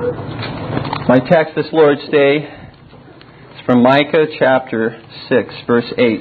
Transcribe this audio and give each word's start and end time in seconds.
My 0.00 1.18
text 1.28 1.54
this 1.54 1.66
Lord's 1.74 2.08
Day 2.10 2.36
is 2.38 3.60
from 3.66 3.82
Micah 3.82 4.24
chapter 4.38 4.98
6, 5.28 5.54
verse 5.66 5.92
8. 5.98 6.20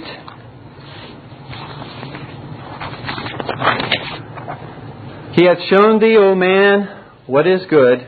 He 5.33 5.45
hath 5.45 5.59
shown 5.69 6.01
thee, 6.01 6.17
O 6.17 6.35
man, 6.35 6.89
what 7.25 7.47
is 7.47 7.61
good, 7.69 8.05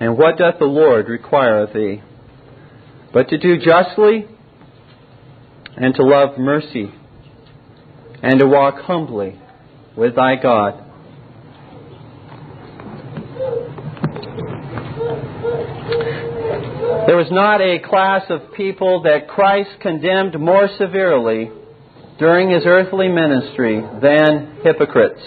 and 0.00 0.18
what 0.18 0.36
doth 0.36 0.58
the 0.58 0.66
Lord 0.66 1.08
require 1.08 1.62
of 1.62 1.72
thee, 1.72 2.02
but 3.14 3.30
to 3.30 3.38
do 3.38 3.56
justly, 3.56 4.26
and 5.78 5.94
to 5.94 6.02
love 6.02 6.36
mercy, 6.36 6.92
and 8.22 8.38
to 8.38 8.46
walk 8.46 8.82
humbly 8.82 9.40
with 9.96 10.14
thy 10.14 10.36
God. 10.36 10.85
There 17.16 17.24
was 17.24 17.32
not 17.32 17.62
a 17.62 17.78
class 17.78 18.24
of 18.28 18.52
people 18.52 19.04
that 19.04 19.26
Christ 19.26 19.70
condemned 19.80 20.38
more 20.38 20.68
severely 20.76 21.50
during 22.18 22.50
his 22.50 22.64
earthly 22.66 23.08
ministry 23.08 23.80
than 24.02 24.58
hypocrites. 24.62 25.22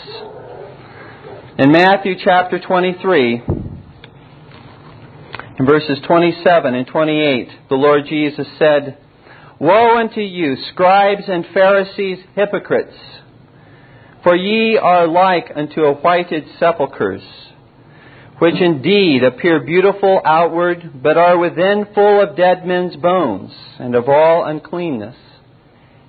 In 1.58 1.72
Matthew 1.72 2.14
chapter 2.24 2.60
23, 2.60 3.42
in 5.58 5.66
verses 5.66 5.98
27 6.06 6.76
and 6.76 6.86
28, 6.86 7.50
the 7.70 7.76
Lord 7.76 8.02
Jesus 8.08 8.46
said, 8.60 9.00
Woe 9.60 9.98
unto 9.98 10.22
you, 10.22 10.58
scribes 10.72 11.24
and 11.28 11.44
Pharisees, 11.56 12.20
hypocrites! 12.36 12.94
For 14.22 14.36
ye 14.36 14.78
are 14.78 15.08
like 15.08 15.52
unto 15.56 15.92
whited 15.94 16.44
sepulchres 16.60 17.49
which 18.40 18.62
indeed 18.62 19.24
appear 19.24 19.60
beautiful 19.60 20.22
outward, 20.24 21.02
but 21.04 21.18
are 21.18 21.38
within 21.38 21.86
full 21.94 22.22
of 22.22 22.38
dead 22.38 22.66
men's 22.66 22.96
bones, 22.96 23.52
and 23.78 23.96
of 23.96 24.08
all 24.08 24.46
uncleanness. 24.46 25.16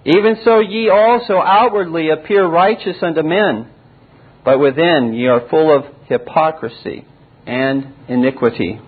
Even 0.05 0.39
so 0.45 0.61
ye 0.61 0.89
also 0.89 1.35
outwardly 1.35 2.09
appear 2.09 2.47
righteous 2.47 2.97
unto 3.03 3.23
men, 3.23 3.69
but 4.45 4.59
within 4.59 5.13
ye 5.13 5.27
are 5.27 5.49
full 5.49 5.77
of 5.77 5.85
hypocrisy 6.07 7.05
and 7.47 7.93
iniquity. 8.09 8.81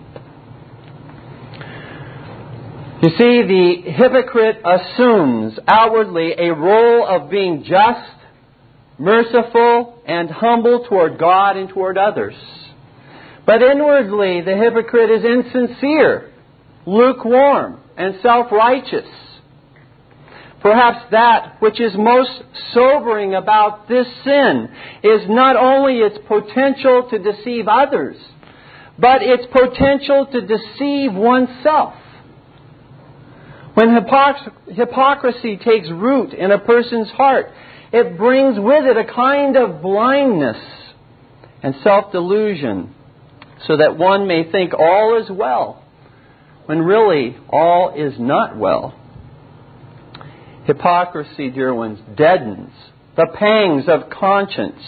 You 3.03 3.09
see, 3.09 3.43
the 3.43 3.91
hypocrite 3.91 4.61
assumes 4.65 5.59
outwardly 5.67 6.33
a 6.37 6.53
role 6.53 7.05
of 7.05 7.29
being 7.29 7.65
just, 7.65 8.09
merciful, 8.97 10.01
and 10.05 10.29
humble 10.29 10.85
toward 10.87 11.19
God 11.19 11.57
and 11.57 11.67
toward 11.67 11.97
others. 11.97 12.35
But 13.45 13.61
inwardly, 13.61 14.41
the 14.41 14.55
hypocrite 14.55 15.11
is 15.11 15.25
insincere, 15.25 16.31
lukewarm, 16.85 17.79
and 17.97 18.15
self 18.21 18.51
righteous. 18.51 19.07
Perhaps 20.61 21.11
that 21.11 21.57
which 21.61 21.81
is 21.81 21.91
most 21.97 22.31
sobering 22.73 23.35
about 23.35 23.89
this 23.89 24.07
sin 24.23 24.69
is 25.03 25.21
not 25.27 25.57
only 25.57 25.97
its 25.97 26.17
potential 26.25 27.09
to 27.09 27.19
deceive 27.19 27.67
others, 27.67 28.15
but 28.97 29.21
its 29.21 29.43
potential 29.51 30.25
to 30.31 30.41
deceive 30.41 31.13
oneself. 31.13 31.95
When 33.73 33.93
hypocrisy 34.69 35.57
takes 35.57 35.89
root 35.89 36.31
in 36.33 36.51
a 36.51 36.59
person's 36.59 37.09
heart, 37.09 37.51
it 37.91 38.17
brings 38.17 38.57
with 38.57 38.85
it 38.85 38.95
a 38.95 39.13
kind 39.13 39.57
of 39.57 39.81
blindness 39.81 40.57
and 41.61 41.75
self 41.83 42.13
delusion 42.13 42.95
so 43.67 43.77
that 43.77 43.97
one 43.97 44.27
may 44.27 44.49
think 44.51 44.73
all 44.73 45.21
is 45.21 45.29
well, 45.29 45.83
when 46.65 46.79
really 46.79 47.37
all 47.49 47.93
is 47.95 48.13
not 48.19 48.57
well. 48.57 48.99
Hypocrisy, 50.65 51.49
dear 51.49 51.73
ones, 51.73 51.99
deadens 52.15 52.71
the 53.15 53.27
pangs 53.37 53.85
of 53.87 54.09
conscience, 54.09 54.81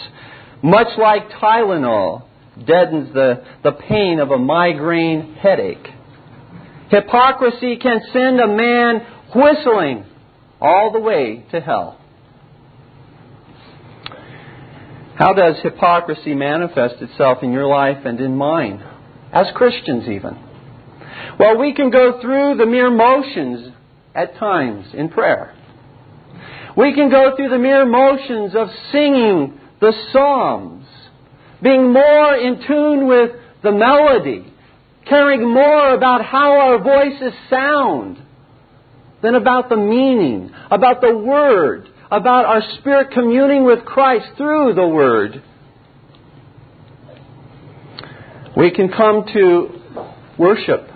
much 0.64 0.98
like 0.98 1.30
Tylenol 1.30 2.24
deadens 2.66 3.14
the, 3.14 3.44
the 3.64 3.74
pain 3.74 4.20
of 4.20 4.32
a 4.32 4.38
migraine 4.38 5.36
headache. 5.36 5.88
Hypocrisy 6.90 7.78
can 7.78 8.00
send 8.14 8.40
a 8.40 8.48
man 8.48 9.06
whistling 9.36 10.06
all 10.62 10.92
the 10.92 11.00
way 11.00 11.46
to 11.52 11.60
hell. 11.60 12.00
How 15.16 15.32
does 15.32 15.56
hypocrisy 15.64 16.34
manifest 16.36 17.02
itself 17.02 17.38
in 17.42 17.54
your 17.54 17.68
life 17.68 18.06
and 18.06 18.20
in 18.20 18.36
mine? 18.36 18.84
As 19.32 19.48
Christians, 19.56 20.10
even. 20.10 20.38
Well, 21.40 21.58
we 21.58 21.74
can 21.74 21.90
go 21.90 22.20
through 22.22 22.56
the 22.58 22.66
mere 22.66 22.92
motions 22.92 23.74
at 24.14 24.38
times 24.38 24.88
in 24.94 25.10
prayer. 25.10 25.56
We 26.76 26.94
can 26.94 27.10
go 27.10 27.34
through 27.36 27.50
the 27.50 27.58
mere 27.58 27.86
motions 27.86 28.56
of 28.56 28.68
singing 28.92 29.58
the 29.80 29.94
Psalms, 30.12 30.86
being 31.62 31.94
more 31.94 32.36
in 32.36 32.62
tune 32.68 33.08
with 33.08 33.32
the 33.64 33.72
melody, 33.72 34.54
caring 35.08 35.50
more 35.50 35.94
about 35.94 36.26
how 36.26 36.60
our 36.60 36.84
voices 36.84 37.34
sound 37.50 38.18
than 39.22 39.36
about 39.36 39.70
the 39.70 39.78
meaning, 39.78 40.52
about 40.70 41.00
the 41.00 41.18
word, 41.18 41.88
about 42.12 42.46
our 42.46 42.62
spirit 42.80 43.12
communing 43.12 43.64
with 43.64 43.86
Christ 43.86 44.28
through 44.38 44.74
the 44.74 44.88
Word. 44.88 45.44
We 48.56 48.72
can 48.72 48.90
come 48.90 49.26
to 49.34 49.70
worship 50.38 50.90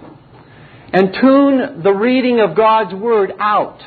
and 0.94 1.14
tune 1.14 1.84
the 1.84 1.92
reading 1.92 2.40
of 2.40 2.56
God's 2.56 2.94
Word 2.94 3.34
out. 3.40 3.80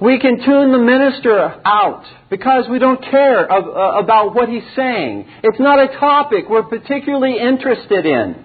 We 0.00 0.18
can 0.18 0.38
tune 0.44 0.72
the 0.72 0.78
minister 0.78 1.60
out 1.64 2.04
because 2.28 2.64
we 2.68 2.78
don't 2.78 3.00
care 3.02 3.50
uh, 3.50 4.00
about 4.00 4.34
what 4.34 4.48
he's 4.48 4.64
saying. 4.74 5.28
It's 5.44 5.60
not 5.60 5.78
a 5.78 5.96
topic 5.98 6.46
we're 6.48 6.64
particularly 6.64 7.38
interested 7.38 8.04
in. 8.04 8.44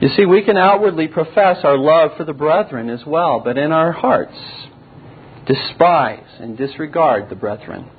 You 0.00 0.08
see, 0.16 0.24
we 0.24 0.42
can 0.42 0.56
outwardly 0.56 1.08
profess 1.08 1.58
our 1.62 1.76
love 1.76 2.12
for 2.16 2.24
the 2.24 2.32
brethren 2.32 2.88
as 2.88 3.04
well, 3.06 3.40
but 3.44 3.58
in 3.58 3.70
our 3.70 3.92
hearts 3.92 4.36
despise 5.46 6.24
and 6.38 6.56
disregard 6.56 7.28
the 7.28 7.34
brethren. 7.34 7.90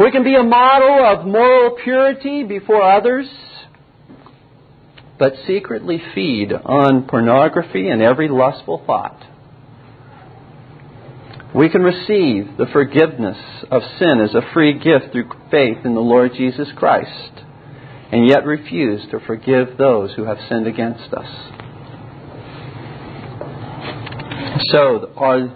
We 0.00 0.10
can 0.10 0.24
be 0.24 0.34
a 0.34 0.42
model 0.42 1.04
of 1.04 1.26
moral 1.26 1.76
purity 1.82 2.44
before 2.44 2.82
others, 2.82 3.26
but 5.18 5.34
secretly 5.46 6.02
feed 6.14 6.52
on 6.52 7.08
pornography 7.08 7.88
and 7.88 8.00
every 8.00 8.28
lustful 8.28 8.82
thought. 8.86 9.22
We 11.54 11.68
can 11.68 11.82
receive 11.82 12.56
the 12.56 12.66
forgiveness 12.72 13.38
of 13.70 13.82
sin 13.98 14.20
as 14.20 14.34
a 14.34 14.52
free 14.52 14.78
gift 14.78 15.12
through 15.12 15.30
faith 15.50 15.84
in 15.84 15.94
the 15.94 16.00
Lord 16.00 16.32
Jesus 16.34 16.68
Christ 16.74 17.43
and 18.14 18.28
yet 18.28 18.46
refuse 18.46 19.00
to 19.10 19.18
forgive 19.26 19.76
those 19.76 20.12
who 20.14 20.22
have 20.22 20.38
sinned 20.48 20.68
against 20.68 21.12
us. 21.12 21.26
So, 24.70 25.10
are 25.16 25.52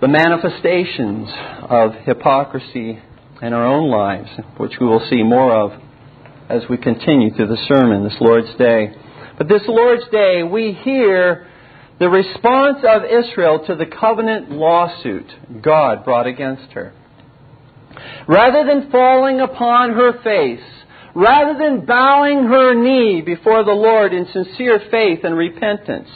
the 0.00 0.06
manifestations 0.06 1.28
of 1.68 1.94
hypocrisy 2.04 3.00
in 3.42 3.52
our 3.52 3.66
own 3.66 3.90
lives, 3.90 4.28
which 4.58 4.74
we 4.80 4.86
will 4.86 5.04
see 5.10 5.24
more 5.24 5.52
of 5.52 5.72
as 6.48 6.62
we 6.70 6.76
continue 6.76 7.34
through 7.34 7.48
the 7.48 7.66
sermon 7.66 8.04
this 8.04 8.16
Lord's 8.20 8.54
Day. 8.56 8.94
But 9.36 9.48
this 9.48 9.62
Lord's 9.66 10.08
Day, 10.12 10.44
we 10.44 10.70
hear 10.84 11.48
the 11.98 12.10
response 12.10 12.78
of 12.88 13.02
Israel 13.06 13.64
to 13.66 13.74
the 13.74 13.86
covenant 13.86 14.52
lawsuit 14.52 15.26
God 15.62 16.04
brought 16.04 16.28
against 16.28 16.70
her. 16.74 16.92
Rather 18.28 18.64
than 18.64 18.88
falling 18.92 19.40
upon 19.40 19.94
her 19.94 20.22
face 20.22 20.62
rather 21.14 21.58
than 21.58 21.84
bowing 21.84 22.44
her 22.44 22.74
knee 22.74 23.20
before 23.20 23.64
the 23.64 23.72
Lord 23.72 24.12
in 24.12 24.26
sincere 24.32 24.80
faith 24.90 25.20
and 25.24 25.36
repentance. 25.36 26.08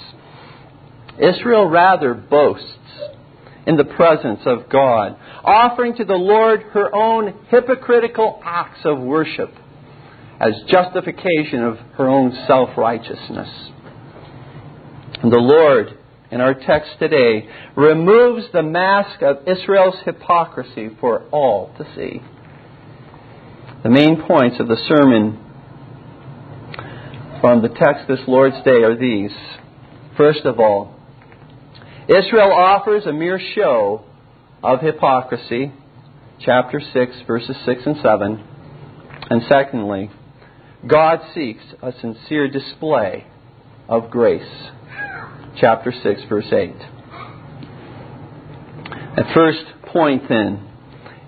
Israel 1.18 1.68
rather 1.68 2.14
boasts 2.14 2.72
in 3.66 3.76
the 3.76 3.84
presence 3.84 4.40
of 4.46 4.68
God, 4.68 5.16
offering 5.44 5.96
to 5.96 6.04
the 6.04 6.14
Lord 6.14 6.62
her 6.72 6.94
own 6.94 7.46
hypocritical 7.48 8.40
acts 8.44 8.80
of 8.84 8.98
worship 8.98 9.52
as 10.40 10.52
justification 10.68 11.62
of 11.62 11.78
her 11.96 12.08
own 12.08 12.32
self 12.46 12.76
righteousness. 12.76 13.48
And 15.22 15.32
the 15.32 15.38
Lord, 15.38 15.98
in 16.30 16.40
our 16.40 16.54
text 16.54 16.90
today, 16.98 17.48
removes 17.74 18.46
the 18.52 18.62
mask 18.62 19.22
of 19.22 19.48
Israel's 19.48 19.96
hypocrisy 20.04 20.90
for 21.00 21.22
all 21.30 21.72
to 21.78 21.86
see. 21.96 22.20
The 23.86 23.92
main 23.92 24.20
points 24.20 24.58
of 24.58 24.66
the 24.66 24.76
sermon 24.88 25.38
from 27.40 27.62
the 27.62 27.68
text 27.68 28.08
this 28.08 28.18
Lord's 28.26 28.60
Day 28.64 28.82
are 28.82 28.96
these. 28.98 29.30
First 30.16 30.40
of 30.44 30.58
all, 30.58 30.92
Israel 32.08 32.52
offers 32.52 33.06
a 33.06 33.12
mere 33.12 33.38
show 33.54 34.04
of 34.60 34.80
hypocrisy, 34.80 35.72
chapter 36.40 36.80
6, 36.80 37.12
verses 37.28 37.54
6 37.64 37.82
and 37.86 37.96
7. 38.02 38.44
And 39.30 39.42
secondly, 39.48 40.10
God 40.84 41.20
seeks 41.32 41.62
a 41.80 41.92
sincere 42.00 42.48
display 42.48 43.28
of 43.88 44.10
grace. 44.10 44.68
Chapter 45.60 45.92
6, 45.92 46.22
verse 46.28 46.52
8. 46.52 46.74
The 49.14 49.24
first 49.32 49.64
point, 49.92 50.24
then, 50.28 50.68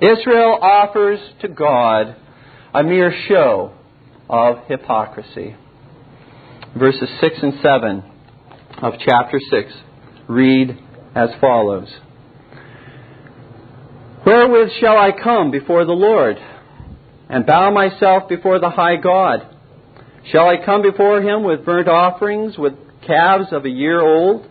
Israel 0.03 0.59
offers 0.61 1.21
to 1.43 1.47
God 1.47 2.17
a 2.75 2.83
mere 2.83 3.13
show 3.29 3.73
of 4.29 4.67
hypocrisy. 4.67 5.57
Verses 6.77 7.09
6 7.21 7.37
and 7.43 7.55
7 7.63 8.03
of 8.83 8.95
chapter 8.99 9.41
6 9.51 9.73
read 10.29 10.79
as 11.15 11.31
follows 11.41 11.89
Wherewith 14.27 14.69
shall 14.81 14.99
I 14.99 15.13
come 15.13 15.51
before 15.51 15.87
the 15.87 15.93
Lord 15.93 16.37
and 17.31 17.47
bow 17.47 17.71
myself 17.71 18.29
before 18.29 18.59
the 18.59 18.69
high 18.69 18.97
God? 18.97 19.57
Shall 20.31 20.49
I 20.49 20.63
come 20.63 20.83
before 20.83 21.23
him 21.23 21.45
with 21.45 21.65
burnt 21.65 21.89
offerings, 21.89 22.59
with 22.59 22.75
calves 23.07 23.47
of 23.53 23.65
a 23.65 23.71
year 23.71 24.01
old? 24.03 24.47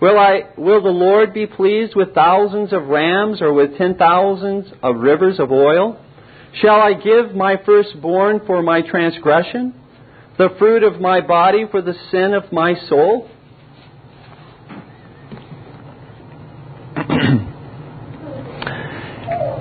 Will, 0.00 0.16
I, 0.16 0.50
will 0.56 0.80
the 0.80 0.90
Lord 0.90 1.34
be 1.34 1.46
pleased 1.46 1.96
with 1.96 2.14
thousands 2.14 2.72
of 2.72 2.86
rams 2.86 3.42
or 3.42 3.52
with 3.52 3.76
ten 3.76 3.96
thousands 3.96 4.66
of 4.80 4.98
rivers 4.98 5.40
of 5.40 5.50
oil? 5.50 6.00
Shall 6.54 6.80
I 6.80 6.94
give 6.94 7.34
my 7.34 7.56
firstborn 7.64 8.40
for 8.46 8.62
my 8.62 8.82
transgression, 8.82 9.74
the 10.38 10.48
fruit 10.58 10.82
of 10.82 11.00
my 11.00 11.20
body 11.20 11.66
for 11.70 11.82
the 11.82 11.94
sin 12.10 12.34
of 12.34 12.50
my 12.52 12.74
soul? 12.88 13.30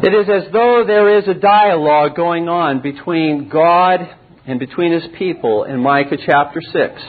it 0.03 0.13
is 0.13 0.29
as 0.29 0.51
though 0.51 0.85
there 0.87 1.17
is 1.19 1.27
a 1.27 1.33
dialogue 1.33 2.15
going 2.15 2.47
on 2.47 2.81
between 2.81 3.49
God 3.49 3.99
and 4.47 4.59
between 4.59 4.93
His 4.93 5.03
people 5.19 5.65
in 5.65 5.81
Micah 5.81 6.17
chapter 6.25 6.61
6. 6.61 7.01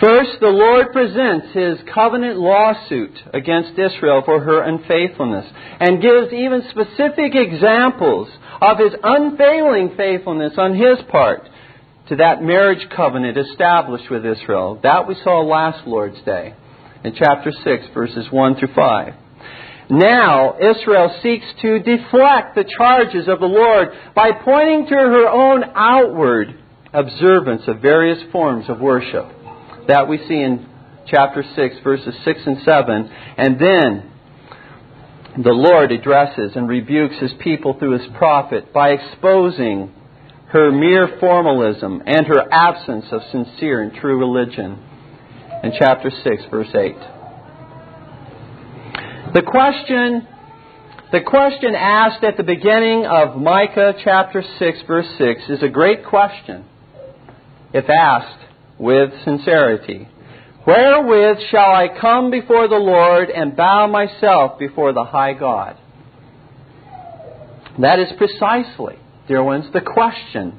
First, 0.00 0.40
the 0.40 0.46
Lord 0.46 0.92
presents 0.92 1.48
his 1.52 1.78
covenant 1.92 2.38
lawsuit 2.38 3.12
against 3.34 3.78
Israel 3.78 4.22
for 4.24 4.40
her 4.40 4.62
unfaithfulness 4.62 5.44
and 5.78 6.00
gives 6.00 6.32
even 6.32 6.62
specific 6.70 7.34
examples 7.34 8.30
of 8.60 8.78
his 8.78 8.92
unfailing 9.02 9.94
faithfulness 9.96 10.54
on 10.58 10.74
his 10.74 10.98
part 11.10 11.48
to 12.08 12.16
that 12.16 12.42
marriage 12.42 12.86
covenant 12.94 13.38
established 13.38 14.10
with 14.10 14.26
Israel. 14.26 14.80
That 14.82 15.06
we 15.06 15.14
saw 15.22 15.40
last 15.40 15.86
Lord's 15.86 16.20
Day 16.22 16.54
in 17.04 17.14
chapter 17.14 17.52
6, 17.52 17.86
verses 17.94 18.26
1 18.30 18.56
through 18.56 18.74
5. 18.74 19.14
Now, 19.90 20.56
Israel 20.58 21.18
seeks 21.22 21.46
to 21.62 21.78
deflect 21.80 22.54
the 22.54 22.64
charges 22.76 23.26
of 23.28 23.40
the 23.40 23.46
Lord 23.46 23.88
by 24.14 24.30
pointing 24.32 24.86
to 24.86 24.94
her 24.94 25.28
own 25.28 25.64
outward 25.74 26.56
observance 26.92 27.62
of 27.66 27.80
various 27.80 28.18
forms 28.30 28.66
of 28.68 28.80
worship. 28.80 29.26
That 29.88 30.08
we 30.08 30.18
see 30.28 30.40
in 30.40 30.68
chapter 31.06 31.42
6, 31.56 31.76
verses 31.82 32.14
6 32.24 32.40
and 32.46 32.62
7. 32.62 33.10
And 33.36 33.58
then 33.58 34.12
the 35.36 35.52
Lord 35.52 35.92
addresses 35.92 36.52
and 36.56 36.68
rebukes 36.68 37.16
his 37.20 37.32
people 37.38 37.78
through 37.78 37.98
his 37.98 38.08
prophet 38.16 38.72
by 38.72 38.90
exposing 38.90 39.92
her 40.48 40.72
mere 40.72 41.18
formalism 41.20 42.02
and 42.04 42.26
her 42.26 42.48
absence 42.50 43.06
of 43.12 43.22
sincere 43.30 43.82
and 43.82 43.94
true 43.94 44.18
religion. 44.18 44.78
In 45.62 45.72
chapter 45.78 46.10
6, 46.10 46.42
verse 46.50 46.74
8. 46.74 46.96
The 49.34 49.42
question, 49.42 50.26
the 51.12 51.20
question 51.20 51.76
asked 51.76 52.24
at 52.24 52.36
the 52.36 52.42
beginning 52.42 53.06
of 53.06 53.36
Micah 53.40 53.94
chapter 54.02 54.42
6, 54.58 54.78
verse 54.88 55.06
6 55.18 55.42
is 55.50 55.62
a 55.62 55.68
great 55.68 56.04
question 56.04 56.64
if 57.72 57.88
asked 57.88 58.44
with 58.78 59.12
sincerity. 59.24 60.08
Wherewith 60.66 61.38
shall 61.50 61.70
I 61.70 61.88
come 62.00 62.30
before 62.30 62.68
the 62.68 62.76
Lord 62.76 63.30
and 63.30 63.56
bow 63.56 63.86
myself 63.86 64.58
before 64.58 64.92
the 64.92 65.04
high 65.04 65.32
God? 65.32 65.76
That 67.78 67.98
is 67.98 68.08
precisely, 68.18 68.96
dear 69.26 69.42
ones, 69.42 69.66
the 69.72 69.80
question 69.80 70.58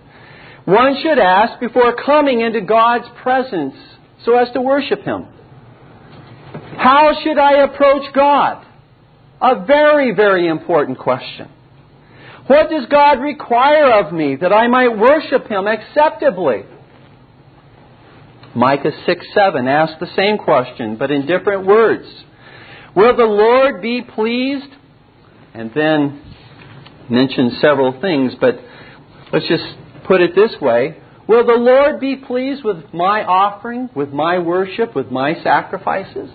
one 0.66 1.02
should 1.02 1.18
ask 1.18 1.60
before 1.60 1.96
coming 1.96 2.42
into 2.42 2.62
God's 2.62 3.06
presence 3.24 3.74
so 4.24 4.38
as 4.38 4.52
to 4.54 4.62
worship 4.62 5.04
Him. 5.04 5.26
How 6.78 7.14
should 7.24 7.38
I 7.40 7.64
approach 7.64 8.14
God? 8.14 8.66
A 9.42 9.66
very, 9.66 10.14
very 10.14 10.48
important 10.48 11.00
question. 11.00 11.50
What 12.46 12.70
does 12.70 12.86
God 12.92 13.20
require 13.22 13.92
of 14.04 14.14
me 14.14 14.36
that 14.36 14.54
I 14.54 14.68
might 14.68 14.98
worship 14.98 15.48
Him 15.48 15.68
acceptably? 15.68 16.64
Micah 18.56 18.92
6 19.06 19.26
7 19.34 19.68
asks 19.68 20.00
the 20.00 20.14
same 20.16 20.38
question, 20.38 20.98
but 20.98 21.12
in 21.12 21.26
different 21.26 21.66
words. 21.66 22.06
Will 22.96 23.16
the 23.16 23.24
Lord 23.24 23.82
be 23.82 24.02
pleased? 24.02 24.70
And 25.54 25.72
then 25.74 26.22
mention 27.10 27.58
several 27.62 28.00
things, 28.00 28.34
but 28.40 28.56
let's 29.34 29.48
just 29.48 29.64
put 30.06 30.22
it 30.22 30.36
this 30.36 30.52
way. 30.62 30.98
Will 31.28 31.46
the 31.46 31.54
Lord 31.54 32.00
be 32.00 32.18
pleased 32.18 32.64
with 32.64 32.94
my 32.94 33.24
offering, 33.24 33.90
with 33.96 34.10
my 34.12 34.40
worship, 34.40 34.96
with 34.96 35.12
my 35.12 35.42
sacrifices? 35.44 36.30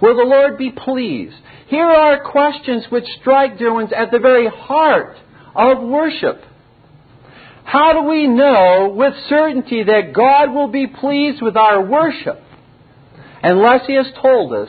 Will 0.00 0.16
the 0.16 0.24
Lord 0.24 0.56
be 0.56 0.72
pleased? 0.72 1.36
Here 1.68 1.86
are 1.86 2.24
questions 2.30 2.86
which 2.90 3.04
strike, 3.20 3.58
dear 3.58 3.72
ones, 3.72 3.90
at 3.96 4.10
the 4.10 4.18
very 4.18 4.48
heart 4.48 5.16
of 5.54 5.82
worship. 5.82 6.42
How 7.70 7.92
do 7.92 8.02
we 8.08 8.26
know 8.26 8.92
with 8.96 9.14
certainty 9.28 9.84
that 9.84 10.12
God 10.12 10.52
will 10.52 10.66
be 10.66 10.88
pleased 10.88 11.40
with 11.40 11.56
our 11.56 11.80
worship 11.80 12.42
unless 13.44 13.86
He 13.86 13.94
has 13.94 14.08
told 14.20 14.52
us 14.52 14.68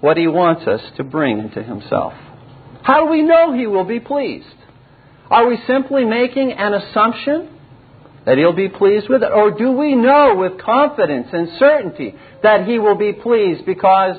what 0.00 0.16
He 0.16 0.26
wants 0.26 0.66
us 0.66 0.80
to 0.96 1.04
bring 1.04 1.38
into 1.38 1.62
Himself? 1.62 2.12
How 2.82 3.04
do 3.04 3.10
we 3.12 3.22
know 3.22 3.52
He 3.52 3.68
will 3.68 3.84
be 3.84 4.00
pleased? 4.00 4.52
Are 5.30 5.46
we 5.46 5.56
simply 5.68 6.04
making 6.04 6.50
an 6.50 6.74
assumption 6.74 7.48
that 8.26 8.36
He'll 8.36 8.52
be 8.52 8.68
pleased 8.68 9.08
with 9.08 9.22
it? 9.22 9.30
Or 9.32 9.52
do 9.52 9.70
we 9.70 9.94
know 9.94 10.34
with 10.34 10.60
confidence 10.60 11.28
and 11.32 11.50
certainty 11.56 12.16
that 12.42 12.66
He 12.66 12.80
will 12.80 12.96
be 12.96 13.12
pleased 13.12 13.64
because 13.64 14.16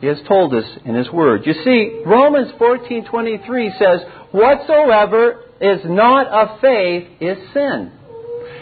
He 0.00 0.08
has 0.08 0.18
told 0.26 0.52
us 0.54 0.64
in 0.84 0.96
His 0.96 1.08
Word? 1.12 1.46
You 1.46 1.54
see, 1.62 2.02
Romans 2.04 2.50
14.23 2.58 3.78
says, 3.78 4.00
Whatsoever 4.32 5.44
is 5.60 5.80
not 5.84 6.26
of 6.26 6.60
faith 6.60 7.08
is 7.20 7.36
sin. 7.52 7.92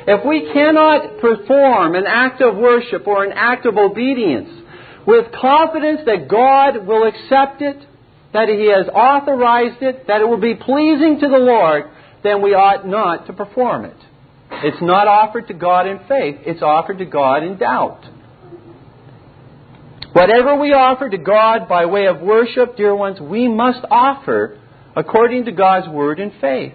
If 0.07 0.25
we 0.27 0.51
cannot 0.53 1.21
perform 1.21 1.95
an 1.95 2.05
act 2.07 2.41
of 2.41 2.57
worship 2.57 3.07
or 3.07 3.25
an 3.25 3.33
act 3.33 3.67
of 3.67 3.77
obedience 3.77 4.49
with 5.07 5.27
confidence 5.33 6.01
that 6.07 6.29
God 6.29 6.87
will 6.87 7.07
accept 7.07 7.63
it, 7.63 7.77
that 8.33 8.49
He 8.49 8.67
has 8.73 8.89
authorized 8.89 9.83
it, 9.83 10.07
that 10.07 10.21
it 10.21 10.29
will 10.29 10.41
be 10.41 10.55
pleasing 10.55 11.19
to 11.21 11.29
the 11.29 11.39
Lord, 11.39 11.85
then 12.23 12.43
we 12.43 12.51
ought 12.51 12.87
not 12.87 13.27
to 13.27 13.33
perform 13.33 13.85
it. 13.85 13.97
It's 14.51 14.83
not 14.83 15.07
offered 15.07 15.49
to 15.49 15.55
God 15.55 15.87
in 15.87 15.99
faith, 16.09 16.37
it's 16.47 16.63
offered 16.63 16.99
to 16.99 17.05
God 17.05 17.43
in 17.43 17.59
doubt. 17.59 18.05
Whatever 20.13 20.59
we 20.59 20.73
offer 20.73 21.09
to 21.09 21.19
God 21.19 21.69
by 21.69 21.85
way 21.85 22.07
of 22.07 22.21
worship, 22.21 22.77
dear 22.77 22.97
ones, 22.97 23.21
we 23.21 23.47
must 23.47 23.85
offer 23.91 24.59
according 24.97 25.45
to 25.45 25.53
God's 25.53 25.87
word 25.89 26.19
in 26.19 26.33
faith. 26.41 26.73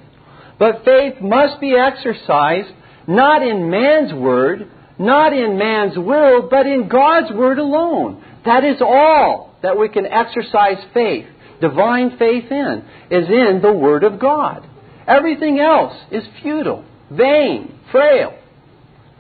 But 0.63 0.85
faith 0.85 1.19
must 1.19 1.59
be 1.59 1.75
exercised 1.75 2.69
not 3.05 3.45
in 3.45 3.69
man's 3.69 4.13
word, 4.13 4.71
not 4.97 5.33
in 5.33 5.57
man's 5.57 5.97
will, 5.97 6.47
but 6.49 6.65
in 6.65 6.87
God's 6.87 7.33
word 7.33 7.59
alone. 7.59 8.23
That 8.45 8.63
is 8.63 8.77
all 8.79 9.57
that 9.61 9.77
we 9.77 9.89
can 9.89 10.05
exercise 10.05 10.77
faith, 10.93 11.25
divine 11.59 12.17
faith 12.17 12.49
in, 12.49 12.85
is 13.11 13.27
in 13.27 13.59
the 13.61 13.73
word 13.73 14.05
of 14.05 14.21
God. 14.21 14.65
Everything 15.05 15.59
else 15.59 15.97
is 16.11 16.23
futile, 16.41 16.85
vain, 17.11 17.77
frail. 17.91 18.33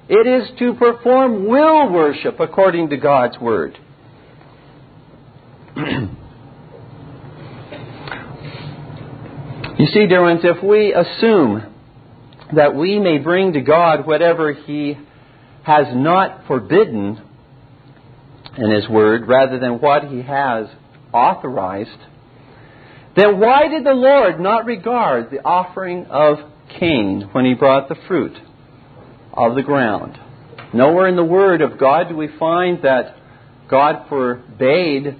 It 0.07 0.25
is 0.25 0.49
to 0.59 0.75
perform 0.75 1.49
will 1.49 1.91
worship 1.91 2.39
according 2.39 2.89
to 2.91 2.95
God's 2.95 3.37
word. 3.37 3.77
You 9.77 9.87
see, 9.87 10.05
dear 10.05 10.21
ones, 10.21 10.41
if 10.43 10.63
we 10.63 10.93
assume 10.93 11.63
that 12.55 12.75
we 12.75 12.99
may 12.99 13.17
bring 13.17 13.53
to 13.53 13.61
God 13.61 14.05
whatever 14.05 14.53
He 14.53 14.95
has 15.63 15.87
not 15.95 16.45
forbidden 16.45 17.19
in 18.55 18.69
His 18.69 18.87
Word 18.87 19.27
rather 19.27 19.57
than 19.57 19.81
what 19.81 20.03
He 20.03 20.21
has 20.21 20.67
authorized, 21.11 21.89
then 23.15 23.39
why 23.39 23.67
did 23.67 23.83
the 23.83 23.93
Lord 23.93 24.39
not 24.39 24.65
regard 24.65 25.31
the 25.31 25.43
offering 25.43 26.05
of 26.05 26.37
Cain 26.79 27.29
when 27.31 27.45
He 27.45 27.55
brought 27.55 27.89
the 27.89 27.97
fruit 28.07 28.37
of 29.33 29.55
the 29.55 29.63
ground? 29.63 30.19
Nowhere 30.71 31.07
in 31.07 31.15
the 31.15 31.25
Word 31.25 31.61
of 31.61 31.79
God 31.79 32.09
do 32.09 32.15
we 32.15 32.29
find 32.37 32.83
that 32.83 33.15
God 33.71 34.05
forbade 34.07 35.15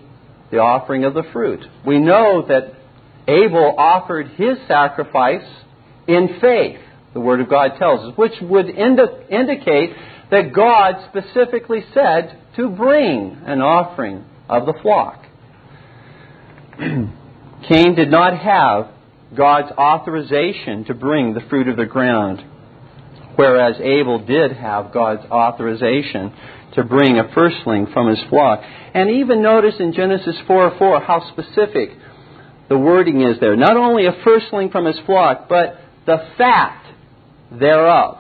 the 0.51 0.57
offering 0.59 1.05
of 1.05 1.15
the 1.15 1.23
fruit. 1.33 1.61
We 1.83 1.97
know 1.97 2.45
that 2.47 2.82
Abel 3.27 3.75
offered 3.77 4.27
his 4.29 4.57
sacrifice 4.67 5.47
in 6.07 6.37
faith, 6.41 6.79
the 7.13 7.19
Word 7.19 7.39
of 7.41 7.49
God 7.49 7.73
tells 7.77 8.11
us, 8.11 8.17
which 8.17 8.33
would 8.41 8.69
indi- 8.69 9.03
indicate 9.29 9.95
that 10.31 10.53
God 10.53 10.95
specifically 11.09 11.85
said 11.93 12.39
to 12.57 12.69
bring 12.69 13.37
an 13.45 13.61
offering 13.61 14.25
of 14.49 14.65
the 14.65 14.73
flock. 14.81 15.23
Cain 16.79 17.95
did 17.95 18.09
not 18.09 18.37
have 18.37 18.89
God's 19.35 19.71
authorization 19.71 20.85
to 20.85 20.93
bring 20.93 21.33
the 21.33 21.41
fruit 21.49 21.67
of 21.67 21.77
the 21.77 21.85
ground, 21.85 22.43
whereas 23.35 23.75
Abel 23.79 24.19
did 24.25 24.51
have 24.53 24.91
God's 24.91 25.25
authorization 25.31 26.33
to 26.73 26.83
bring 26.83 27.19
a 27.19 27.31
firstling 27.33 27.87
from 27.93 28.09
his 28.09 28.19
flock. 28.29 28.61
And 28.93 29.09
even 29.09 29.41
notice 29.41 29.75
in 29.79 29.93
Genesis 29.93 30.35
4 30.47 30.77
4 30.77 31.01
how 31.01 31.31
specific 31.31 31.91
the 32.69 32.77
wording 32.77 33.21
is 33.21 33.39
there. 33.39 33.55
Not 33.55 33.77
only 33.77 34.05
a 34.05 34.13
firstling 34.23 34.69
from 34.69 34.85
his 34.85 34.99
flock, 35.05 35.47
but 35.49 35.77
the 36.05 36.17
fat 36.37 36.83
thereof. 37.51 38.17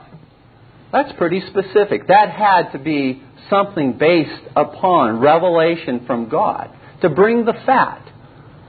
That's 0.91 1.11
pretty 1.17 1.41
specific. 1.47 2.07
That 2.07 2.29
had 2.29 2.71
to 2.73 2.79
be 2.79 3.23
something 3.49 3.93
based 3.93 4.43
upon 4.55 5.19
revelation 5.19 6.05
from 6.05 6.29
God 6.29 6.69
to 7.01 7.09
bring 7.09 7.45
the 7.45 7.53
fat 7.65 8.07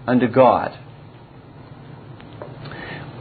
unto 0.06 0.28
God. 0.28 0.78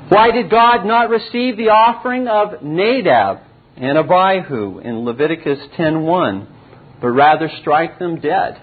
Why 0.10 0.31
did 0.31 0.50
God 0.50 0.86
not 0.86 1.10
receive 1.10 1.57
the 1.57 1.69
offering 1.69 2.27
of 2.27 2.62
Nadab 2.62 3.39
and 3.77 3.98
Abihu 3.98 4.79
in 4.79 5.05
Leviticus 5.05 5.60
10:1, 5.75 6.48
but 7.01 7.07
rather 7.10 7.50
strike 7.62 8.00
them 8.00 8.19
dead? 8.19 8.60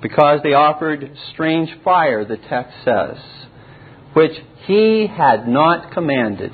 Because 0.00 0.40
they 0.42 0.52
offered 0.52 1.10
strange 1.32 1.70
fire, 1.82 2.24
the 2.24 2.36
text 2.36 2.74
says, 2.84 3.16
which 4.12 4.32
he 4.66 5.06
had 5.06 5.48
not 5.48 5.92
commanded. 5.92 6.52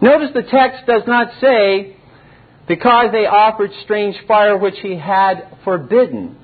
Notice 0.00 0.30
the 0.34 0.42
text 0.42 0.86
does 0.86 1.02
not 1.06 1.28
say, 1.40 1.96
because 2.68 3.06
they 3.12 3.26
offered 3.26 3.70
strange 3.84 4.16
fire 4.26 4.56
which 4.56 4.78
he 4.82 4.96
had 4.96 5.56
forbidden. 5.64 6.36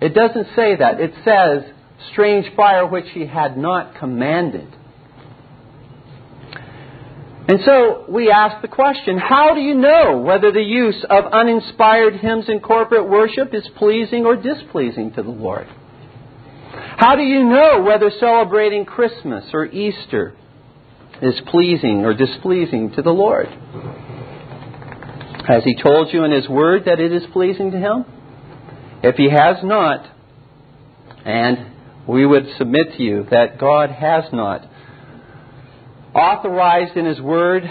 It 0.00 0.14
doesn't 0.14 0.48
say 0.54 0.76
that. 0.76 1.00
It 1.00 1.12
says, 1.24 1.72
strange 2.12 2.46
fire 2.54 2.86
which 2.86 3.06
he 3.12 3.26
had 3.26 3.56
not 3.58 3.96
commanded. 3.98 4.68
And 7.48 7.60
so 7.64 8.04
we 8.10 8.30
ask 8.30 8.60
the 8.60 8.68
question 8.68 9.16
how 9.16 9.54
do 9.54 9.60
you 9.60 9.74
know 9.74 10.18
whether 10.18 10.52
the 10.52 10.62
use 10.62 11.02
of 11.08 11.32
uninspired 11.32 12.16
hymns 12.16 12.44
in 12.46 12.60
corporate 12.60 13.08
worship 13.08 13.54
is 13.54 13.66
pleasing 13.76 14.26
or 14.26 14.36
displeasing 14.36 15.12
to 15.14 15.22
the 15.22 15.30
Lord? 15.30 15.66
How 16.98 17.16
do 17.16 17.22
you 17.22 17.44
know 17.44 17.82
whether 17.82 18.10
celebrating 18.20 18.84
Christmas 18.84 19.46
or 19.54 19.64
Easter 19.64 20.36
is 21.22 21.40
pleasing 21.46 22.04
or 22.04 22.12
displeasing 22.12 22.92
to 22.92 23.02
the 23.02 23.10
Lord? 23.10 23.46
Has 25.46 25.64
He 25.64 25.74
told 25.82 26.12
you 26.12 26.24
in 26.24 26.32
His 26.32 26.46
Word 26.50 26.82
that 26.84 27.00
it 27.00 27.12
is 27.12 27.22
pleasing 27.32 27.70
to 27.70 27.78
Him? 27.78 28.04
If 29.02 29.16
He 29.16 29.30
has 29.30 29.56
not, 29.64 30.06
and 31.24 31.72
we 32.06 32.26
would 32.26 32.46
submit 32.58 32.96
to 32.98 33.02
you 33.02 33.26
that 33.30 33.58
God 33.58 33.90
has 33.90 34.24
not 34.34 34.68
authorized 36.18 36.96
in 36.96 37.06
His 37.06 37.20
Word 37.20 37.62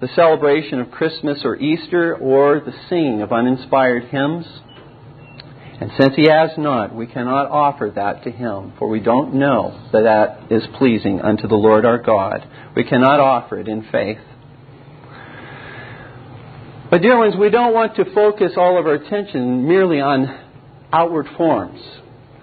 the 0.00 0.08
celebration 0.14 0.80
of 0.80 0.90
Christmas 0.90 1.40
or 1.44 1.56
Easter 1.56 2.16
or 2.16 2.60
the 2.60 2.74
singing 2.88 3.22
of 3.22 3.32
uninspired 3.32 4.04
hymns. 4.04 4.46
And 5.80 5.90
since 5.98 6.14
He 6.14 6.28
has 6.28 6.50
not, 6.56 6.94
we 6.94 7.06
cannot 7.06 7.50
offer 7.50 7.90
that 7.94 8.22
to 8.24 8.30
Him, 8.30 8.74
for 8.78 8.88
we 8.88 9.00
don't 9.00 9.34
know 9.34 9.88
that 9.92 10.02
that 10.02 10.52
is 10.52 10.62
pleasing 10.78 11.20
unto 11.20 11.48
the 11.48 11.56
Lord 11.56 11.84
our 11.84 11.98
God. 11.98 12.46
We 12.76 12.84
cannot 12.84 13.18
offer 13.18 13.58
it 13.58 13.66
in 13.66 13.86
faith. 13.90 14.18
But, 16.90 17.02
dear 17.02 17.18
ones, 17.18 17.34
we 17.36 17.50
don't 17.50 17.74
want 17.74 17.96
to 17.96 18.04
focus 18.14 18.52
all 18.56 18.78
of 18.78 18.86
our 18.86 18.94
attention 18.94 19.66
merely 19.66 20.00
on 20.00 20.28
outward 20.92 21.26
forms. 21.36 21.80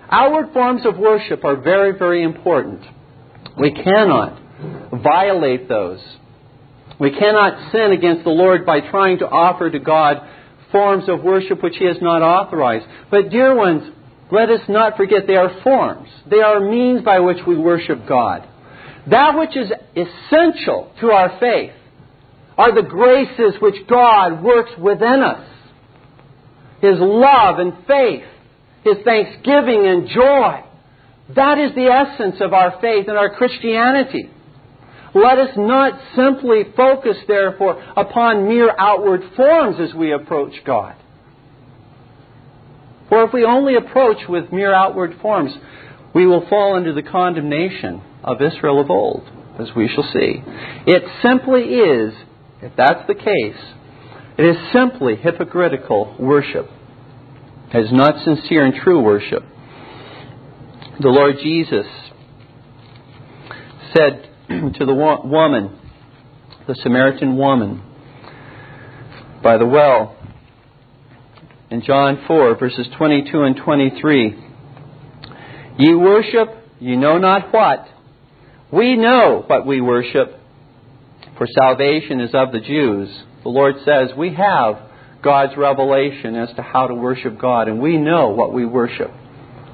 Outward 0.10 0.52
forms 0.52 0.86
of 0.86 0.98
worship 0.98 1.46
are 1.46 1.56
very, 1.56 1.98
very 1.98 2.22
important. 2.22 2.82
We 3.58 3.72
cannot 3.72 4.41
violate 4.92 5.68
those. 5.68 6.00
We 7.00 7.12
cannot 7.12 7.72
sin 7.72 7.92
against 7.92 8.24
the 8.24 8.30
Lord 8.30 8.66
by 8.66 8.80
trying 8.82 9.20
to 9.20 9.28
offer 9.28 9.70
to 9.70 9.80
God 9.80 10.18
forms 10.72 11.10
of 11.10 11.24
worship 11.24 11.64
which 11.64 11.76
He 11.78 11.86
has 11.86 11.98
not 12.02 12.22
authorized. 12.22 12.86
But, 13.10 13.30
dear 13.30 13.56
ones, 13.56 13.92
let 14.32 14.50
us 14.50 14.62
not 14.70 14.98
forget 14.98 15.28
they 15.28 15.36
are 15.36 15.62
forms. 15.64 16.10
They 16.30 16.40
are 16.40 16.60
means 16.60 17.04
by 17.04 17.20
which 17.20 17.40
we 17.46 17.58
worship 17.58 18.08
God. 18.08 18.48
That 19.10 19.38
which 19.38 19.58
is 19.58 19.72
essential 19.96 20.94
to 21.02 21.12
our 21.12 21.40
faith 21.40 21.74
are 22.58 22.74
the 22.74 22.88
graces 22.88 23.60
which 23.60 23.88
God 23.88 24.44
works 24.44 24.72
within 24.80 25.22
us. 25.22 25.48
His 26.82 26.96
love 27.00 27.60
and 27.60 27.74
faith, 27.88 28.24
His 28.84 28.98
thanksgiving 29.04 29.88
and 29.88 30.08
joy. 30.08 30.64
That 31.36 31.58
is 31.58 31.74
the 31.76 31.88
essence 31.88 32.36
of 32.42 32.54
our 32.54 32.80
faith 32.80 33.08
and 33.08 33.18
our 33.18 33.36
Christianity. 33.36 34.30
Let 35.14 35.40
us 35.40 35.50
not 35.58 36.00
simply 36.16 36.64
focus, 36.76 37.18
therefore, 37.28 37.84
upon 37.98 38.48
mere 38.48 38.74
outward 38.78 39.22
forms 39.36 39.78
as 39.80 39.94
we 39.94 40.14
approach 40.14 40.54
God. 40.66 40.96
For 43.10 43.26
if 43.26 43.34
we 43.34 43.44
only 43.44 43.76
approach 43.76 44.20
with 44.30 44.54
mere 44.54 44.74
outward 44.74 45.18
forms, 45.22 45.52
we 46.16 46.26
will 46.26 46.48
fall 46.48 46.76
under 46.76 46.94
the 46.94 47.04
condemnation 47.04 48.02
of 48.24 48.42
Israel 48.42 48.80
of 48.80 48.90
old, 48.90 49.30
as 49.60 49.68
we 49.76 49.90
shall 49.90 50.10
see. 50.14 50.42
It 50.88 51.04
simply 51.22 51.62
is, 51.62 52.14
if 52.62 52.72
that's 52.78 53.06
the 53.08 53.16
case, 53.16 53.62
it 54.38 54.46
is 54.46 54.56
simply 54.72 55.18
hypocritical 55.18 56.16
worship. 56.18 56.70
It 57.74 57.86
is 57.86 57.92
not 57.92 58.24
sincere 58.24 58.66
and 58.66 58.76
true 58.82 59.02
worship. 59.02 59.44
The 61.00 61.10
Lord 61.10 61.36
Jesus 61.44 61.86
said 63.94 64.31
to 64.80 64.86
the 64.86 64.94
woman, 64.94 65.80
the 66.68 66.76
Samaritan 66.76 67.38
woman, 67.38 67.82
by 69.42 69.58
the 69.58 69.66
well, 69.66 70.18
in 71.70 71.82
John 71.82 72.24
4, 72.28 72.58
verses 72.58 72.88
22 72.98 73.44
and 73.44 73.56
23. 73.56 74.46
Ye 75.80 75.96
worship, 75.96 76.50
ye 76.80 76.98
know 76.98 77.18
not 77.18 77.54
what. 77.54 77.88
We 78.72 78.98
know 78.98 79.44
what 79.48 79.66
we 79.66 79.80
worship, 79.80 80.38
for 81.38 81.48
salvation 81.48 82.20
is 82.20 82.32
of 82.34 82.52
the 82.52 82.60
Jews. 82.60 83.10
The 83.44 83.50
Lord 83.50 83.76
says 83.86 84.16
we 84.18 84.34
have 84.36 84.90
God's 85.24 85.56
revelation 85.56 86.36
as 86.36 86.54
to 86.56 86.62
how 86.62 86.88
to 86.88 86.94
worship 86.94 87.40
God, 87.40 87.68
and 87.68 87.82
we 87.82 87.98
know 87.98 88.30
what 88.30 88.54
we 88.54 88.66
worship. 88.66 89.12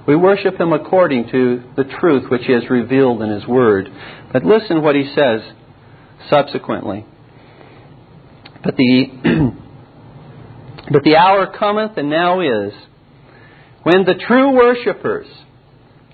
We 0.08 0.16
worship 0.16 0.60
Him 0.60 0.72
according 0.72 1.30
to 1.32 1.64
the 1.76 1.84
truth 1.84 2.32
which 2.32 2.44
He 2.46 2.54
has 2.54 2.70
revealed 2.70 3.22
in 3.22 3.30
His 3.30 3.46
Word. 3.46 3.90
But 4.32 4.46
listen 4.46 4.82
what 4.82 4.96
He 4.96 5.14
says 5.14 5.42
subsequently. 6.30 7.06
But 8.64 8.76
the, 8.78 9.52
but 10.92 11.04
the 11.04 11.18
hour 11.18 11.54
cometh, 11.58 11.98
and 11.98 12.10
now 12.10 12.40
is, 12.40 12.74
when 13.84 14.06
the 14.06 14.16
true 14.28 14.56
worshippers 14.56 15.28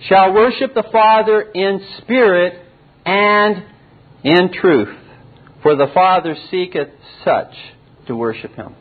shall 0.08 0.34
worship 0.34 0.74
the 0.74 0.84
Father 0.92 1.42
in 1.42 1.80
spirit 2.00 2.60
and 3.06 3.64
in 4.24 4.52
truth. 4.54 4.98
For 5.62 5.76
the 5.76 5.88
Father 5.94 6.36
seeketh 6.52 6.90
such 7.24 7.54
to 8.08 8.16
worship 8.16 8.54
Him. 8.56 8.76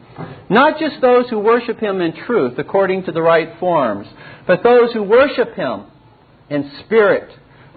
Not 0.49 0.79
just 0.79 1.01
those 1.01 1.29
who 1.31 1.39
worship 1.39 1.81
Him 1.81 2.01
in 2.01 2.15
truth, 2.27 2.59
according 2.59 3.05
to 3.05 3.13
the 3.13 3.23
right 3.23 3.59
forms, 3.59 4.07
but 4.47 4.63
those 4.63 4.93
who 4.93 5.03
worship 5.03 5.55
Him 5.55 5.85
in 6.51 6.71
spirit, 6.85 7.31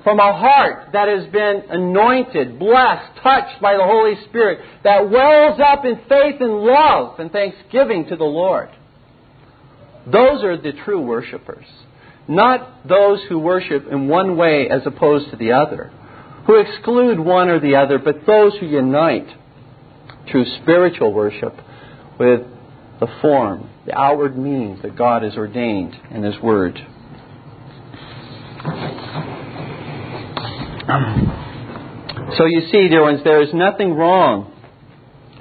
from 0.04 0.20
a 0.20 0.38
heart 0.38 0.90
that 0.94 1.08
has 1.08 1.26
been 1.32 1.64
anointed, 1.70 2.60
blessed, 2.60 3.18
touched 3.24 3.60
by 3.60 3.76
the 3.76 3.84
Holy 3.84 4.14
Spirit, 4.30 4.60
that 4.84 5.10
wells 5.10 5.60
up 5.60 5.84
in 5.84 5.96
faith 6.08 6.40
and 6.40 6.60
love 6.60 7.20
and 7.20 7.32
thanksgiving 7.32 8.06
to 8.08 8.16
the 8.16 8.24
Lord. 8.24 8.70
Those 10.06 10.44
are 10.44 10.58
the 10.62 10.74
true 10.84 11.02
worshippers. 11.02 11.66
Not 12.28 12.88
those 12.88 13.22
who 13.28 13.40
worship 13.40 13.88
in 13.92 14.08
one 14.08 14.38
way 14.38 14.70
as 14.70 14.82
opposed 14.86 15.32
to 15.32 15.38
the 15.38 15.54
other, 15.54 15.92
who 16.46 16.60
exclude 16.60 17.20
one 17.20 17.50
or 17.50 17.60
the 17.60 17.76
other, 17.76 17.98
but 17.98 18.28
those 18.28 18.54
who 18.60 18.68
unite 18.68 19.28
through 20.30 20.46
spiritual 20.62 21.14
worship 21.14 21.56
with 22.20 22.42
the 23.00 23.08
form, 23.22 23.70
the 23.86 23.98
outward 23.98 24.38
means 24.38 24.82
that 24.82 24.96
God 24.96 25.24
has 25.24 25.36
ordained 25.36 25.96
in 26.12 26.24
His 26.24 26.40
Word. 26.42 26.80
So 32.38 32.46
you 32.46 32.62
see, 32.72 32.90
dear 32.90 33.04
ones, 33.04 33.22
there 33.24 33.42
is 33.42 33.54
nothing 33.54 33.94
wrong 33.94 34.52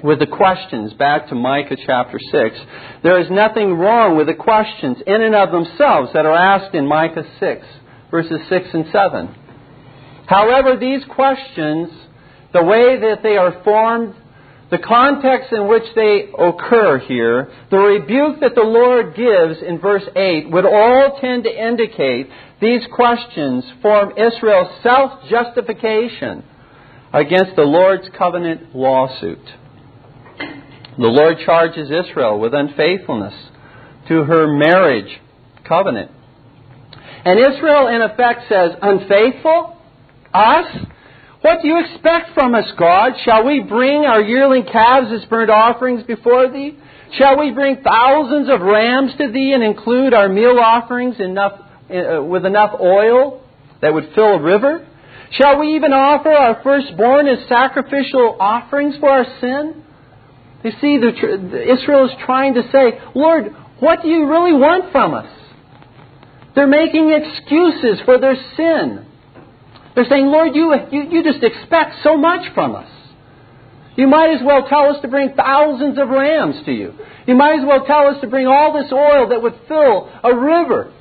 with 0.03 0.19
the 0.19 0.27
questions, 0.27 0.93
back 0.93 1.29
to 1.29 1.35
Micah 1.35 1.77
chapter 1.85 2.19
6. 2.31 2.55
There 3.03 3.19
is 3.19 3.29
nothing 3.31 3.73
wrong 3.73 4.17
with 4.17 4.27
the 4.27 4.33
questions 4.33 4.97
in 5.05 5.21
and 5.21 5.35
of 5.35 5.51
themselves 5.51 6.11
that 6.13 6.25
are 6.25 6.35
asked 6.35 6.75
in 6.75 6.87
Micah 6.87 7.25
6, 7.39 7.65
verses 8.11 8.39
6 8.49 8.67
and 8.73 8.85
7. 8.91 9.35
However, 10.27 10.77
these 10.77 11.03
questions, 11.05 11.89
the 12.53 12.63
way 12.63 12.99
that 12.99 13.21
they 13.23 13.37
are 13.37 13.63
formed, 13.63 14.15
the 14.71 14.79
context 14.79 15.53
in 15.53 15.67
which 15.67 15.83
they 15.95 16.29
occur 16.37 16.97
here, 16.99 17.51
the 17.69 17.77
rebuke 17.77 18.39
that 18.41 18.55
the 18.55 18.61
Lord 18.61 19.15
gives 19.15 19.61
in 19.61 19.79
verse 19.79 20.03
8 20.15 20.49
would 20.49 20.65
all 20.65 21.19
tend 21.21 21.43
to 21.43 21.67
indicate 21.67 22.29
these 22.59 22.81
questions 22.91 23.63
form 23.81 24.13
Israel's 24.17 24.81
self 24.81 25.29
justification 25.29 26.43
against 27.13 27.55
the 27.55 27.63
Lord's 27.63 28.09
covenant 28.17 28.75
lawsuit. 28.75 29.45
The 30.97 31.07
Lord 31.07 31.37
charges 31.45 31.91
Israel 31.91 32.39
with 32.39 32.53
unfaithfulness 32.53 33.33
to 34.07 34.23
her 34.23 34.47
marriage 34.47 35.19
covenant. 35.67 36.11
And 37.25 37.39
Israel, 37.39 37.87
in 37.87 38.01
effect, 38.01 38.49
says, 38.49 38.71
Unfaithful? 38.81 39.77
Us? 40.33 40.85
What 41.45 41.61
do 41.61 41.67
you 41.67 41.79
expect 41.79 42.33
from 42.33 42.55
us, 42.55 42.65
God? 42.75 43.11
Shall 43.23 43.45
we 43.45 43.59
bring 43.59 44.03
our 44.03 44.19
yearling 44.19 44.63
calves 44.63 45.11
as 45.13 45.23
burnt 45.25 45.51
offerings 45.51 46.01
before 46.01 46.51
thee? 46.51 46.75
Shall 47.19 47.37
we 47.37 47.51
bring 47.51 47.83
thousands 47.83 48.49
of 48.49 48.61
rams 48.61 49.11
to 49.19 49.31
thee 49.31 49.53
and 49.53 49.61
include 49.61 50.15
our 50.15 50.27
meal 50.27 50.57
offerings 50.59 51.19
enough, 51.19 51.61
uh, 51.87 52.23
with 52.23 52.47
enough 52.47 52.79
oil 52.81 53.43
that 53.79 53.93
would 53.93 54.09
fill 54.15 54.37
a 54.37 54.41
river? 54.41 54.87
Shall 55.33 55.59
we 55.59 55.75
even 55.75 55.93
offer 55.93 56.31
our 56.31 56.63
firstborn 56.63 57.27
as 57.27 57.47
sacrificial 57.47 58.37
offerings 58.39 58.95
for 58.99 59.11
our 59.11 59.25
sin? 59.39 59.83
You 60.63 60.71
see, 60.81 60.97
the, 60.97 61.73
Israel 61.73 62.05
is 62.05 62.11
trying 62.25 62.55
to 62.55 62.63
say, 62.71 62.99
Lord, 63.13 63.55
what 63.81 64.01
do 64.01 64.07
you 64.07 64.27
really 64.27 64.53
want 64.53 64.91
from 64.91 65.13
us? 65.13 65.29
They're 66.55 66.65
making 66.65 67.11
excuses 67.11 68.03
for 68.03 68.17
their 68.19 68.35
sin. 68.57 69.04
They're 69.95 70.05
saying, 70.09 70.27
Lord, 70.27 70.55
you, 70.55 70.73
you, 70.91 71.03
you 71.09 71.23
just 71.23 71.43
expect 71.43 72.03
so 72.03 72.17
much 72.17 72.53
from 72.53 72.75
us. 72.75 72.89
You 73.95 74.07
might 74.07 74.35
as 74.35 74.41
well 74.43 74.67
tell 74.67 74.93
us 74.93 75.01
to 75.01 75.07
bring 75.07 75.33
thousands 75.35 75.97
of 75.97 76.09
rams 76.09 76.55
to 76.65 76.71
you. 76.71 76.93
You 77.25 77.35
might 77.35 77.59
as 77.59 77.65
well 77.65 77.85
tell 77.85 78.07
us 78.07 78.19
to 78.21 78.27
bring 78.27 78.45
all 78.45 78.73
this 78.73 78.91
oil 78.91 79.29
that 79.29 79.41
would 79.41 79.55
fill 79.69 80.11
a 80.21 80.35
river. 80.35 80.93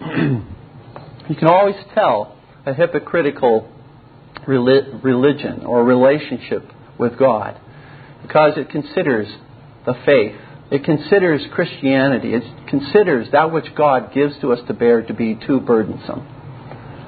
you 1.28 1.36
can 1.36 1.48
always 1.48 1.76
tell 1.94 2.38
a 2.64 2.72
hypocritical 2.72 3.70
religion 4.46 5.66
or 5.66 5.84
relationship 5.84 6.64
with 6.98 7.18
God 7.18 7.60
because 8.22 8.56
it 8.56 8.70
considers 8.70 9.28
the 9.84 9.94
faith. 10.06 10.40
It 10.70 10.84
considers 10.84 11.42
Christianity. 11.52 12.32
It 12.34 12.42
considers 12.68 13.28
that 13.32 13.52
which 13.52 13.66
God 13.76 14.12
gives 14.14 14.38
to 14.40 14.52
us 14.52 14.60
to 14.68 14.74
bear 14.74 15.02
to 15.02 15.14
be 15.14 15.38
too 15.46 15.60
burdensome. 15.60 16.35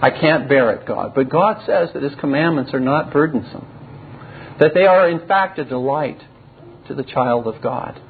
I 0.00 0.10
can't 0.10 0.48
bear 0.48 0.70
it, 0.72 0.86
God. 0.86 1.12
But 1.14 1.28
God 1.28 1.64
says 1.66 1.90
that 1.94 2.02
His 2.02 2.14
commandments 2.20 2.72
are 2.72 2.80
not 2.80 3.12
burdensome, 3.12 3.66
that 4.60 4.72
they 4.74 4.86
are, 4.86 5.08
in 5.08 5.26
fact, 5.26 5.58
a 5.58 5.64
delight 5.64 6.20
to 6.86 6.94
the 6.94 7.02
child 7.02 7.46
of 7.46 7.60
God. 7.62 8.00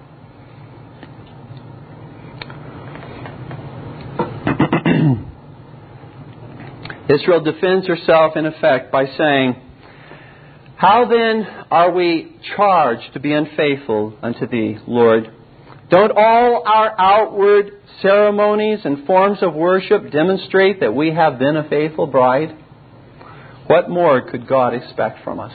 Israel 7.09 7.43
defends 7.43 7.87
herself, 7.87 8.37
in 8.37 8.45
effect, 8.45 8.93
by 8.93 9.07
saying, 9.17 9.57
how 10.77 11.07
then 11.09 11.45
are 11.73 11.91
we 11.91 12.37
charged 12.57 13.13
to 13.15 13.21
be 13.21 13.33
unfaithful 13.33 14.17
unto 14.23 14.47
thee, 14.47 14.79
Lord? 14.87 15.35
Don't 15.91 16.13
all 16.13 16.63
our 16.67 16.95
outward 16.99 17.73
ceremonies 18.03 18.81
and 18.85 19.07
forms 19.07 19.39
of 19.43 19.55
worship 19.55 20.11
demonstrate 20.13 20.81
that 20.81 20.95
we 20.95 21.13
have 21.13 21.39
been 21.39 21.57
a 21.57 21.69
faithful 21.69 22.07
bride? 22.07 22.57
What 23.67 23.89
more 23.89 24.21
could 24.31 24.47
God 24.47 24.75
expect 24.75 25.25
from 25.25 25.41
us? 25.41 25.53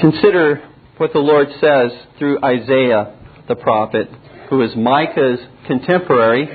Consider 0.00 0.66
what 0.96 1.12
the 1.12 1.18
Lord 1.18 1.48
says 1.60 1.92
through 2.18 2.42
Isaiah 2.42 3.16
the 3.48 3.56
prophet, 3.56 4.08
who 4.48 4.62
is 4.62 4.74
Micah's 4.76 5.40
contemporary, 5.66 6.48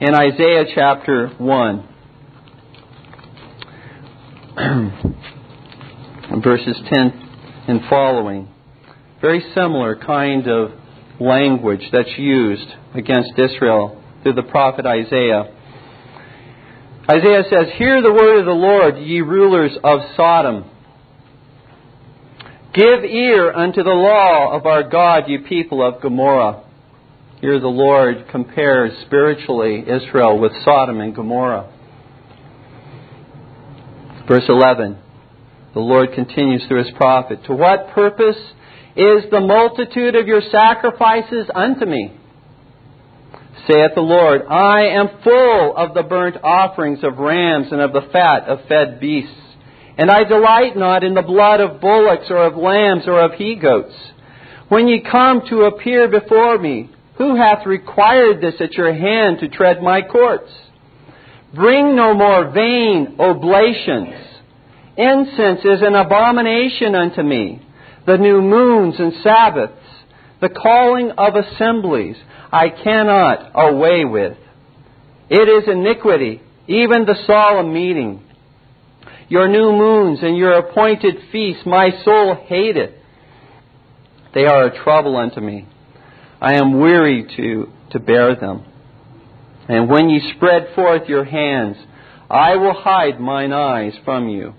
in 0.00 0.14
Isaiah 0.14 0.64
chapter 0.74 1.28
1. 1.38 1.88
verses 6.42 6.76
10 6.92 7.28
and 7.68 7.80
following. 7.88 8.53
Very 9.24 9.42
similar 9.54 9.96
kind 9.96 10.46
of 10.48 10.72
language 11.18 11.80
that's 11.90 12.18
used 12.18 12.68
against 12.92 13.30
Israel 13.38 13.98
through 14.22 14.34
the 14.34 14.42
prophet 14.42 14.84
Isaiah. 14.84 15.50
Isaiah 17.10 17.44
says, 17.48 17.72
Hear 17.78 18.02
the 18.02 18.12
word 18.12 18.40
of 18.40 18.44
the 18.44 18.52
Lord, 18.52 18.98
ye 18.98 19.22
rulers 19.22 19.78
of 19.82 20.00
Sodom. 20.14 20.70
Give 22.74 23.02
ear 23.02 23.50
unto 23.50 23.82
the 23.82 23.88
law 23.88 24.54
of 24.54 24.66
our 24.66 24.82
God, 24.82 25.22
ye 25.26 25.38
people 25.38 25.82
of 25.82 26.02
Gomorrah. 26.02 26.62
Here 27.40 27.58
the 27.58 27.66
Lord 27.66 28.26
compares 28.30 28.92
spiritually 29.06 29.86
Israel 29.88 30.38
with 30.38 30.52
Sodom 30.66 31.00
and 31.00 31.16
Gomorrah. 31.16 31.72
Verse 34.28 34.44
11, 34.46 34.98
the 35.72 35.80
Lord 35.80 36.12
continues 36.14 36.62
through 36.68 36.84
his 36.84 36.94
prophet, 36.94 37.42
To 37.46 37.54
what 37.54 37.88
purpose 37.94 38.36
is 38.96 39.24
the 39.30 39.40
multitude 39.40 40.14
of 40.14 40.26
your 40.26 40.42
sacrifices 40.52 41.50
unto 41.54 41.84
me? 41.84 42.12
Saith 43.66 43.92
the 43.94 44.00
Lord, 44.00 44.42
I 44.48 44.86
am 44.88 45.08
full 45.22 45.76
of 45.76 45.94
the 45.94 46.02
burnt 46.02 46.36
offerings 46.44 47.02
of 47.02 47.18
rams 47.18 47.68
and 47.72 47.80
of 47.80 47.92
the 47.92 48.08
fat 48.12 48.44
of 48.44 48.68
fed 48.68 49.00
beasts. 49.00 49.34
And 49.96 50.10
I 50.10 50.24
delight 50.24 50.76
not 50.76 51.02
in 51.02 51.14
the 51.14 51.22
blood 51.22 51.60
of 51.60 51.80
bullocks 51.80 52.26
or 52.28 52.44
of 52.44 52.56
lambs 52.56 53.04
or 53.06 53.20
of 53.20 53.32
he 53.32 53.56
goats. 53.56 53.94
When 54.68 54.88
ye 54.88 55.00
come 55.00 55.42
to 55.48 55.62
appear 55.62 56.08
before 56.08 56.58
me, 56.58 56.90
who 57.16 57.36
hath 57.36 57.64
required 57.64 58.40
this 58.40 58.60
at 58.60 58.72
your 58.72 58.92
hand 58.92 59.38
to 59.40 59.48
tread 59.48 59.82
my 59.82 60.02
courts? 60.02 60.50
Bring 61.54 61.94
no 61.94 62.14
more 62.14 62.50
vain 62.50 63.16
oblations. 63.18 64.14
Incense 64.96 65.60
is 65.64 65.82
an 65.82 65.94
abomination 65.94 66.94
unto 66.94 67.22
me. 67.22 67.64
The 68.06 68.18
new 68.18 68.42
moons 68.42 68.96
and 68.98 69.14
Sabbaths, 69.22 69.72
the 70.40 70.50
calling 70.50 71.12
of 71.12 71.34
assemblies, 71.36 72.16
I 72.52 72.68
cannot 72.68 73.52
away 73.54 74.04
with. 74.04 74.36
It 75.30 75.48
is 75.48 75.68
iniquity, 75.68 76.42
even 76.68 77.06
the 77.06 77.16
solemn 77.26 77.72
meeting. 77.72 78.22
Your 79.28 79.48
new 79.48 79.72
moons 79.72 80.18
and 80.22 80.36
your 80.36 80.52
appointed 80.58 81.16
feasts, 81.32 81.62
my 81.64 81.90
soul 82.04 82.36
hateth. 82.46 82.94
They 84.34 84.44
are 84.44 84.66
a 84.66 84.84
trouble 84.84 85.16
unto 85.16 85.40
me. 85.40 85.66
I 86.40 86.54
am 86.54 86.78
weary 86.78 87.26
to, 87.36 87.72
to 87.92 87.98
bear 88.00 88.34
them. 88.36 88.64
And 89.68 89.88
when 89.88 90.10
ye 90.10 90.32
spread 90.36 90.74
forth 90.74 91.08
your 91.08 91.24
hands, 91.24 91.76
I 92.28 92.56
will 92.56 92.74
hide 92.74 93.18
mine 93.18 93.52
eyes 93.52 93.94
from 94.04 94.28
you. 94.28 94.54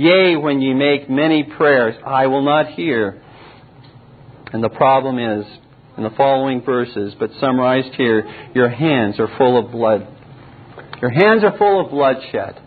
Yea, 0.00 0.34
when 0.34 0.62
ye 0.62 0.72
make 0.72 1.10
many 1.10 1.44
prayers, 1.44 1.94
I 2.06 2.26
will 2.26 2.40
not 2.40 2.68
hear. 2.68 3.20
And 4.50 4.64
the 4.64 4.70
problem 4.70 5.18
is, 5.18 5.44
in 5.98 6.04
the 6.04 6.10
following 6.16 6.62
verses, 6.62 7.12
but 7.20 7.28
summarized 7.38 7.94
here, 7.98 8.50
your 8.54 8.70
hands 8.70 9.20
are 9.20 9.28
full 9.36 9.58
of 9.58 9.70
blood. 9.70 10.08
Your 11.02 11.10
hands 11.10 11.44
are 11.44 11.54
full 11.58 11.84
of 11.84 11.90
bloodshed. 11.90 12.62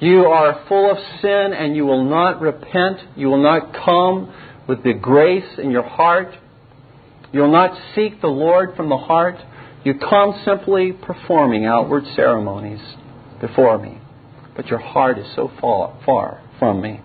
You 0.00 0.24
are 0.24 0.64
full 0.66 0.90
of 0.90 0.98
sin 1.22 1.52
and 1.56 1.76
you 1.76 1.86
will 1.86 2.02
not 2.02 2.40
repent. 2.40 2.98
You 3.16 3.28
will 3.28 3.42
not 3.42 3.72
come 3.72 4.34
with 4.66 4.82
the 4.82 4.94
grace 4.94 5.60
in 5.62 5.70
your 5.70 5.88
heart. 5.88 6.34
You 7.32 7.42
will 7.42 7.52
not 7.52 7.78
seek 7.94 8.20
the 8.20 8.26
Lord 8.26 8.74
from 8.74 8.88
the 8.88 8.98
heart. 8.98 9.36
You 9.84 9.94
come 9.94 10.42
simply 10.44 10.90
performing 10.90 11.66
outward 11.66 12.02
ceremonies 12.16 12.80
before 13.40 13.78
me, 13.78 14.00
but 14.56 14.66
your 14.66 14.80
heart 14.80 15.18
is 15.18 15.26
so 15.36 15.52
far, 15.60 15.96
far 16.04 16.42
from 16.58 16.80
me. 16.80 17.00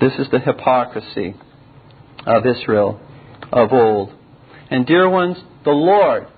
This 0.00 0.12
is 0.18 0.28
the 0.30 0.38
hypocrisy 0.38 1.34
of 2.26 2.46
Israel 2.46 3.00
of 3.52 3.72
old. 3.72 4.12
And, 4.70 4.86
dear 4.86 5.08
ones, 5.08 5.36
the 5.64 5.72
Lord, 5.72 6.28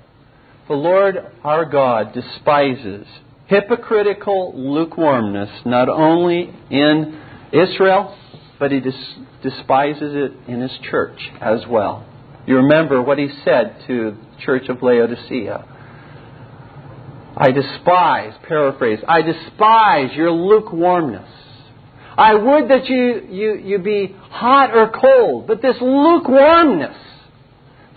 the 0.69 0.75
Lord 0.75 1.17
our 1.45 1.65
God 1.65 2.15
despises 2.15 3.07
hypocritical 3.47 4.53
lukewarmness 4.57 5.51
not 5.67 5.89
only 5.89 6.55
in 6.71 7.21
Israel, 7.53 8.17
but 8.59 8.73
he 8.73 8.81
despises 8.81 10.15
it 10.15 10.33
in 10.49 10.61
his 10.61 10.73
church 10.91 11.21
as 11.41 11.61
well. 11.69 12.07
You 12.47 12.57
remember 12.57 13.03
what 13.03 13.19
he 13.19 13.29
said 13.45 13.77
to 13.87 14.13
the 14.13 14.43
church 14.45 14.69
of 14.69 14.83
Laodicea. 14.83 15.65
I 17.43 17.51
despise, 17.51 18.35
paraphrase, 18.47 19.01
I 19.09 19.23
despise 19.23 20.15
your 20.15 20.31
lukewarmness. 20.31 21.29
I 22.17 22.35
would 22.35 22.71
that 22.71 22.87
you, 22.89 23.27
you, 23.29 23.55
you 23.57 23.79
be 23.81 24.15
hot 24.31 24.73
or 24.73 24.93
cold, 24.93 25.49
but 25.49 25.61
this 25.61 25.75
lukewarmness, 25.81 26.97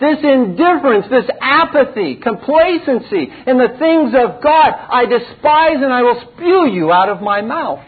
this 0.00 0.18
indifference, 0.20 1.06
this 1.08 1.30
apathy, 1.40 2.16
complacency 2.16 3.32
in 3.46 3.58
the 3.58 3.68
things 3.78 4.14
of 4.18 4.42
God. 4.42 4.72
I 4.90 5.06
despise 5.06 5.76
and 5.76 5.92
I 5.92 6.02
will 6.02 6.20
spew 6.34 6.68
you 6.68 6.90
out 6.90 7.08
of 7.08 7.22
my 7.22 7.40
mouth. 7.40 7.84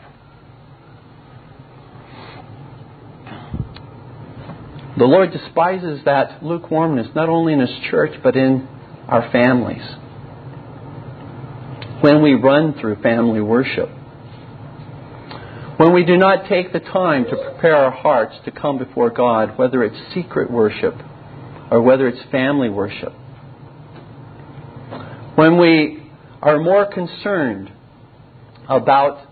The 4.96 5.06
Lord 5.06 5.32
despises 5.32 6.02
that 6.04 6.40
lukewarmness 6.44 7.08
not 7.16 7.28
only 7.28 7.52
in 7.52 7.58
His 7.58 7.90
church 7.90 8.12
but 8.22 8.36
in 8.36 8.68
our 9.08 9.28
families. 9.32 9.82
When 12.00 12.22
we 12.22 12.34
run 12.34 12.74
through 12.78 13.02
family 13.02 13.40
worship, 13.40 13.88
when 15.78 15.92
we 15.92 16.04
do 16.04 16.16
not 16.16 16.48
take 16.48 16.72
the 16.72 16.80
time 16.80 17.24
to 17.24 17.36
prepare 17.36 17.74
our 17.74 17.90
hearts 17.90 18.34
to 18.44 18.50
come 18.50 18.78
before 18.78 19.10
God, 19.10 19.58
whether 19.58 19.82
it's 19.82 19.96
secret 20.14 20.50
worship 20.50 20.94
or 21.70 21.82
whether 21.82 22.06
it's 22.06 22.20
family 22.30 22.68
worship, 22.68 23.12
when 25.34 25.58
we 25.58 26.10
are 26.40 26.58
more 26.58 26.86
concerned 26.86 27.72
about 28.68 29.28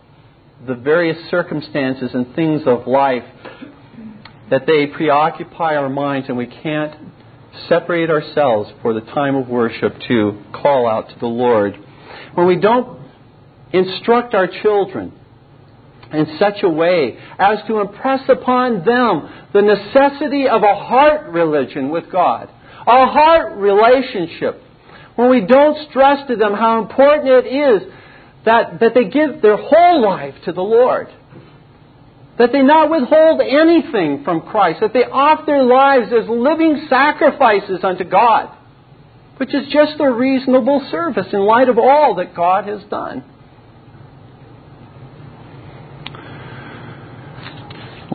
the 0.67 0.75
various 0.75 1.19
circumstances 1.31 2.11
and 2.15 2.35
things 2.35 2.63
of 2.67 2.87
life 2.87 3.25
that 4.51 4.67
they 4.67 4.87
preoccupy 4.87 5.77
our 5.77 5.89
minds 5.89 6.29
and 6.29 6.37
we 6.37 6.47
can't 6.47 6.95
separate 7.69 8.11
ourselves 8.11 8.71
for 8.83 8.93
the 8.93 9.01
time 9.01 9.35
of 9.35 9.49
worship 9.49 9.95
to 10.09 10.43
call 10.53 10.89
out 10.89 11.09
to 11.09 11.19
the 11.19 11.27
Lord. 11.27 11.77
When 12.35 12.47
we 12.47 12.57
don't 12.57 13.01
instruct 13.73 14.35
our 14.35 14.49
children 14.63 15.13
in 16.13 16.37
such 16.39 16.63
a 16.63 16.69
way 16.69 17.19
as 17.39 17.59
to 17.67 17.81
impress 17.81 18.29
upon 18.29 18.85
them 18.85 19.29
the 19.53 19.63
necessity 19.63 20.49
of 20.49 20.63
a 20.63 20.75
heart 20.75 21.33
religion 21.33 21.91
with 21.91 22.11
God, 22.11 22.49
a 22.87 23.07
heart 23.07 23.57
relationship. 23.57 24.63
When 25.17 25.31
we 25.31 25.47
don't 25.47 25.89
stress 25.91 26.27
to 26.29 26.37
them 26.37 26.53
how 26.53 26.83
important 26.83 27.47
it 27.47 27.47
is 27.47 27.93
that, 28.45 28.81
that 28.81 28.95
they 28.95 29.05
give 29.09 29.43
their 29.43 29.57
whole 29.57 30.03
life 30.03 30.35
to 30.45 30.53
the 30.53 30.63
Lord 30.63 31.09
that 32.39 32.53
they 32.53 32.63
not 32.63 32.91
withhold 32.91 33.41
anything 33.41 34.23
from 34.25 34.43
Christ, 34.43 34.81
that 34.81 34.93
they 34.93 35.05
offer 35.05 35.45
their 35.47 35.63
lives 35.63 36.13
as 36.13 36.29
living 36.29 36.87
sacrifices 36.89 37.81
unto 37.83 38.05
God, 38.05 38.55
which 39.37 39.55
is 39.55 39.67
just 39.71 40.01
a 40.01 40.11
reasonable 40.11 40.87
service 40.91 41.27
in 41.33 41.41
light 41.41 41.69
of 41.69 41.79
all 41.79 42.15
that 42.17 42.35
God 42.35 42.67
has 42.67 42.83
done. 42.89 43.25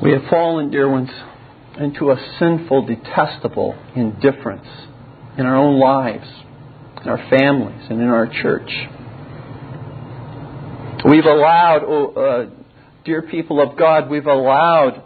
We 0.01 0.11
have 0.13 0.23
fallen, 0.29 0.71
dear 0.71 0.89
ones, 0.89 1.11
into 1.79 2.09
a 2.09 2.17
sinful, 2.39 2.87
detestable 2.87 3.77
indifference 3.95 4.67
in 5.37 5.45
our 5.45 5.55
own 5.55 5.79
lives, 5.79 6.27
in 7.03 7.09
our 7.09 7.29
families, 7.29 7.85
and 7.89 8.01
in 8.01 8.07
our 8.07 8.25
church. 8.25 8.69
We've 11.07 11.25
allowed, 11.25 11.81
oh, 11.83 12.13
uh, 12.13 12.49
dear 13.05 13.21
people 13.21 13.61
of 13.61 13.77
God, 13.77 14.09
we've 14.09 14.25
allowed 14.25 15.03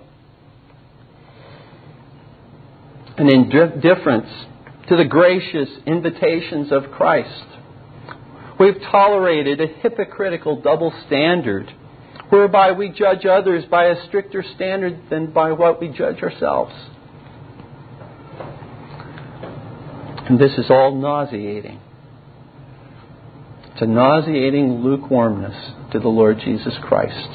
an 3.18 3.30
indifference 3.30 4.30
to 4.90 4.96
the 4.96 5.06
gracious 5.06 5.70
invitations 5.86 6.72
of 6.72 6.92
Christ. 6.92 7.46
We've 8.60 8.80
tolerated 8.92 9.60
a 9.60 9.68
hypocritical 9.68 10.62
double 10.62 10.94
standard 11.08 11.74
whereby 12.30 12.72
we 12.72 12.90
judge 12.90 13.26
others 13.26 13.66
by 13.70 13.86
a 13.86 14.08
stricter 14.08 14.44
standard 14.56 15.10
than 15.10 15.32
by 15.32 15.52
what 15.52 15.82
we 15.82 15.90
judge 15.90 16.22
ourselves. 16.22 16.74
And 20.28 20.40
this 20.40 20.54
is 20.58 20.66
all 20.70 20.96
nauseating. 20.96 21.80
It's 23.74 23.82
a 23.82 23.86
nauseating 23.86 24.82
lukewarmness 24.84 25.74
to 25.92 26.00
the 26.00 26.08
Lord 26.08 26.40
Jesus 26.40 26.74
Christ. 26.82 27.30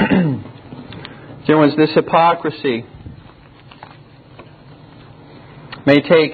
Dear 1.46 1.58
ones, 1.58 1.76
this 1.76 1.90
hypocrisy 1.94 2.86
may 5.86 6.00
take 6.00 6.32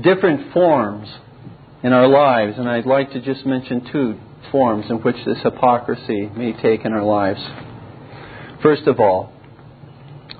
different 0.00 0.52
forms 0.52 1.08
in 1.82 1.92
our 1.92 2.08
lives, 2.08 2.58
and 2.58 2.68
I'd 2.68 2.86
like 2.86 3.12
to 3.12 3.20
just 3.20 3.44
mention 3.44 3.88
two 3.92 4.18
forms 4.50 4.86
in 4.88 4.96
which 4.96 5.16
this 5.26 5.38
hypocrisy 5.42 6.30
may 6.36 6.52
take 6.52 6.84
in 6.84 6.92
our 6.92 7.04
lives. 7.04 7.40
First 8.62 8.86
of 8.86 9.00
all, 9.00 9.32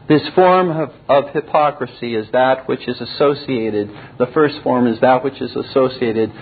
this 0.08 0.22
form 0.34 0.70
of, 0.70 0.90
of, 1.08 1.32
hypocrisy 1.32 2.14
is 2.14 2.26
that 2.32 2.68
which 2.68 2.86
is 2.88 3.00
associated, 3.00 3.88
the 4.18 4.26
first 4.34 4.56
form 4.62 4.86
is 4.86 5.00
that 5.00 5.24
which 5.24 5.40
is 5.40 5.54
associated 5.54 6.32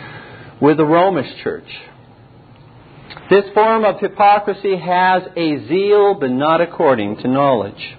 with 0.61 0.79
the 0.79 0.85
Romish 0.85 1.43
church. 1.43 1.69
This 3.31 3.45
form 3.55 3.85
of 3.85 4.01
hypocrisy 4.01 4.77
has 4.77 5.23
a 5.37 5.69
zeal, 5.69 6.15
but 6.15 6.31
not 6.31 6.61
according 6.61 7.19
to 7.19 7.29
knowledge. 7.29 7.97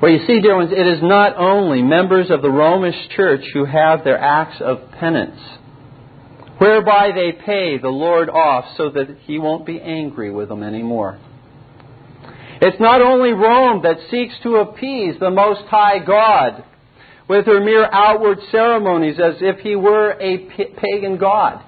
Well, 0.00 0.10
you 0.10 0.26
see, 0.26 0.40
dear 0.40 0.56
ones, 0.56 0.72
it 0.72 0.86
is 0.86 1.02
not 1.02 1.38
only 1.38 1.80
members 1.80 2.30
of 2.30 2.42
the 2.42 2.50
Romish 2.50 3.08
church 3.16 3.42
who 3.54 3.64
have 3.64 4.04
their 4.04 4.18
acts 4.18 4.60
of 4.60 4.90
penance, 5.00 5.40
whereby 6.58 7.12
they 7.14 7.32
pay 7.32 7.78
the 7.78 7.88
Lord 7.88 8.28
off 8.28 8.66
so 8.76 8.90
that 8.90 9.16
he 9.22 9.38
won't 9.38 9.64
be 9.64 9.80
angry 9.80 10.30
with 10.30 10.50
them 10.50 10.62
anymore. 10.62 11.18
It's 12.60 12.78
not 12.78 13.00
only 13.00 13.32
Rome 13.32 13.82
that 13.84 13.96
seeks 14.10 14.34
to 14.42 14.56
appease 14.56 15.14
the 15.18 15.30
Most 15.30 15.62
High 15.68 16.00
God 16.00 16.64
with 17.26 17.46
her 17.46 17.60
mere 17.60 17.88
outward 17.90 18.38
ceremonies 18.50 19.18
as 19.18 19.36
if 19.40 19.60
he 19.60 19.76
were 19.76 20.12
a 20.20 20.38
pagan 20.78 21.16
god. 21.16 21.62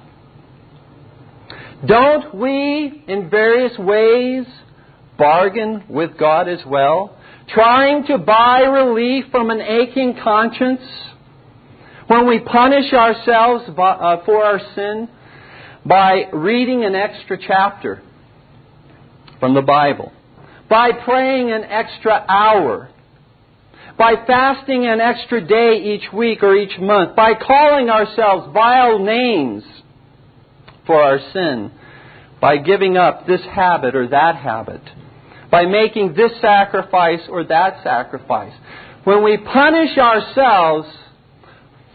Don't 1.86 2.34
we, 2.34 3.04
in 3.08 3.30
various 3.30 3.76
ways, 3.78 4.44
bargain 5.16 5.84
with 5.88 6.18
God 6.18 6.46
as 6.48 6.60
well? 6.66 7.17
Trying 7.48 8.06
to 8.06 8.18
buy 8.18 8.60
relief 8.60 9.26
from 9.30 9.50
an 9.50 9.60
aching 9.60 10.18
conscience? 10.22 10.82
When 12.06 12.26
we 12.26 12.40
punish 12.40 12.92
ourselves 12.92 13.64
uh, 13.68 14.16
for 14.24 14.44
our 14.44 14.60
sin 14.74 15.08
by 15.84 16.24
reading 16.32 16.84
an 16.84 16.94
extra 16.94 17.38
chapter 17.38 18.02
from 19.40 19.54
the 19.54 19.62
Bible, 19.62 20.12
by 20.68 20.92
praying 20.92 21.50
an 21.50 21.64
extra 21.64 22.24
hour, 22.28 22.90
by 23.98 24.14
fasting 24.26 24.86
an 24.86 25.00
extra 25.00 25.46
day 25.46 25.94
each 25.94 26.12
week 26.12 26.42
or 26.42 26.54
each 26.54 26.78
month, 26.78 27.16
by 27.16 27.34
calling 27.34 27.90
ourselves 27.90 28.52
vile 28.52 28.98
names 28.98 29.64
for 30.86 31.02
our 31.02 31.18
sin 31.32 31.70
by 32.40 32.56
giving 32.56 32.96
up 32.96 33.26
this 33.26 33.40
habit 33.42 33.94
or 33.94 34.08
that 34.08 34.36
habit, 34.36 34.82
by 35.50 35.64
making 35.66 36.14
this 36.14 36.32
sacrifice 36.40 37.20
or 37.28 37.44
that 37.44 37.82
sacrifice. 37.82 38.52
When 39.04 39.24
we 39.24 39.38
punish 39.38 39.96
ourselves 39.96 40.88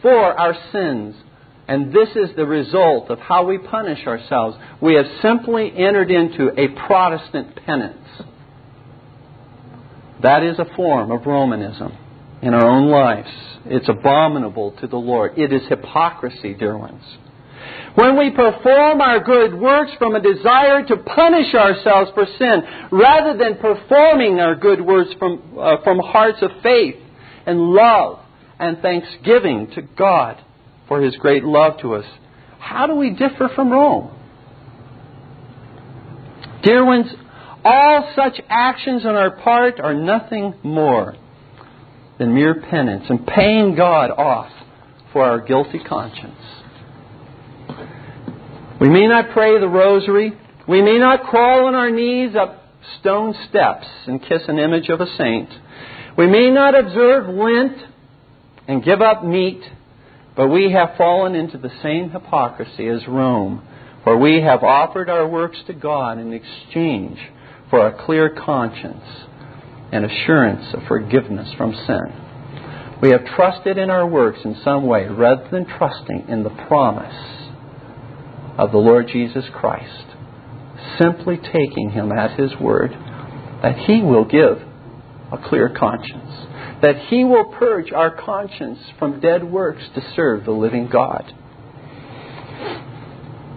for 0.01 0.39
our 0.39 0.55
sins, 0.71 1.15
and 1.67 1.93
this 1.93 2.09
is 2.15 2.35
the 2.35 2.45
result 2.45 3.09
of 3.09 3.19
how 3.19 3.45
we 3.45 3.57
punish 3.57 4.05
ourselves, 4.05 4.57
we 4.81 4.95
have 4.95 5.05
simply 5.21 5.71
entered 5.75 6.11
into 6.11 6.49
a 6.59 6.67
Protestant 6.87 7.55
penance. 7.65 8.07
That 10.21 10.43
is 10.43 10.57
a 10.59 10.65
form 10.75 11.11
of 11.11 11.25
Romanism 11.25 11.97
in 12.41 12.53
our 12.53 12.67
own 12.67 12.89
lives. 12.89 13.29
It's 13.65 13.87
abominable 13.87 14.71
to 14.81 14.87
the 14.87 14.97
Lord. 14.97 15.37
It 15.37 15.53
is 15.53 15.61
hypocrisy, 15.69 16.53
dear 16.53 16.77
ones. 16.77 17.03
When 17.95 18.17
we 18.17 18.31
perform 18.31 19.01
our 19.01 19.19
good 19.19 19.53
works 19.53 19.91
from 19.99 20.15
a 20.15 20.21
desire 20.21 20.83
to 20.87 20.97
punish 20.97 21.53
ourselves 21.53 22.11
for 22.15 22.25
sin, 22.39 22.63
rather 22.91 23.37
than 23.37 23.57
performing 23.57 24.39
our 24.39 24.55
good 24.55 24.81
works 24.81 25.11
from, 25.19 25.57
uh, 25.59 25.77
from 25.83 25.99
hearts 25.99 26.39
of 26.41 26.49
faith 26.63 26.95
and 27.45 27.59
love 27.59 28.19
and 28.59 28.79
thanksgiving 28.79 29.69
to 29.75 29.81
God 29.81 30.41
for 30.87 31.01
His 31.01 31.15
great 31.17 31.43
love 31.43 31.79
to 31.81 31.95
us, 31.95 32.05
how 32.59 32.87
do 32.87 32.95
we 32.95 33.11
differ 33.11 33.49
from 33.53 33.71
Rome? 33.71 34.09
Dear 36.63 36.85
ones, 36.85 37.07
all 37.63 38.11
such 38.15 38.39
actions 38.49 39.05
on 39.05 39.15
our 39.15 39.31
part 39.31 39.79
are 39.79 39.93
nothing 39.93 40.55
more 40.63 41.15
than 42.17 42.33
mere 42.33 42.61
penance 42.61 43.05
and 43.09 43.27
paying 43.27 43.75
God 43.75 44.11
off 44.11 44.51
for 45.11 45.23
our 45.23 45.39
guilty 45.41 45.79
conscience. 45.79 46.39
We 48.83 48.89
may 48.89 49.07
not 49.07 49.29
pray 49.31 49.57
the 49.61 49.69
rosary. 49.69 50.33
We 50.67 50.81
may 50.81 50.97
not 50.97 51.23
crawl 51.23 51.67
on 51.67 51.73
our 51.73 51.89
knees 51.89 52.35
up 52.35 52.65
stone 52.99 53.33
steps 53.47 53.87
and 54.07 54.21
kiss 54.21 54.41
an 54.49 54.59
image 54.59 54.89
of 54.89 54.99
a 54.99 55.07
saint. 55.17 55.47
We 56.17 56.27
may 56.27 56.51
not 56.51 56.77
observe 56.77 57.33
Lent 57.33 57.77
and 58.67 58.83
give 58.83 59.01
up 59.01 59.23
meat, 59.23 59.61
but 60.35 60.49
we 60.49 60.73
have 60.73 60.97
fallen 60.97 61.33
into 61.33 61.57
the 61.57 61.71
same 61.81 62.09
hypocrisy 62.09 62.89
as 62.89 63.07
Rome, 63.07 63.65
where 64.03 64.17
we 64.17 64.41
have 64.41 64.63
offered 64.63 65.09
our 65.09 65.29
works 65.29 65.59
to 65.67 65.73
God 65.73 66.17
in 66.17 66.33
exchange 66.33 67.19
for 67.69 67.87
a 67.87 68.05
clear 68.05 68.31
conscience 68.31 69.05
and 69.93 70.03
assurance 70.03 70.73
of 70.73 70.83
forgiveness 70.89 71.47
from 71.55 71.73
sin. 71.87 72.99
We 73.01 73.11
have 73.11 73.23
trusted 73.33 73.77
in 73.77 73.89
our 73.89 74.05
works 74.05 74.39
in 74.43 74.57
some 74.61 74.85
way 74.85 75.07
rather 75.07 75.47
than 75.49 75.67
trusting 75.67 76.25
in 76.27 76.43
the 76.43 76.65
promise 76.67 77.42
of 78.57 78.71
the 78.71 78.77
Lord 78.77 79.07
Jesus 79.11 79.45
Christ. 79.53 80.05
Simply 80.99 81.37
taking 81.37 81.91
Him 81.91 82.11
at 82.11 82.39
His 82.39 82.51
word 82.59 82.91
that 83.61 83.77
He 83.87 84.01
will 84.01 84.25
give 84.25 84.61
a 85.31 85.37
clear 85.49 85.69
conscience, 85.69 86.47
that 86.81 87.07
He 87.07 87.23
will 87.23 87.45
purge 87.45 87.91
our 87.91 88.11
conscience 88.11 88.79
from 88.99 89.19
dead 89.19 89.43
works 89.43 89.83
to 89.95 90.01
serve 90.15 90.45
the 90.45 90.51
living 90.51 90.89
God. 90.89 91.33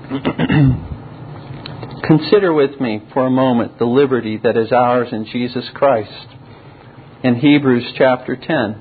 Consider 2.07 2.53
with 2.53 2.81
me 2.81 3.03
for 3.13 3.27
a 3.27 3.31
moment 3.31 3.79
the 3.79 3.85
liberty 3.85 4.39
that 4.43 4.57
is 4.57 4.71
ours 4.71 5.09
in 5.11 5.27
Jesus 5.27 5.69
Christ. 5.75 6.29
In 7.25 7.35
Hebrews 7.37 7.93
chapter 7.99 8.37
10, 8.37 8.81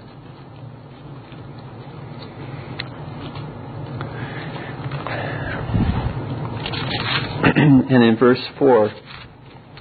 and 7.65 8.03
in 8.03 8.17
verse 8.17 8.41
4, 8.59 8.91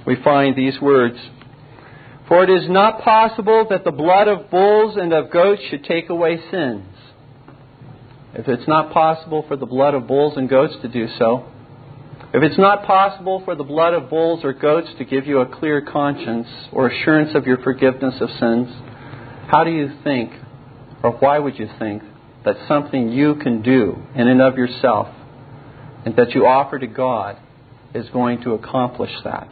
we 0.05 0.15
find 0.23 0.55
these 0.55 0.79
words 0.81 1.17
For 2.27 2.43
it 2.43 2.49
is 2.49 2.69
not 2.69 3.01
possible 3.01 3.67
that 3.69 3.83
the 3.83 3.91
blood 3.91 4.27
of 4.27 4.49
bulls 4.49 4.97
and 4.97 5.13
of 5.13 5.31
goats 5.31 5.61
should 5.69 5.83
take 5.83 6.09
away 6.09 6.39
sins. 6.51 6.85
If 8.33 8.47
it's 8.47 8.67
not 8.67 8.91
possible 8.91 9.45
for 9.47 9.55
the 9.55 9.65
blood 9.65 9.93
of 9.93 10.07
bulls 10.07 10.35
and 10.35 10.49
goats 10.49 10.73
to 10.81 10.87
do 10.87 11.07
so, 11.17 11.45
if 12.33 12.43
it's 12.43 12.57
not 12.57 12.85
possible 12.85 13.41
for 13.45 13.55
the 13.55 13.63
blood 13.63 13.93
of 13.93 14.09
bulls 14.09 14.43
or 14.43 14.51
goats 14.51 14.89
to 14.97 15.05
give 15.05 15.25
you 15.25 15.39
a 15.39 15.45
clear 15.45 15.81
conscience 15.81 16.47
or 16.73 16.89
assurance 16.89 17.33
of 17.33 17.45
your 17.45 17.59
forgiveness 17.63 18.15
of 18.19 18.29
sins, 18.39 18.69
how 19.47 19.63
do 19.63 19.71
you 19.71 19.89
think, 20.03 20.33
or 21.01 21.11
why 21.11 21.39
would 21.39 21.57
you 21.57 21.69
think, 21.79 22.03
that 22.43 22.57
something 22.67 23.09
you 23.09 23.35
can 23.35 23.61
do 23.61 23.97
in 24.15 24.27
and 24.27 24.41
of 24.41 24.57
yourself 24.57 25.07
and 26.03 26.15
that 26.17 26.31
you 26.31 26.45
offer 26.45 26.77
to 26.77 26.87
God 26.87 27.37
is 27.95 28.09
going 28.09 28.41
to 28.43 28.53
accomplish 28.53 29.11
that? 29.23 29.49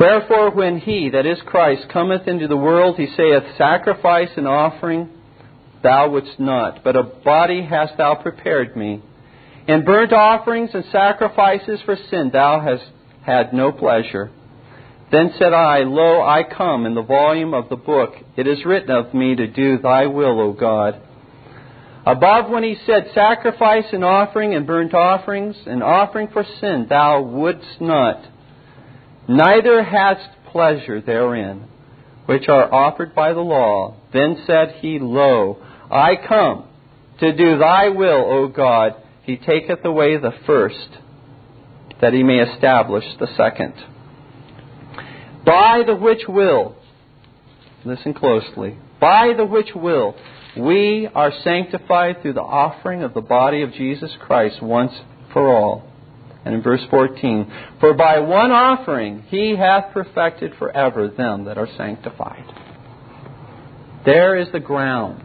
Wherefore, 0.00 0.50
when 0.50 0.78
he, 0.78 1.10
that 1.10 1.26
is 1.26 1.38
Christ, 1.46 1.88
cometh 1.92 2.26
into 2.26 2.48
the 2.48 2.56
world, 2.56 2.96
he 2.96 3.06
saith, 3.16 3.42
Sacrifice 3.56 4.30
and 4.36 4.48
offering 4.48 5.08
thou 5.82 6.10
wouldst 6.10 6.40
not, 6.40 6.82
but 6.82 6.96
a 6.96 7.02
body 7.02 7.62
hast 7.62 7.96
thou 7.98 8.14
prepared 8.16 8.76
me. 8.76 9.02
In 9.68 9.84
burnt 9.84 10.12
offerings 10.12 10.70
and 10.74 10.84
sacrifices 10.90 11.80
for 11.84 11.96
sin 12.10 12.30
thou 12.32 12.60
hast 12.60 12.84
had 13.24 13.52
no 13.52 13.70
pleasure. 13.70 14.30
Then 15.12 15.34
said 15.38 15.52
I, 15.52 15.80
Lo, 15.80 16.22
I 16.22 16.42
come 16.42 16.86
in 16.86 16.94
the 16.94 17.02
volume 17.02 17.54
of 17.54 17.68
the 17.68 17.76
book. 17.76 18.14
It 18.36 18.46
is 18.46 18.64
written 18.64 18.90
of 18.90 19.14
me 19.14 19.36
to 19.36 19.46
do 19.46 19.78
thy 19.78 20.06
will, 20.06 20.40
O 20.40 20.52
God. 20.52 21.00
Above, 22.04 22.50
when 22.50 22.64
he 22.64 22.76
said, 22.84 23.10
Sacrifice 23.14 23.84
and 23.92 24.04
offering 24.04 24.54
and 24.54 24.66
burnt 24.66 24.92
offerings 24.92 25.56
and 25.66 25.82
offering 25.82 26.28
for 26.32 26.44
sin, 26.60 26.86
thou 26.88 27.22
wouldst 27.22 27.80
not, 27.80 28.24
neither 29.28 29.84
hadst 29.84 30.28
pleasure 30.50 31.00
therein, 31.00 31.64
which 32.26 32.48
are 32.48 32.72
offered 32.72 33.14
by 33.14 33.32
the 33.32 33.40
law. 33.40 33.96
Then 34.12 34.42
said 34.46 34.76
he, 34.80 34.98
Lo, 34.98 35.58
I 35.90 36.16
come 36.28 36.68
to 37.20 37.36
do 37.36 37.58
thy 37.58 37.88
will, 37.88 38.24
O 38.28 38.48
God. 38.48 38.96
He 39.22 39.36
taketh 39.36 39.84
away 39.84 40.16
the 40.16 40.32
first, 40.44 40.88
that 42.00 42.12
he 42.12 42.24
may 42.24 42.40
establish 42.40 43.04
the 43.20 43.28
second. 43.36 43.74
By 45.46 45.82
the 45.86 45.94
which 45.94 46.22
will, 46.28 46.74
listen 47.84 48.14
closely, 48.14 48.76
by 49.00 49.34
the 49.36 49.46
which 49.46 49.68
will 49.74 50.16
we 50.56 51.08
are 51.14 51.32
sanctified 51.42 52.20
through 52.20 52.34
the 52.34 52.42
offering 52.42 53.02
of 53.02 53.14
the 53.14 53.20
body 53.20 53.62
of 53.62 53.72
Jesus 53.72 54.10
Christ 54.20 54.62
once 54.62 54.92
for 55.32 55.48
all. 55.48 55.88
And 56.44 56.54
in 56.54 56.62
verse 56.62 56.82
14, 56.90 57.52
For 57.80 57.94
by 57.94 58.18
one 58.18 58.50
offering 58.50 59.22
he 59.28 59.56
hath 59.56 59.92
perfected 59.92 60.52
forever 60.58 61.08
them 61.08 61.44
that 61.44 61.56
are 61.56 61.68
sanctified. 61.76 62.44
There 64.04 64.36
is 64.36 64.48
the 64.52 64.60
grounds 64.60 65.24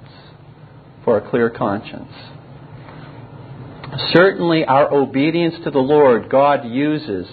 for 1.04 1.18
a 1.18 1.30
clear 1.30 1.50
conscience. 1.50 2.12
Certainly, 4.14 4.66
our 4.66 4.94
obedience 4.94 5.56
to 5.64 5.72
the 5.72 5.80
Lord, 5.80 6.30
God 6.30 6.66
uses 6.66 7.26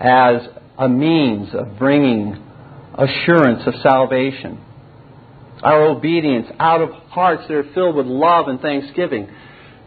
as 0.00 0.42
a 0.76 0.88
means 0.88 1.54
of 1.54 1.78
bringing 1.78 2.42
assurance 2.94 3.62
of 3.66 3.74
salvation. 3.82 4.60
Our 5.62 5.84
obedience 5.84 6.48
out 6.58 6.80
of 6.80 6.90
hearts 6.90 7.44
that 7.48 7.54
are 7.54 7.72
filled 7.74 7.96
with 7.96 8.06
love 8.06 8.48
and 8.48 8.60
thanksgiving. 8.60 9.28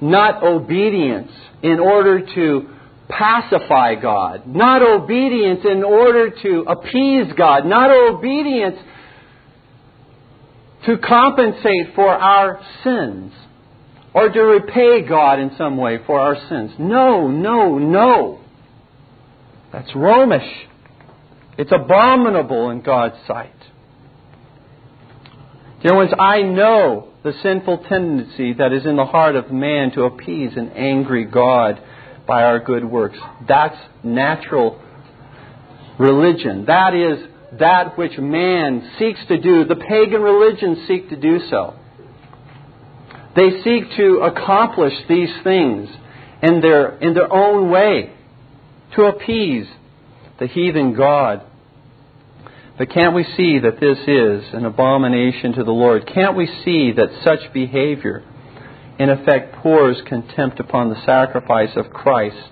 Not 0.01 0.43
obedience 0.43 1.31
in 1.63 1.79
order 1.79 2.25
to 2.35 2.69
pacify 3.09 3.95
God. 3.95 4.47
Not 4.47 4.81
obedience 4.81 5.61
in 5.69 5.83
order 5.83 6.29
to 6.29 6.65
appease 6.67 7.33
God. 7.38 7.65
Not 7.65 7.91
obedience 7.91 8.77
to 10.85 10.97
compensate 10.97 11.95
for 11.95 12.09
our 12.09 12.61
sins 12.83 13.33
or 14.13 14.29
to 14.29 14.41
repay 14.41 15.01
God 15.07 15.39
in 15.39 15.51
some 15.57 15.77
way 15.77 15.99
for 16.05 16.19
our 16.19 16.38
sins. 16.47 16.71
No, 16.79 17.27
no, 17.27 17.77
no. 17.77 18.39
That's 19.73 19.93
Romish. 19.93 20.67
It's 21.57 21.71
abominable 21.71 22.69
in 22.69 22.81
God's 22.81 23.15
sight. 23.27 23.51
Dear 25.86 25.98
ones, 25.98 26.13
I 26.17 26.41
know 26.41 27.10
the 27.24 27.34
sinful 27.43 27.86
tendency 27.88 28.54
that 28.54 28.74
is 28.74 28.88
in 28.88 28.95
the 28.95 29.06
heart 29.06 29.36
of 29.36 29.52
man 29.52 29.91
to 29.91 30.06
appease 30.06 30.58
an 30.58 30.71
angry 30.71 31.26
God 31.26 31.80
by 32.28 32.41
our 32.41 32.58
good 32.58 32.84
works. 32.84 33.19
That's 33.48 33.78
natural 34.04 34.82
religion. 36.00 36.65
That 36.65 36.95
is 36.95 37.60
that 37.60 38.00
which 38.00 38.17
man 38.17 38.93
seeks 38.98 39.19
to 39.28 39.39
do. 39.39 39.65
The 39.65 39.76
pagan 39.76 40.21
religions 40.21 40.88
seek 40.88 41.08
to 41.10 41.15
do 41.17 41.38
so. 41.52 41.76
They 43.36 43.62
seek 43.63 43.95
to 43.95 44.21
accomplish 44.24 44.93
these 45.08 45.30
things 45.43 45.88
in 46.41 46.62
their, 46.62 46.98
in 46.98 47.13
their 47.13 47.32
own 47.32 47.69
way 47.69 48.12
to 48.95 49.04
appease 49.04 49.67
the 50.39 50.48
heathen 50.48 50.95
God. 50.95 51.43
But 52.77 52.89
can't 52.89 53.15
we 53.15 53.23
see 53.38 53.59
that 53.59 53.79
this 53.79 53.97
is 53.99 54.53
an 54.53 54.65
abomination 54.65 55.53
to 55.53 55.63
the 55.63 55.71
Lord? 55.71 56.05
Can't 56.13 56.35
we 56.35 56.47
see 56.65 56.91
that 56.91 57.09
such 57.23 57.53
behavior, 57.53 58.21
in 58.99 59.09
effect, 59.09 59.55
pours 59.55 60.01
contempt 60.07 60.59
upon 60.59 60.89
the 60.89 61.01
sacrifice 61.05 61.71
of 61.77 61.91
Christ 61.91 62.51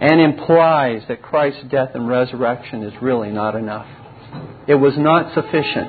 and 0.00 0.20
implies 0.20 1.02
that 1.08 1.22
Christ's 1.22 1.64
death 1.70 1.90
and 1.94 2.06
resurrection 2.06 2.82
is 2.82 2.92
really 3.00 3.30
not 3.30 3.54
enough? 3.54 3.86
It 4.66 4.74
was 4.74 4.92
not 4.98 5.32
sufficient. 5.32 5.88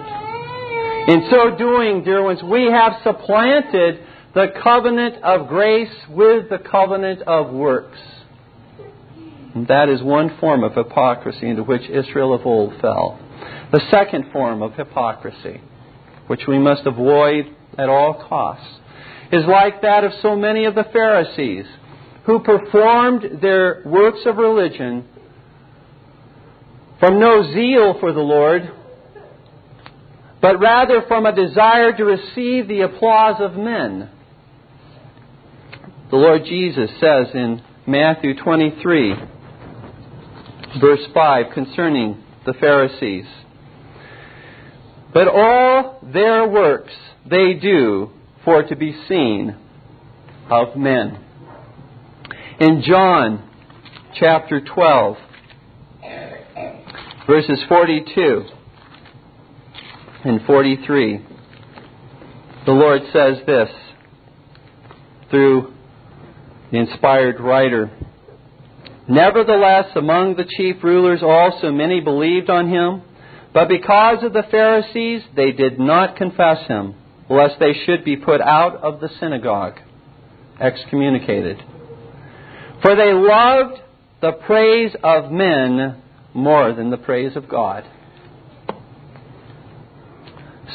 In 1.09 1.27
so 1.29 1.57
doing, 1.57 2.03
dear 2.05 2.23
ones, 2.23 2.41
we 2.41 2.71
have 2.71 2.93
supplanted 3.03 3.99
the 4.33 4.53
covenant 4.63 5.21
of 5.21 5.49
grace 5.49 5.93
with 6.07 6.49
the 6.49 6.59
covenant 6.59 7.23
of 7.23 7.51
works. 7.51 7.97
And 9.53 9.67
that 9.67 9.89
is 9.89 10.01
one 10.01 10.37
form 10.39 10.63
of 10.63 10.75
hypocrisy 10.75 11.49
into 11.49 11.63
which 11.63 11.89
Israel 11.89 12.33
of 12.33 12.45
old 12.45 12.79
fell. 12.79 13.19
The 13.71 13.81
second 13.91 14.31
form 14.31 14.61
of 14.61 14.73
hypocrisy, 14.73 15.61
which 16.27 16.41
we 16.47 16.57
must 16.57 16.85
avoid 16.85 17.55
at 17.77 17.89
all 17.89 18.25
costs, 18.27 18.79
is 19.31 19.43
like 19.45 19.81
that 19.83 20.03
of 20.03 20.11
so 20.21 20.35
many 20.35 20.65
of 20.65 20.73
the 20.73 20.85
Pharisees 20.91 21.65
who 22.25 22.39
performed 22.39 23.41
their 23.41 23.83
works 23.85 24.21
of 24.25 24.37
religion 24.37 25.07
from 26.99 27.19
no 27.19 27.43
zeal 27.53 27.97
for 27.99 28.11
the 28.11 28.19
Lord, 28.19 28.71
but 30.41 30.59
rather 30.59 31.03
from 31.07 31.25
a 31.25 31.35
desire 31.35 31.95
to 31.95 32.03
receive 32.05 32.67
the 32.67 32.81
applause 32.81 33.39
of 33.39 33.55
men. 33.55 34.09
The 36.09 36.17
Lord 36.17 36.43
Jesus 36.45 36.89
says 36.99 37.27
in 37.35 37.61
Matthew 37.85 38.35
23, 38.35 39.13
verse 40.81 41.05
5, 41.13 41.45
concerning 41.53 42.23
the 42.45 42.53
Pharisees, 42.53 43.25
But 45.13 45.27
all 45.27 45.99
their 46.03 46.47
works 46.47 46.93
they 47.29 47.53
do 47.53 48.11
for 48.45 48.63
to 48.63 48.75
be 48.75 48.95
seen 49.07 49.55
of 50.49 50.75
men. 50.75 51.23
In 52.59 52.83
John 52.85 53.49
chapter 54.19 54.61
12, 54.61 55.17
verses 57.27 57.59
42 57.67 58.45
and 60.25 60.41
43, 60.45 61.25
the 62.65 62.71
Lord 62.71 63.01
says 63.13 63.37
this 63.45 63.69
through 65.29 65.73
the 66.71 66.77
inspired 66.77 67.39
writer 67.39 67.91
Nevertheless, 69.07 69.87
among 69.95 70.35
the 70.35 70.45
chief 70.57 70.83
rulers 70.83 71.21
also 71.23 71.71
many 71.71 71.99
believed 71.99 72.47
on 72.51 72.69
him, 72.69 73.01
but 73.53 73.67
because 73.67 74.23
of 74.23 74.33
the 74.33 74.43
Pharisees 74.49 75.23
they 75.35 75.51
did 75.51 75.79
not 75.79 76.15
confess 76.15 76.67
him, 76.67 76.95
lest 77.29 77.59
they 77.59 77.73
should 77.85 78.03
be 78.03 78.15
put 78.15 78.41
out 78.41 78.77
of 78.77 78.99
the 78.99 79.09
synagogue, 79.19 79.79
excommunicated. 80.59 81.57
For 82.81 82.95
they 82.95 83.13
loved 83.13 83.79
the 84.21 84.33
praise 84.33 84.95
of 85.03 85.31
men 85.31 86.01
more 86.33 86.73
than 86.73 86.89
the 86.89 86.97
praise 86.97 87.35
of 87.35 87.47
God. 87.47 87.83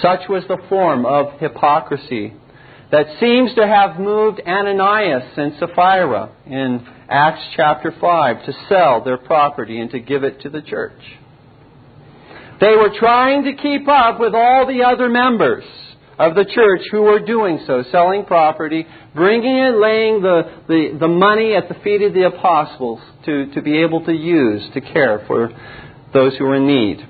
Such 0.00 0.28
was 0.28 0.44
the 0.48 0.58
form 0.68 1.06
of 1.06 1.38
hypocrisy 1.40 2.34
that 2.90 3.06
seems 3.20 3.54
to 3.54 3.66
have 3.66 3.98
moved 3.98 4.40
Ananias 4.46 5.32
and 5.36 5.54
Sapphira 5.58 6.30
in 6.46 6.86
Acts 7.08 7.44
chapter 7.56 7.94
5 8.00 8.46
to 8.46 8.52
sell 8.68 9.02
their 9.02 9.18
property 9.18 9.80
and 9.80 9.90
to 9.90 10.00
give 10.00 10.24
it 10.24 10.40
to 10.42 10.50
the 10.50 10.62
church. 10.62 11.00
They 12.60 12.76
were 12.76 12.90
trying 12.98 13.44
to 13.44 13.54
keep 13.54 13.88
up 13.88 14.20
with 14.20 14.34
all 14.34 14.66
the 14.66 14.84
other 14.84 15.08
members 15.08 15.64
of 16.18 16.34
the 16.34 16.44
church 16.44 16.82
who 16.90 17.02
were 17.02 17.18
doing 17.20 17.60
so, 17.66 17.82
selling 17.90 18.24
property, 18.24 18.86
bringing 19.14 19.58
and 19.58 19.80
laying 19.80 20.22
the, 20.22 20.62
the, 20.68 20.96
the 21.00 21.08
money 21.08 21.54
at 21.54 21.68
the 21.68 21.74
feet 21.82 22.02
of 22.02 22.14
the 22.14 22.26
apostles 22.26 23.00
to, 23.24 23.52
to 23.54 23.62
be 23.62 23.82
able 23.82 24.04
to 24.04 24.12
use 24.12 24.62
to 24.74 24.80
care 24.80 25.24
for 25.26 25.50
those 26.12 26.36
who 26.36 26.44
were 26.44 26.56
in 26.56 26.66
need. 26.66 27.04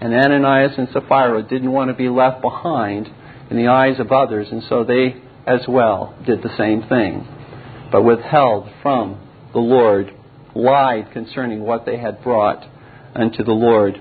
And 0.00 0.12
Ananias 0.12 0.72
and 0.76 0.88
Sapphira 0.92 1.42
didn't 1.42 1.72
want 1.72 1.90
to 1.90 1.96
be 1.96 2.08
left 2.08 2.42
behind 2.42 3.08
in 3.50 3.56
the 3.56 3.68
eyes 3.68 3.98
of 3.98 4.12
others, 4.12 4.48
and 4.50 4.62
so 4.68 4.84
they 4.84 5.16
as 5.46 5.60
well 5.66 6.14
did 6.26 6.42
the 6.42 6.54
same 6.58 6.82
thing, 6.88 7.26
but 7.90 8.02
withheld 8.02 8.68
from 8.82 9.20
the 9.52 9.60
Lord, 9.60 10.12
lied 10.54 11.10
concerning 11.12 11.60
what 11.60 11.86
they 11.86 11.96
had 11.96 12.22
brought 12.22 12.66
unto 13.14 13.42
the 13.44 13.52
Lord. 13.52 14.00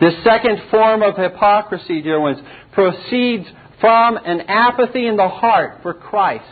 This 0.00 0.14
second 0.24 0.62
form 0.70 1.02
of 1.02 1.16
hypocrisy, 1.16 2.02
dear 2.02 2.20
ones, 2.20 2.38
proceeds 2.72 3.46
from 3.80 4.16
an 4.16 4.42
apathy 4.42 5.06
in 5.06 5.16
the 5.16 5.28
heart 5.28 5.80
for 5.82 5.94
Christ 5.94 6.44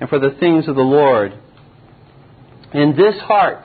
and 0.00 0.08
for 0.08 0.18
the 0.18 0.36
things 0.40 0.68
of 0.68 0.74
the 0.74 0.82
Lord. 0.82 1.32
In 2.74 2.96
this 2.96 3.20
heart, 3.22 3.64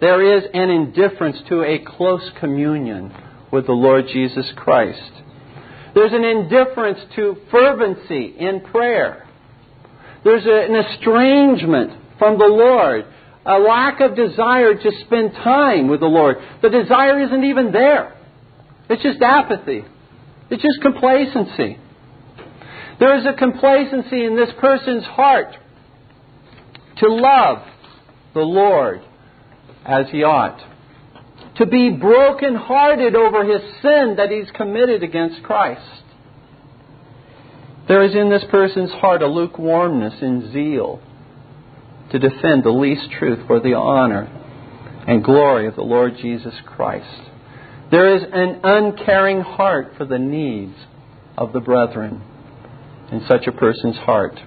there 0.00 0.38
is 0.38 0.44
an 0.54 0.70
indifference 0.70 1.38
to 1.48 1.62
a 1.62 1.78
close 1.78 2.30
communion 2.40 3.12
with 3.52 3.66
the 3.66 3.72
Lord 3.72 4.06
Jesus 4.12 4.46
Christ. 4.56 5.12
There's 5.94 6.12
an 6.12 6.24
indifference 6.24 7.00
to 7.16 7.36
fervency 7.50 8.34
in 8.38 8.60
prayer. 8.60 9.26
There's 10.24 10.44
an 10.44 10.76
estrangement 10.76 11.92
from 12.18 12.38
the 12.38 12.46
Lord, 12.46 13.06
a 13.48 13.58
lack 13.58 14.00
of 14.00 14.14
desire 14.14 14.74
to 14.74 14.90
spend 15.06 15.32
time 15.32 15.88
with 15.88 16.00
the 16.00 16.06
Lord. 16.06 16.36
The 16.60 16.68
desire 16.68 17.18
isn't 17.20 17.44
even 17.44 17.72
there. 17.72 18.14
It's 18.90 19.02
just 19.02 19.22
apathy. 19.22 19.84
It's 20.50 20.62
just 20.62 20.82
complacency. 20.82 21.78
There 23.00 23.16
is 23.18 23.24
a 23.24 23.32
complacency 23.32 24.24
in 24.24 24.36
this 24.36 24.50
person's 24.60 25.04
heart 25.04 25.56
to 26.98 27.08
love 27.08 27.66
the 28.34 28.40
Lord 28.40 29.00
as 29.84 30.06
he 30.10 30.24
ought. 30.24 30.60
To 31.56 31.66
be 31.66 31.90
broken-hearted 31.90 33.16
over 33.16 33.44
his 33.44 33.62
sin 33.80 34.16
that 34.18 34.30
he's 34.30 34.50
committed 34.54 35.02
against 35.02 35.42
Christ. 35.42 36.02
There 37.88 38.02
is 38.04 38.14
in 38.14 38.28
this 38.28 38.44
person's 38.50 38.90
heart 38.90 39.22
a 39.22 39.26
lukewarmness 39.26 40.20
in 40.20 40.52
zeal 40.52 41.00
to 42.10 42.18
defend 42.18 42.64
the 42.64 42.70
least 42.70 43.10
truth 43.18 43.46
for 43.46 43.60
the 43.60 43.74
honor 43.74 44.24
and 45.06 45.22
glory 45.24 45.66
of 45.66 45.74
the 45.74 45.82
Lord 45.82 46.16
Jesus 46.20 46.54
Christ. 46.64 47.30
There 47.90 48.16
is 48.16 48.22
an 48.32 48.60
uncaring 48.62 49.40
heart 49.40 49.94
for 49.96 50.04
the 50.04 50.18
needs 50.18 50.74
of 51.36 51.52
the 51.52 51.60
brethren 51.60 52.22
in 53.10 53.24
such 53.26 53.46
a 53.46 53.52
person's 53.52 53.96
heart. 53.96 54.38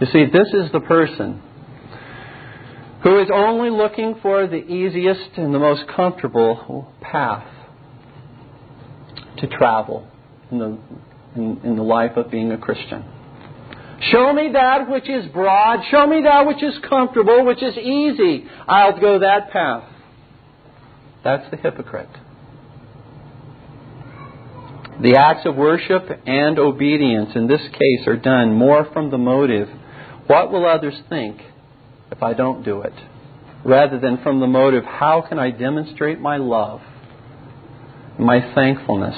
You 0.00 0.06
see, 0.12 0.26
this 0.26 0.48
is 0.52 0.70
the 0.72 0.80
person 0.80 1.42
who 3.02 3.20
is 3.20 3.28
only 3.32 3.70
looking 3.70 4.16
for 4.20 4.46
the 4.46 4.56
easiest 4.56 5.36
and 5.36 5.54
the 5.54 5.58
most 5.58 5.84
comfortable 5.94 6.92
path 7.00 7.46
to 9.38 9.46
travel 9.46 10.08
in 10.50 10.58
the, 10.58 10.78
in, 11.34 11.60
in 11.64 11.76
the 11.76 11.82
life 11.82 12.16
of 12.16 12.30
being 12.30 12.52
a 12.52 12.58
Christian. 12.58 13.04
Show 14.00 14.32
me 14.32 14.50
that 14.52 14.88
which 14.90 15.08
is 15.08 15.26
broad. 15.32 15.80
Show 15.90 16.06
me 16.06 16.22
that 16.22 16.46
which 16.46 16.62
is 16.62 16.74
comfortable, 16.88 17.44
which 17.44 17.62
is 17.62 17.76
easy. 17.76 18.44
I'll 18.68 19.00
go 19.00 19.20
that 19.20 19.50
path. 19.50 19.84
That's 21.24 21.50
the 21.50 21.56
hypocrite. 21.56 22.10
The 25.00 25.16
acts 25.18 25.46
of 25.46 25.56
worship 25.56 26.08
and 26.26 26.58
obedience 26.58 27.30
in 27.34 27.46
this 27.46 27.60
case 27.72 28.06
are 28.06 28.16
done 28.16 28.54
more 28.54 28.88
from 28.92 29.10
the 29.10 29.18
motive, 29.18 29.68
what 30.26 30.50
will 30.50 30.66
others 30.66 30.94
think? 31.08 31.40
if 32.10 32.22
I 32.22 32.34
don't 32.34 32.64
do 32.64 32.82
it, 32.82 32.92
rather 33.64 33.98
than 33.98 34.22
from 34.22 34.40
the 34.40 34.46
motive, 34.46 34.84
how 34.84 35.24
can 35.28 35.38
I 35.38 35.50
demonstrate 35.50 36.20
my 36.20 36.36
love, 36.36 36.80
my 38.18 38.54
thankfulness 38.54 39.16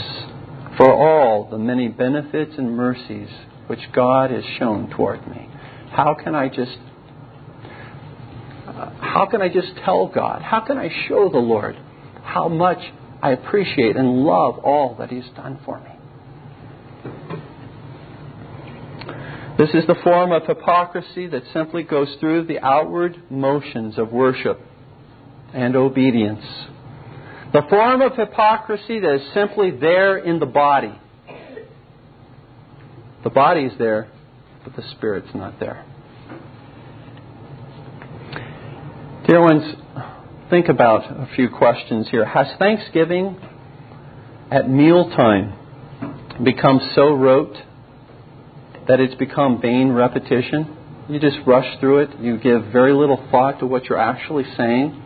for 0.77 0.93
all 0.93 1.49
the 1.51 1.59
many 1.59 1.89
benefits 1.89 2.53
and 2.57 2.77
mercies 2.77 3.29
which 3.69 3.81
God 3.93 4.31
has 4.31 4.45
shown 4.59 4.91
toward 4.91 5.27
me? 5.29 5.49
How 5.91 6.15
can 6.15 6.35
I 6.35 6.49
just 6.49 6.77
how 9.01 9.27
can 9.31 9.43
I 9.43 9.49
just 9.49 9.69
tell 9.85 10.07
God? 10.07 10.43
How 10.43 10.61
can 10.61 10.79
I 10.79 10.89
show 11.09 11.29
the 11.29 11.39
Lord 11.39 11.77
how 12.23 12.49
much 12.49 12.79
I 13.23 13.31
appreciate 13.33 13.97
and 13.97 14.25
love 14.25 14.59
all 14.59 14.95
that 14.99 15.11
He's 15.11 15.29
done 15.35 15.59
for 15.65 15.81
me? 15.81 15.91
This 19.59 19.71
is 19.71 19.87
the 19.89 19.97
form 20.05 20.31
of 20.31 20.47
hypocrisy 20.47 21.27
that 21.27 21.43
simply 21.53 21.83
goes 21.83 22.09
through 22.21 22.47
the 22.47 22.61
outward 22.61 23.21
motions 23.29 23.99
of 23.99 24.13
worship 24.13 24.61
and 25.53 25.75
obedience. 25.75 26.45
The 27.53 27.63
form 27.69 28.03
of 28.03 28.15
hypocrisy 28.15 29.01
that 29.01 29.15
is 29.15 29.35
simply 29.35 29.73
there 29.73 30.19
in 30.19 30.39
the 30.39 30.47
body. 30.47 30.97
The 33.25 33.31
body 33.31 33.63
is 33.63 33.73
there, 33.79 34.09
but 34.65 34.77
the 34.77 34.83
spirit's 34.93 35.35
not 35.35 35.59
there. 35.59 35.85
Dear 39.27 39.41
ones, 39.41 39.75
think 40.49 40.69
about 40.69 41.05
a 41.05 41.29
few 41.35 41.49
questions 41.51 42.09
here. 42.11 42.25
Has 42.25 42.47
Thanksgiving 42.59 43.37
at 44.51 44.71
mealtime 44.71 45.55
become 46.45 46.81
so 46.95 47.13
rote 47.13 47.57
that 48.87 49.01
it's 49.01 49.15
become 49.17 49.61
vain 49.61 49.91
repetition. 49.93 50.77
You 51.09 51.19
just 51.19 51.39
rush 51.47 51.79
through 51.81 52.01
it. 52.01 52.21
You 52.21 52.39
give 52.39 52.73
very 52.73 52.95
little 52.95 53.27
thought 53.31 53.59
to 53.61 53.67
what 53.67 53.85
you're 53.87 53.99
actually 53.99 54.45
saying. 54.57 55.03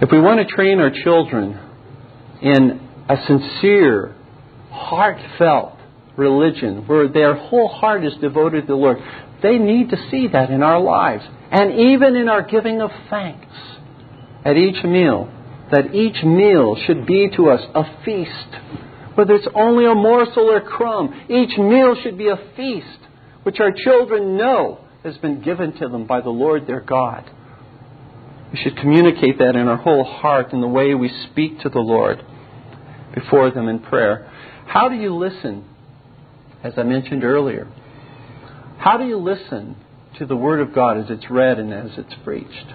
If 0.00 0.10
we 0.12 0.20
want 0.20 0.46
to 0.46 0.54
train 0.54 0.78
our 0.78 0.90
children 0.90 1.58
in 2.40 2.88
a 3.08 3.16
sincere, 3.26 4.14
heartfelt 4.78 5.74
religion 6.16 6.86
where 6.86 7.08
their 7.08 7.34
whole 7.34 7.68
heart 7.68 8.04
is 8.04 8.14
devoted 8.20 8.62
to 8.62 8.66
the 8.68 8.74
Lord, 8.74 8.98
they 9.42 9.58
need 9.58 9.90
to 9.90 9.96
see 10.10 10.28
that 10.28 10.50
in 10.50 10.62
our 10.62 10.80
lives. 10.80 11.24
And 11.50 11.72
even 11.94 12.16
in 12.16 12.28
our 12.28 12.42
giving 12.42 12.80
of 12.80 12.90
thanks 13.10 13.54
at 14.44 14.56
each 14.56 14.82
meal, 14.84 15.32
that 15.70 15.94
each 15.94 16.22
meal 16.24 16.76
should 16.86 17.06
be 17.06 17.28
to 17.36 17.50
us 17.50 17.60
a 17.74 18.04
feast 18.04 18.56
whether 19.18 19.34
it's 19.34 19.48
only 19.52 19.84
a 19.84 19.96
morsel 19.96 20.48
or 20.48 20.60
crumb. 20.60 21.12
Each 21.28 21.58
meal 21.58 21.96
should 22.00 22.16
be 22.16 22.28
a 22.28 22.36
feast, 22.54 23.00
which 23.42 23.58
our 23.58 23.72
children 23.72 24.36
know 24.36 24.78
has 25.02 25.18
been 25.18 25.42
given 25.42 25.72
to 25.80 25.88
them 25.88 26.06
by 26.06 26.20
the 26.20 26.30
Lord 26.30 26.68
their 26.68 26.80
God. 26.80 27.28
We 28.52 28.60
should 28.62 28.76
communicate 28.76 29.38
that 29.38 29.56
in 29.56 29.66
our 29.66 29.76
whole 29.76 30.04
heart 30.04 30.52
in 30.52 30.60
the 30.60 30.68
way 30.68 30.94
we 30.94 31.10
speak 31.32 31.58
to 31.62 31.68
the 31.68 31.80
Lord 31.80 32.24
before 33.12 33.50
them 33.50 33.66
in 33.66 33.80
prayer. 33.80 34.32
How 34.68 34.90
do 34.90 34.96
you 34.96 35.16
listen? 35.16 35.64
As 36.62 36.74
I 36.76 36.82
mentioned 36.82 37.24
earlier, 37.24 37.66
how 38.78 38.98
do 38.98 39.04
you 39.04 39.16
listen 39.16 39.76
to 40.18 40.26
the 40.26 40.36
Word 40.36 40.60
of 40.60 40.74
God 40.74 40.98
as 40.98 41.06
it's 41.08 41.30
read 41.30 41.58
and 41.58 41.72
as 41.72 41.92
it's 41.96 42.14
preached? 42.22 42.66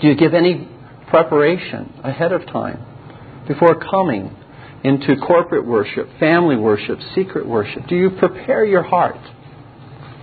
Do 0.00 0.06
you 0.06 0.14
give 0.14 0.34
any 0.34 0.68
preparation 1.08 1.92
ahead 2.04 2.30
of 2.32 2.46
time 2.46 2.78
before 3.48 3.80
coming 3.80 4.36
into 4.84 5.16
corporate 5.16 5.66
worship, 5.66 6.08
family 6.20 6.56
worship, 6.56 6.98
secret 7.14 7.46
worship? 7.46 7.88
Do 7.88 7.96
you 7.96 8.10
prepare 8.10 8.64
your 8.64 8.84
heart? 8.84 9.20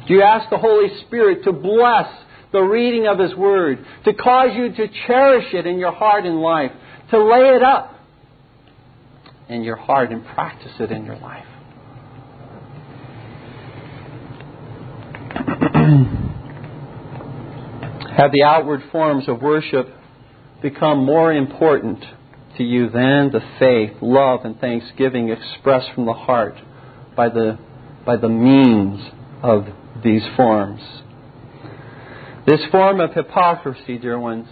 Do 0.07 0.13
you 0.13 0.21
ask 0.21 0.49
the 0.49 0.57
Holy 0.57 0.87
Spirit 1.05 1.43
to 1.43 1.51
bless 1.51 2.07
the 2.53 2.61
reading 2.61 3.07
of 3.07 3.19
His 3.19 3.35
Word, 3.35 3.85
to 4.05 4.13
cause 4.13 4.51
you 4.55 4.73
to 4.73 4.87
cherish 5.05 5.53
it 5.53 5.67
in 5.67 5.79
your 5.79 5.91
heart 5.91 6.25
and 6.25 6.41
life, 6.41 6.71
to 7.11 7.23
lay 7.23 7.55
it 7.55 7.61
up 7.61 7.98
in 9.49 9.63
your 9.63 9.75
heart 9.75 10.11
and 10.11 10.23
practice 10.25 10.71
it 10.79 10.91
in 10.91 11.05
your 11.05 11.17
life? 11.17 11.45
Have 18.15 18.31
the 18.31 18.43
outward 18.43 18.81
forms 18.91 19.27
of 19.27 19.41
worship 19.41 19.87
become 20.61 21.05
more 21.05 21.33
important 21.33 22.03
to 22.57 22.63
you 22.63 22.89
than 22.89 23.31
the 23.31 23.41
faith, 23.57 23.93
love, 24.01 24.41
and 24.43 24.59
thanksgiving 24.59 25.29
expressed 25.29 25.87
from 25.95 26.05
the 26.05 26.13
heart 26.13 26.55
by 27.15 27.29
the, 27.29 27.57
by 28.05 28.17
the 28.17 28.29
means 28.29 29.01
of 29.41 29.67
these 30.03 30.23
forms? 30.35 30.81
This 32.45 32.59
form 32.71 32.99
of 32.99 33.13
hypocrisy, 33.13 33.97
dear 33.97 34.19
ones, 34.19 34.47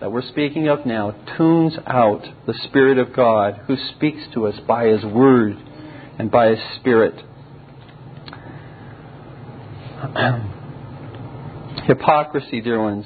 that 0.00 0.10
we're 0.10 0.26
speaking 0.26 0.68
of 0.68 0.86
now, 0.86 1.14
tunes 1.36 1.74
out 1.86 2.22
the 2.46 2.54
Spirit 2.64 2.96
of 2.98 3.14
God 3.14 3.60
who 3.66 3.76
speaks 3.96 4.22
to 4.32 4.46
us 4.46 4.58
by 4.66 4.86
His 4.86 5.04
Word 5.04 5.58
and 6.18 6.30
by 6.30 6.48
His 6.48 6.58
Spirit. 6.76 7.22
Hypocrisy, 11.86 12.62
dear 12.62 12.82
ones, 12.82 13.04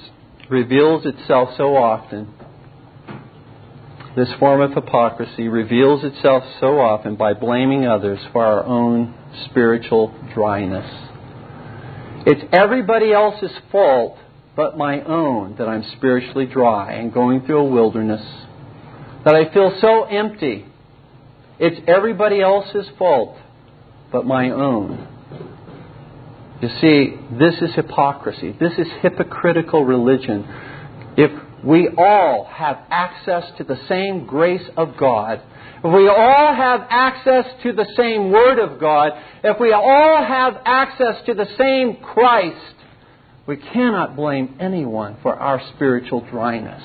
reveals 0.48 1.04
itself 1.04 1.50
so 1.56 1.76
often. 1.76 2.32
This 4.16 4.28
form 4.38 4.60
of 4.60 4.72
hypocrisy 4.72 5.48
reveals 5.48 6.04
itself 6.04 6.44
so 6.60 6.78
often 6.78 7.16
by 7.16 7.34
blaming 7.34 7.84
others 7.84 8.20
for 8.32 8.44
our 8.44 8.64
own 8.64 9.12
spiritual 9.50 10.14
dryness. 10.32 10.88
It's 12.24 12.42
everybody 12.52 13.12
else's 13.12 13.50
fault 13.72 14.16
but 14.56 14.76
my 14.76 15.02
own 15.02 15.56
that 15.58 15.68
I'm 15.68 15.84
spiritually 15.96 16.46
dry 16.46 16.92
and 16.92 17.12
going 17.12 17.44
through 17.46 17.58
a 17.58 17.70
wilderness, 17.70 18.24
that 19.24 19.34
I 19.34 19.52
feel 19.52 19.76
so 19.80 20.04
empty. 20.04 20.66
It's 21.58 21.80
everybody 21.86 22.40
else's 22.40 22.86
fault 22.98 23.36
but 24.14 24.24
my 24.24 24.50
own. 24.50 25.08
You 26.62 26.68
see, 26.80 27.16
this 27.36 27.54
is 27.60 27.74
hypocrisy. 27.74 28.54
This 28.60 28.72
is 28.78 28.86
hypocritical 29.02 29.84
religion. 29.84 30.46
If 31.16 31.32
we 31.64 31.88
all 31.98 32.44
have 32.44 32.78
access 32.90 33.44
to 33.58 33.64
the 33.64 33.76
same 33.88 34.24
grace 34.24 34.62
of 34.76 34.96
God, 34.96 35.42
if 35.78 35.92
we 35.92 36.08
all 36.08 36.54
have 36.54 36.86
access 36.88 37.44
to 37.64 37.72
the 37.72 37.86
same 37.96 38.30
Word 38.30 38.60
of 38.60 38.78
God, 38.78 39.10
if 39.42 39.58
we 39.58 39.72
all 39.72 40.24
have 40.24 40.62
access 40.64 41.16
to 41.26 41.34
the 41.34 41.48
same 41.58 41.96
Christ, 41.96 42.74
we 43.46 43.56
cannot 43.56 44.16
blame 44.16 44.56
anyone 44.58 45.16
for 45.22 45.34
our 45.34 45.60
spiritual 45.74 46.20
dryness. 46.30 46.82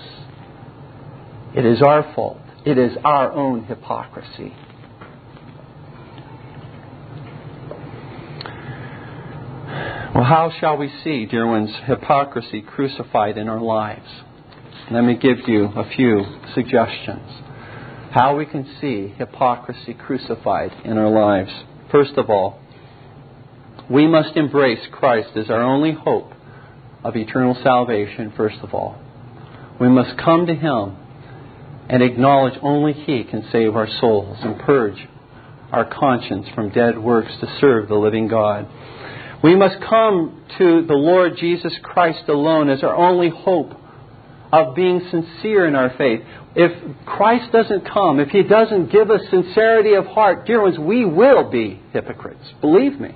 It 1.56 1.66
is 1.66 1.82
our 1.82 2.14
fault. 2.14 2.42
It 2.66 2.78
is 2.78 2.98
our 3.04 3.32
own 3.32 3.64
hypocrisy. 3.66 4.54
Well, 10.14 10.26
how 10.26 10.52
shall 10.60 10.76
we 10.76 10.92
see, 11.04 11.26
dear 11.26 11.48
ones, 11.48 11.70
hypocrisy 11.86 12.62
crucified 12.62 13.38
in 13.38 13.48
our 13.48 13.62
lives? 13.62 14.08
Let 14.92 15.02
me 15.06 15.16
give 15.16 15.48
you 15.48 15.66
a 15.66 15.90
few 15.96 16.26
suggestions. 16.54 17.30
How 18.12 18.36
we 18.36 18.46
can 18.46 18.68
see 18.82 19.14
hypocrisy 19.18 19.94
crucified 19.94 20.72
in 20.84 20.98
our 20.98 21.10
lives. 21.10 21.52
First 21.90 22.18
of 22.18 22.30
all, 22.30 22.60
we 23.90 24.08
must 24.08 24.36
embrace 24.36 24.86
Christ 24.92 25.30
as 25.38 25.50
our 25.50 25.62
only 25.62 25.94
hope 25.94 26.34
of 27.04 27.16
eternal 27.16 27.58
salvation, 27.64 28.34
first 28.36 28.58
of 28.62 28.74
all. 28.74 28.98
We 29.80 29.88
must 29.88 30.18
come 30.18 30.46
to 30.48 30.56
Him 30.56 30.96
and 31.90 32.04
acknowledge 32.04 32.60
only 32.62 32.94
He 32.94 33.24
can 33.24 33.48
save 33.52 33.76
our 33.76 33.88
souls 34.00 34.38
and 34.42 34.60
purge 34.60 35.08
our 35.72 35.86
conscience 35.86 36.48
from 36.56 36.70
dead 36.70 36.98
works 36.98 37.32
to 37.40 37.58
serve 37.60 37.88
the 37.88 37.96
living 37.96 38.28
God. 38.28 38.68
We 39.44 39.56
must 39.56 39.80
come 39.82 40.44
to 40.58 40.86
the 40.86 40.96
Lord 40.96 41.38
Jesus 41.38 41.74
Christ 41.82 42.28
alone 42.28 42.70
as 42.70 42.84
our 42.84 42.96
only 42.96 43.30
hope 43.30 43.74
of 44.52 44.76
being 44.76 45.02
sincere 45.12 45.68
in 45.68 45.76
our 45.76 45.96
faith. 45.98 46.22
If 46.56 47.06
Christ 47.06 47.52
doesn't 47.52 47.88
come, 47.88 48.20
if 48.20 48.30
He 48.30 48.44
doesn't 48.44 48.92
give 48.92 49.10
us 49.12 49.22
sincerity 49.30 49.94
of 49.94 50.08
heart, 50.08 50.46
dear 50.46 50.62
ones, 50.62 50.78
we 50.78 51.06
will 51.06 51.50
be 51.50 51.80
hypocrites. 51.94 52.44
Believe 52.60 53.00
me. 53.00 53.16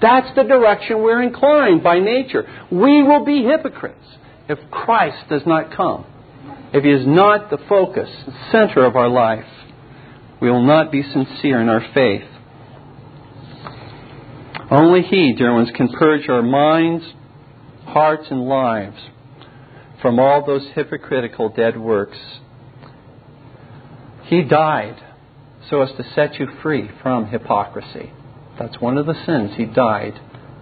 That's 0.00 0.34
the 0.34 0.44
direction 0.44 1.02
we're 1.02 1.22
inclined 1.22 1.82
by 1.82 2.00
nature. 2.00 2.46
We 2.70 3.02
will 3.02 3.24
be 3.24 3.42
hypocrites 3.44 4.04
if 4.48 4.58
Christ 4.70 5.28
does 5.28 5.42
not 5.46 5.76
come. 5.76 6.06
If 6.72 6.84
He 6.84 6.90
is 6.90 7.06
not 7.06 7.50
the 7.50 7.58
focus, 7.68 8.08
the 8.26 8.32
center 8.50 8.84
of 8.84 8.96
our 8.96 9.08
life, 9.08 9.44
we 10.40 10.50
will 10.50 10.64
not 10.64 10.90
be 10.90 11.02
sincere 11.02 11.60
in 11.60 11.68
our 11.68 11.84
faith. 11.92 12.28
Only 14.70 15.02
He, 15.02 15.34
dear 15.34 15.52
ones, 15.52 15.70
can 15.76 15.88
purge 15.88 16.28
our 16.28 16.42
minds, 16.42 17.04
hearts, 17.84 18.26
and 18.30 18.42
lives 18.46 18.96
from 20.00 20.18
all 20.18 20.46
those 20.46 20.66
hypocritical 20.74 21.50
dead 21.50 21.78
works. 21.78 22.18
He 24.24 24.42
died 24.44 24.96
so 25.68 25.82
as 25.82 25.90
to 25.96 26.04
set 26.14 26.38
you 26.38 26.46
free 26.62 26.88
from 27.02 27.26
hypocrisy. 27.26 28.12
That's 28.60 28.78
one 28.78 28.98
of 28.98 29.06
the 29.06 29.14
sins 29.24 29.52
He 29.56 29.64
died 29.64 30.20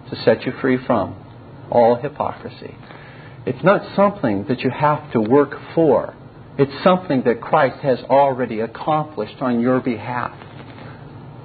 to 0.09 0.15
set 0.23 0.45
you 0.45 0.53
free 0.61 0.77
from 0.87 1.15
all 1.69 1.95
hypocrisy. 1.95 2.75
It's 3.45 3.63
not 3.63 3.95
something 3.95 4.45
that 4.47 4.61
you 4.61 4.69
have 4.71 5.11
to 5.11 5.19
work 5.19 5.51
for. 5.75 6.15
It's 6.57 6.83
something 6.83 7.23
that 7.25 7.41
Christ 7.41 7.79
has 7.83 7.99
already 8.09 8.61
accomplished 8.61 9.41
on 9.41 9.59
your 9.59 9.81
behalf. 9.81 10.31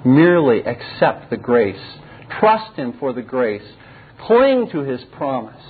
Merely 0.05 0.61
accept 0.61 1.29
the 1.29 1.37
grace. 1.37 1.81
Trust 2.39 2.75
Him 2.77 2.95
for 2.99 3.11
the 3.11 3.21
grace. 3.21 3.63
Cling 4.25 4.69
to 4.71 4.79
His 4.79 5.01
promise. 5.17 5.61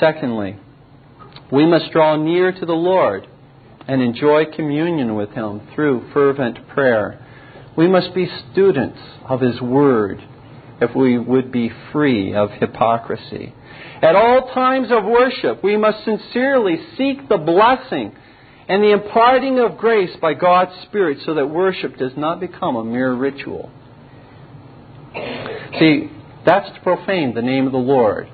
Secondly, 0.00 0.56
we 1.52 1.66
must 1.66 1.92
draw 1.92 2.16
near 2.16 2.52
to 2.52 2.66
the 2.66 2.72
Lord 2.72 3.26
and 3.86 4.00
enjoy 4.00 4.44
communion 4.46 5.14
with 5.14 5.30
Him 5.30 5.60
through 5.74 6.10
fervent 6.12 6.68
prayer. 6.68 7.24
We 7.78 7.86
must 7.86 8.12
be 8.12 8.28
students 8.50 8.98
of 9.24 9.40
His 9.40 9.60
Word 9.60 10.20
if 10.80 10.96
we 10.96 11.16
would 11.16 11.52
be 11.52 11.70
free 11.92 12.34
of 12.34 12.50
hypocrisy. 12.50 13.54
At 14.02 14.16
all 14.16 14.50
times 14.52 14.88
of 14.90 15.04
worship, 15.04 15.62
we 15.62 15.76
must 15.76 16.04
sincerely 16.04 16.78
seek 16.96 17.28
the 17.28 17.38
blessing 17.38 18.16
and 18.68 18.82
the 18.82 18.90
imparting 18.90 19.60
of 19.60 19.78
grace 19.78 20.10
by 20.20 20.34
God's 20.34 20.72
Spirit 20.88 21.18
so 21.24 21.34
that 21.34 21.46
worship 21.46 21.96
does 21.98 22.10
not 22.16 22.40
become 22.40 22.74
a 22.74 22.82
mere 22.82 23.14
ritual. 23.14 23.70
See, 25.78 26.10
that's 26.44 26.68
to 26.74 26.80
profane 26.82 27.32
the 27.32 27.42
name 27.42 27.66
of 27.66 27.72
the 27.72 27.78
Lord. 27.78 28.28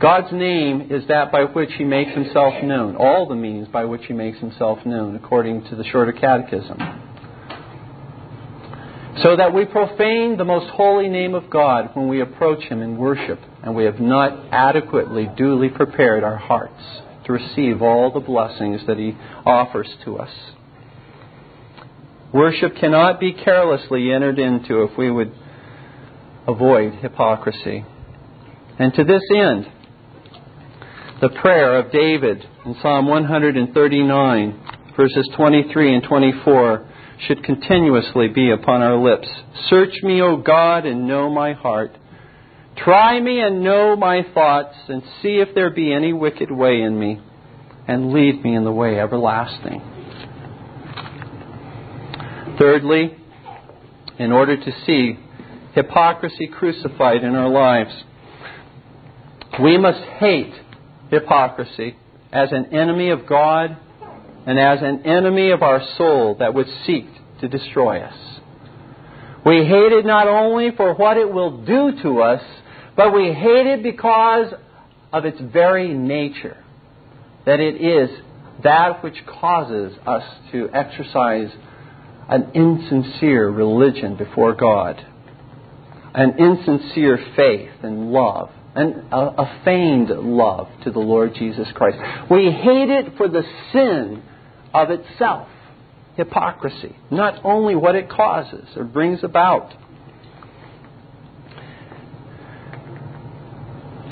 God's 0.00 0.32
name 0.32 0.92
is 0.92 1.08
that 1.08 1.32
by 1.32 1.42
which 1.42 1.70
He 1.76 1.82
makes 1.82 2.12
Himself 2.12 2.62
known, 2.62 2.94
all 2.94 3.26
the 3.26 3.34
means 3.34 3.66
by 3.66 3.84
which 3.84 4.02
He 4.06 4.14
makes 4.14 4.38
Himself 4.38 4.86
known, 4.86 5.16
according 5.16 5.64
to 5.70 5.74
the 5.74 5.82
Shorter 5.82 6.12
Catechism 6.12 7.07
so 9.22 9.36
that 9.36 9.52
we 9.52 9.64
profane 9.64 10.36
the 10.36 10.44
most 10.44 10.70
holy 10.70 11.08
name 11.08 11.34
of 11.34 11.50
God 11.50 11.90
when 11.94 12.08
we 12.08 12.20
approach 12.20 12.62
Him 12.64 12.82
in 12.82 12.96
worship, 12.96 13.40
and 13.62 13.74
we 13.74 13.84
have 13.84 13.98
not 14.00 14.52
adequately, 14.52 15.28
duly 15.36 15.68
prepared 15.68 16.22
our 16.22 16.36
hearts 16.36 16.82
to 17.24 17.32
receive 17.32 17.82
all 17.82 18.12
the 18.12 18.20
blessings 18.20 18.80
that 18.86 18.98
He 18.98 19.16
offers 19.44 19.88
to 20.04 20.18
us. 20.18 20.30
Worship 22.32 22.76
cannot 22.76 23.18
be 23.18 23.32
carelessly 23.32 24.12
entered 24.12 24.38
into 24.38 24.82
if 24.82 24.96
we 24.98 25.10
would 25.10 25.32
avoid 26.46 26.94
hypocrisy. 26.94 27.84
And 28.78 28.94
to 28.94 29.04
this 29.04 29.22
end, 29.34 29.66
the 31.20 31.30
prayer 31.30 31.78
of 31.78 31.90
David 31.90 32.46
in 32.64 32.76
Psalm 32.80 33.08
139, 33.08 34.60
verses 34.96 35.28
23 35.36 35.94
and 35.94 36.04
24, 36.04 36.86
should 37.26 37.42
continuously 37.42 38.28
be 38.28 38.50
upon 38.50 38.82
our 38.82 38.96
lips. 38.96 39.28
Search 39.68 40.02
me, 40.02 40.20
O 40.22 40.36
God, 40.36 40.86
and 40.86 41.08
know 41.08 41.28
my 41.28 41.52
heart. 41.52 41.96
Try 42.76 43.20
me 43.20 43.40
and 43.40 43.62
know 43.62 43.96
my 43.96 44.22
thoughts, 44.34 44.76
and 44.88 45.02
see 45.20 45.40
if 45.40 45.54
there 45.54 45.70
be 45.70 45.92
any 45.92 46.12
wicked 46.12 46.50
way 46.50 46.80
in 46.80 46.98
me, 46.98 47.20
and 47.88 48.12
lead 48.12 48.42
me 48.42 48.54
in 48.54 48.64
the 48.64 48.72
way 48.72 49.00
everlasting. 49.00 49.82
Thirdly, 52.58 53.16
in 54.18 54.32
order 54.32 54.56
to 54.56 54.72
see 54.86 55.18
hypocrisy 55.74 56.46
crucified 56.46 57.24
in 57.24 57.34
our 57.34 57.48
lives, 57.48 58.04
we 59.62 59.76
must 59.76 60.02
hate 60.18 60.54
hypocrisy 61.10 61.96
as 62.32 62.52
an 62.52 62.66
enemy 62.74 63.10
of 63.10 63.26
God 63.26 63.76
and 64.48 64.58
as 64.58 64.78
an 64.80 65.04
enemy 65.06 65.50
of 65.50 65.62
our 65.62 65.80
soul 65.98 66.36
that 66.40 66.54
would 66.54 66.66
seek 66.86 67.06
to 67.42 67.48
destroy 67.48 68.00
us. 68.00 68.40
We 69.44 69.58
hate 69.58 69.92
it 69.92 70.06
not 70.06 70.26
only 70.26 70.70
for 70.74 70.94
what 70.94 71.18
it 71.18 71.30
will 71.30 71.64
do 71.64 71.92
to 72.02 72.22
us, 72.22 72.42
but 72.96 73.12
we 73.14 73.26
hate 73.32 73.66
it 73.66 73.82
because 73.82 74.54
of 75.12 75.24
its 75.26 75.38
very 75.40 75.92
nature. 75.92 76.56
That 77.44 77.60
it 77.60 77.76
is 77.80 78.08
that 78.64 79.04
which 79.04 79.18
causes 79.26 79.92
us 80.06 80.24
to 80.52 80.68
exercise 80.72 81.50
an 82.28 82.50
insincere 82.54 83.48
religion 83.50 84.16
before 84.16 84.54
God. 84.54 84.96
an 86.14 86.38
insincere 86.38 87.18
faith 87.36 87.70
and 87.82 88.10
love, 88.12 88.50
and 88.74 89.12
a, 89.12 89.42
a 89.42 89.60
feigned 89.64 90.08
love 90.08 90.68
to 90.84 90.90
the 90.90 90.98
Lord 90.98 91.34
Jesus 91.34 91.68
Christ. 91.74 91.98
We 92.30 92.50
hate 92.50 92.90
it 92.90 93.16
for 93.16 93.28
the 93.28 93.42
sin 93.72 94.22
of 94.74 94.90
itself, 94.90 95.48
hypocrisy, 96.16 96.96
not 97.10 97.40
only 97.44 97.74
what 97.74 97.94
it 97.94 98.08
causes 98.08 98.66
or 98.76 98.84
brings 98.84 99.22
about. 99.24 99.72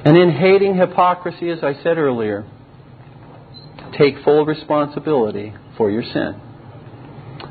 And 0.04 0.16
in 0.16 0.30
hating 0.30 0.76
hypocrisy, 0.76 1.50
as 1.50 1.58
I 1.62 1.74
said 1.82 1.98
earlier, 1.98 2.46
take 3.98 4.14
full 4.24 4.44
responsibility 4.46 5.52
for 5.76 5.90
your 5.90 6.02
sin. 6.02 6.40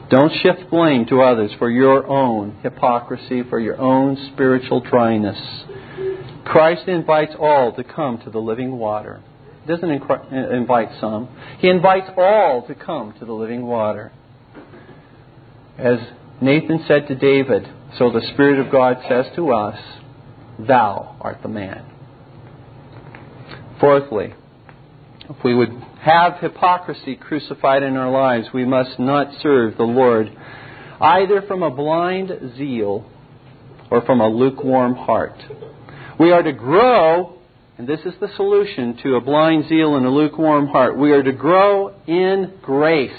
Don't 0.10 0.32
shift 0.42 0.70
blame 0.70 1.06
to 1.08 1.22
others 1.22 1.52
for 1.58 1.70
your 1.70 2.06
own 2.08 2.58
hypocrisy, 2.62 3.44
for 3.50 3.60
your 3.60 3.80
own 3.80 4.32
spiritual 4.34 4.80
dryness. 4.80 5.38
Christ 6.46 6.88
invites 6.88 7.34
all 7.38 7.74
to 7.74 7.84
come 7.84 8.20
to 8.24 8.30
the 8.30 8.40
living 8.40 8.78
water. 8.78 9.22
Doesn't 9.68 9.90
invite 9.90 10.90
some. 11.00 11.28
He 11.60 11.70
invites 11.70 12.08
all 12.18 12.66
to 12.68 12.76
come 12.76 13.14
to 13.20 13.26
the 13.26 13.34
living 13.34 13.66
water. 13.66 14.12
As 15.78 15.98
Nathan 16.42 16.84
said 16.88 17.08
to 17.08 17.16
David, 17.16 17.68
so 17.98 18.12
the 18.12 18.22
Spirit 18.34 18.66
of 18.66 18.72
God 18.72 18.98
says 19.10 19.26
to 19.36 19.52
us, 19.52 19.80
Thou 20.60 21.18
art 21.20 21.42
the 21.42 21.50
man. 21.50 21.86
Fourthly, 23.80 24.34
if 25.30 25.44
we 25.44 25.56
would 25.56 25.72
have 26.00 26.40
hypocrisy 26.40 27.16
crucified 27.16 27.84
in 27.84 27.98
our 27.98 28.12
lives, 28.12 28.48
we 28.54 28.66
must 28.66 29.00
not 29.00 29.28
serve 29.42 29.76
the 29.78 29.84
Lord 29.84 30.32
either 31.02 31.42
from 31.42 31.64
a 31.64 31.72
blind 31.72 32.32
zeal 32.56 33.10
or 33.90 34.02
from 34.02 34.22
a 34.22 34.28
lukewarm 34.28 34.96
heart. 34.96 35.38
We 36.20 36.32
are 36.32 36.44
to 36.44 36.54
grow, 36.54 37.35
and 37.78 37.88
this 37.88 38.00
is 38.06 38.14
the 38.20 38.30
solution 38.36 38.98
to 39.04 39.16
a 39.16 39.22
blind 39.22 39.68
zeal 39.68 39.96
and 39.96 40.06
a 40.06 40.10
lukewarm 40.10 40.68
heart. 40.68 40.98
We 40.98 41.12
are 41.12 41.24
to 41.24 41.34
grow 41.34 41.94
in 42.08 42.54
grace. 42.62 43.12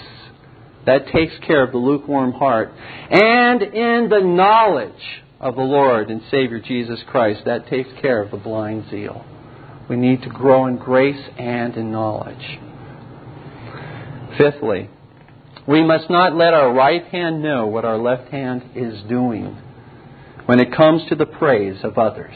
That 0.86 1.08
takes 1.08 1.34
care 1.46 1.62
of 1.62 1.72
the 1.72 1.78
lukewarm 1.78 2.32
heart. 2.32 2.72
And 3.10 3.62
in 3.62 4.08
the 4.08 4.20
knowledge 4.20 5.22
of 5.40 5.54
the 5.54 5.62
Lord 5.62 6.10
and 6.10 6.22
Savior 6.30 6.60
Jesus 6.60 7.00
Christ. 7.06 7.42
That 7.44 7.68
takes 7.68 7.90
care 8.00 8.22
of 8.22 8.30
the 8.30 8.36
blind 8.36 8.88
zeal. 8.90 9.24
We 9.88 9.96
need 9.96 10.22
to 10.22 10.28
grow 10.28 10.66
in 10.66 10.76
grace 10.78 11.22
and 11.38 11.76
in 11.76 11.92
knowledge. 11.92 12.58
Fifthly, 14.38 14.90
we 15.68 15.84
must 15.84 16.10
not 16.10 16.34
let 16.34 16.54
our 16.54 16.72
right 16.72 17.04
hand 17.06 17.42
know 17.42 17.66
what 17.66 17.84
our 17.84 17.98
left 17.98 18.30
hand 18.30 18.70
is 18.74 19.02
doing 19.08 19.56
when 20.46 20.60
it 20.60 20.74
comes 20.74 21.08
to 21.08 21.14
the 21.14 21.26
praise 21.26 21.78
of 21.82 21.98
others. 21.98 22.34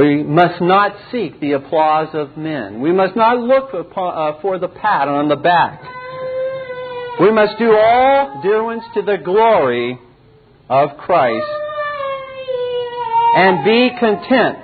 We 0.00 0.22
must 0.22 0.62
not 0.62 0.92
seek 1.12 1.40
the 1.40 1.52
applause 1.52 2.08
of 2.14 2.34
men. 2.34 2.80
We 2.80 2.90
must 2.90 3.16
not 3.16 3.38
look 3.38 3.70
for, 3.92 4.16
uh, 4.16 4.58
the 4.58 4.68
pat 4.68 5.08
on 5.08 5.28
the 5.28 5.36
back. 5.36 5.82
We 7.20 7.30
must 7.30 7.58
do 7.58 7.76
all, 7.76 8.40
ones, 8.64 8.82
to 8.94 9.02
the 9.02 9.18
glory 9.18 9.98
of 10.70 10.96
Christ 10.96 11.46
and 13.36 13.62
be 13.62 13.90
content 13.98 14.58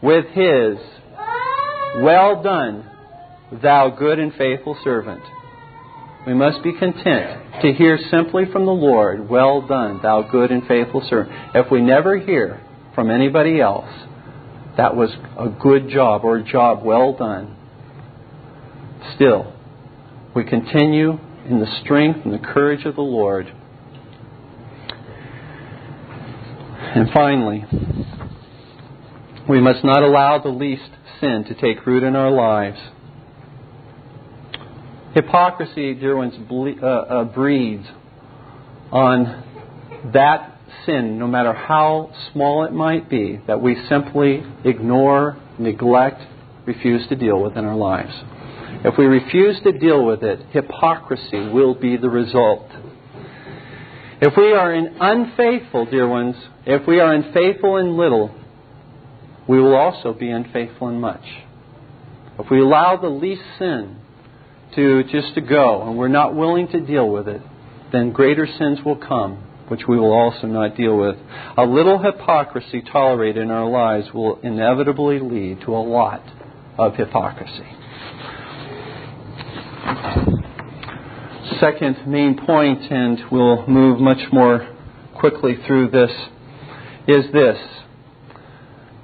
with 0.00 0.24
his, 0.28 0.78
Well 1.98 2.42
done, 2.42 2.90
thou 3.62 3.90
good 3.90 4.18
and 4.18 4.32
faithful 4.36 4.78
servant. 4.82 5.22
We 6.26 6.32
must 6.32 6.62
be 6.62 6.72
content 6.72 7.60
to 7.60 7.74
hear 7.74 7.98
simply 8.10 8.46
from 8.50 8.64
the 8.64 8.72
Lord, 8.72 9.28
Well 9.28 9.66
done, 9.66 10.00
thou 10.02 10.22
good 10.22 10.50
and 10.50 10.66
faithful 10.66 11.02
servant. 11.10 11.36
If 11.54 11.70
we 11.70 11.82
never 11.82 12.16
hear 12.16 12.62
from 12.94 13.10
anybody 13.10 13.60
else, 13.60 13.90
that 14.76 14.94
was 14.94 15.10
a 15.38 15.48
good 15.48 15.88
job 15.88 16.24
or 16.24 16.36
a 16.36 16.42
job 16.42 16.84
well 16.84 17.14
done. 17.14 17.56
Still, 19.14 19.54
we 20.34 20.44
continue 20.44 21.18
in 21.48 21.60
the 21.60 21.80
strength 21.82 22.20
and 22.24 22.34
the 22.34 22.38
courage 22.38 22.84
of 22.84 22.94
the 22.94 23.02
Lord. 23.02 23.46
And 26.78 27.08
finally, 27.12 27.64
we 29.48 29.60
must 29.60 29.84
not 29.84 30.02
allow 30.02 30.38
the 30.38 30.48
least 30.48 30.90
sin 31.20 31.44
to 31.48 31.54
take 31.54 31.86
root 31.86 32.02
in 32.02 32.16
our 32.16 32.30
lives. 32.30 32.78
Hypocrisy, 35.14 35.94
dear 35.94 36.16
ones, 36.16 36.34
ble- 36.48 36.78
uh, 36.82 36.86
uh, 36.86 37.24
breeds 37.24 37.86
on 38.92 40.10
that 40.12 40.55
sin, 40.86 41.18
no 41.18 41.26
matter 41.26 41.52
how 41.52 42.12
small 42.32 42.64
it 42.64 42.72
might 42.72 43.10
be, 43.10 43.40
that 43.46 43.60
we 43.60 43.76
simply 43.88 44.42
ignore, 44.64 45.36
neglect, 45.58 46.22
refuse 46.66 47.06
to 47.08 47.16
deal 47.16 47.42
with 47.42 47.56
in 47.56 47.64
our 47.64 47.76
lives. 47.76 48.12
If 48.84 48.96
we 48.96 49.06
refuse 49.06 49.60
to 49.64 49.72
deal 49.72 50.04
with 50.04 50.22
it, 50.22 50.40
hypocrisy 50.50 51.48
will 51.48 51.74
be 51.74 51.96
the 51.96 52.08
result. 52.08 52.70
If 54.20 54.34
we 54.36 54.52
are 54.52 54.72
unfaithful, 54.72 55.86
dear 55.86 56.08
ones, 56.08 56.36
if 56.64 56.86
we 56.86 57.00
are 57.00 57.12
unfaithful 57.12 57.76
in 57.76 57.96
little, 57.96 58.34
we 59.48 59.60
will 59.60 59.74
also 59.74 60.12
be 60.12 60.30
unfaithful 60.30 60.88
in 60.88 61.00
much. 61.00 61.24
If 62.38 62.50
we 62.50 62.60
allow 62.60 62.96
the 62.96 63.08
least 63.08 63.42
sin 63.58 63.96
to 64.74 65.04
just 65.04 65.34
to 65.34 65.40
go 65.40 65.88
and 65.88 65.96
we're 65.96 66.08
not 66.08 66.34
willing 66.34 66.68
to 66.68 66.80
deal 66.80 67.08
with 67.08 67.28
it, 67.28 67.42
then 67.92 68.12
greater 68.12 68.46
sins 68.46 68.78
will 68.84 68.96
come, 68.96 69.45
which 69.68 69.82
we 69.88 69.98
will 69.98 70.12
also 70.12 70.46
not 70.46 70.76
deal 70.76 70.96
with. 70.96 71.16
A 71.56 71.64
little 71.64 71.98
hypocrisy 71.98 72.82
tolerated 72.82 73.42
in 73.42 73.50
our 73.50 73.68
lives 73.68 74.12
will 74.12 74.38
inevitably 74.42 75.18
lead 75.18 75.60
to 75.62 75.74
a 75.74 75.78
lot 75.78 76.22
of 76.78 76.94
hypocrisy. 76.96 77.66
Second 81.60 82.06
main 82.06 82.36
point, 82.44 82.90
and 82.90 83.18
we'll 83.30 83.66
move 83.66 84.00
much 84.00 84.32
more 84.32 84.68
quickly 85.14 85.56
through 85.66 85.90
this, 85.90 86.10
is 87.08 87.32
this 87.32 87.58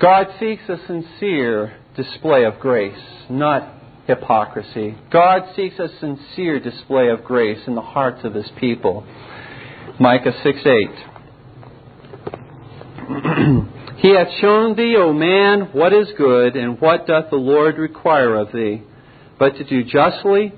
God 0.00 0.26
seeks 0.40 0.62
a 0.68 0.76
sincere 0.86 1.76
display 1.96 2.44
of 2.44 2.58
grace, 2.58 2.98
not 3.30 3.72
hypocrisy. 4.06 4.96
God 5.10 5.42
seeks 5.54 5.78
a 5.78 5.88
sincere 6.00 6.58
display 6.58 7.08
of 7.08 7.22
grace 7.22 7.60
in 7.66 7.74
the 7.74 7.82
hearts 7.82 8.24
of 8.24 8.34
his 8.34 8.50
people. 8.58 9.06
Micah 10.00 10.32
6 10.42 10.58
8. 10.64 10.88
he 13.98 14.14
hath 14.14 14.28
shown 14.40 14.74
thee, 14.76 14.96
O 14.98 15.12
man, 15.12 15.68
what 15.72 15.92
is 15.92 16.08
good, 16.16 16.56
and 16.56 16.80
what 16.80 17.06
doth 17.06 17.30
the 17.30 17.36
Lord 17.36 17.78
require 17.78 18.36
of 18.36 18.52
thee, 18.52 18.82
but 19.38 19.56
to 19.56 19.64
do 19.64 19.84
justly, 19.84 20.52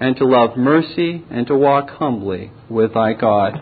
and 0.00 0.16
to 0.16 0.24
love 0.24 0.56
mercy, 0.56 1.24
and 1.30 1.46
to 1.46 1.54
walk 1.54 1.90
humbly 1.90 2.50
with 2.68 2.94
thy 2.94 3.12
God. 3.12 3.60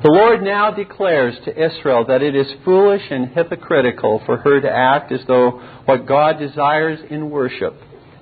The 0.00 0.10
Lord 0.10 0.42
now 0.42 0.70
declares 0.70 1.34
to 1.44 1.50
Israel 1.50 2.04
that 2.06 2.22
it 2.22 2.36
is 2.36 2.46
foolish 2.64 3.02
and 3.10 3.30
hypocritical 3.30 4.22
for 4.24 4.36
her 4.36 4.60
to 4.60 4.70
act 4.70 5.10
as 5.10 5.20
though 5.26 5.60
what 5.86 6.06
God 6.06 6.38
desires 6.38 7.00
in 7.10 7.30
worship 7.30 7.74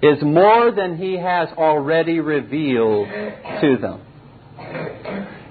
is 0.02 0.22
more 0.22 0.72
than 0.72 0.96
He 0.96 1.18
has 1.18 1.48
already 1.50 2.20
revealed 2.20 3.08
to 3.60 3.76
them. 3.76 4.00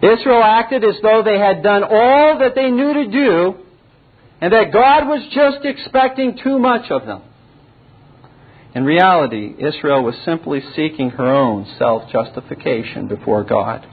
Israel 0.01 0.43
acted 0.43 0.83
as 0.83 0.95
though 1.01 1.23
they 1.23 1.39
had 1.39 1.63
done 1.63 1.83
all 1.83 2.39
that 2.39 2.53
they 2.55 2.69
knew 2.69 2.93
to 2.93 3.07
do 3.07 3.55
and 4.41 4.53
that 4.53 4.71
God 4.71 5.07
was 5.07 5.25
just 5.33 5.65
expecting 5.65 6.37
too 6.43 6.59
much 6.59 6.91
of 6.91 7.05
them. 7.05 7.21
In 8.75 8.83
reality, 8.83 9.55
Israel 9.57 10.03
was 10.03 10.15
simply 10.25 10.61
seeking 10.75 11.09
her 11.11 11.25
own 11.25 11.65
self 11.79 12.11
justification 12.11 13.07
before 13.07 13.43
God. 13.45 13.87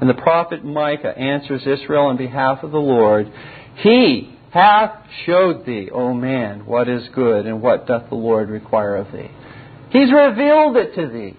And 0.00 0.08
the 0.08 0.14
prophet 0.14 0.64
Micah 0.64 1.16
answers 1.16 1.62
Israel 1.66 2.06
on 2.06 2.16
behalf 2.16 2.62
of 2.62 2.70
the 2.70 2.78
Lord 2.78 3.30
He 3.76 4.34
hath 4.50 5.04
showed 5.26 5.66
thee, 5.66 5.90
O 5.92 6.14
man, 6.14 6.64
what 6.64 6.88
is 6.88 7.06
good, 7.14 7.46
and 7.46 7.60
what 7.60 7.86
doth 7.86 8.08
the 8.08 8.14
Lord 8.14 8.48
require 8.48 8.96
of 8.96 9.12
thee. 9.12 9.30
He's 9.90 10.10
revealed 10.10 10.76
it 10.76 10.94
to 10.94 11.06
thee. 11.08 11.36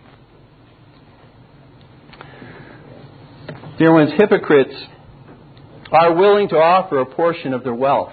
Dear 3.80 3.94
ones, 3.94 4.12
hypocrites 4.18 4.76
are 5.90 6.14
willing 6.14 6.50
to 6.50 6.58
offer 6.58 7.00
a 7.00 7.06
portion 7.06 7.54
of 7.54 7.64
their 7.64 7.74
wealth 7.74 8.12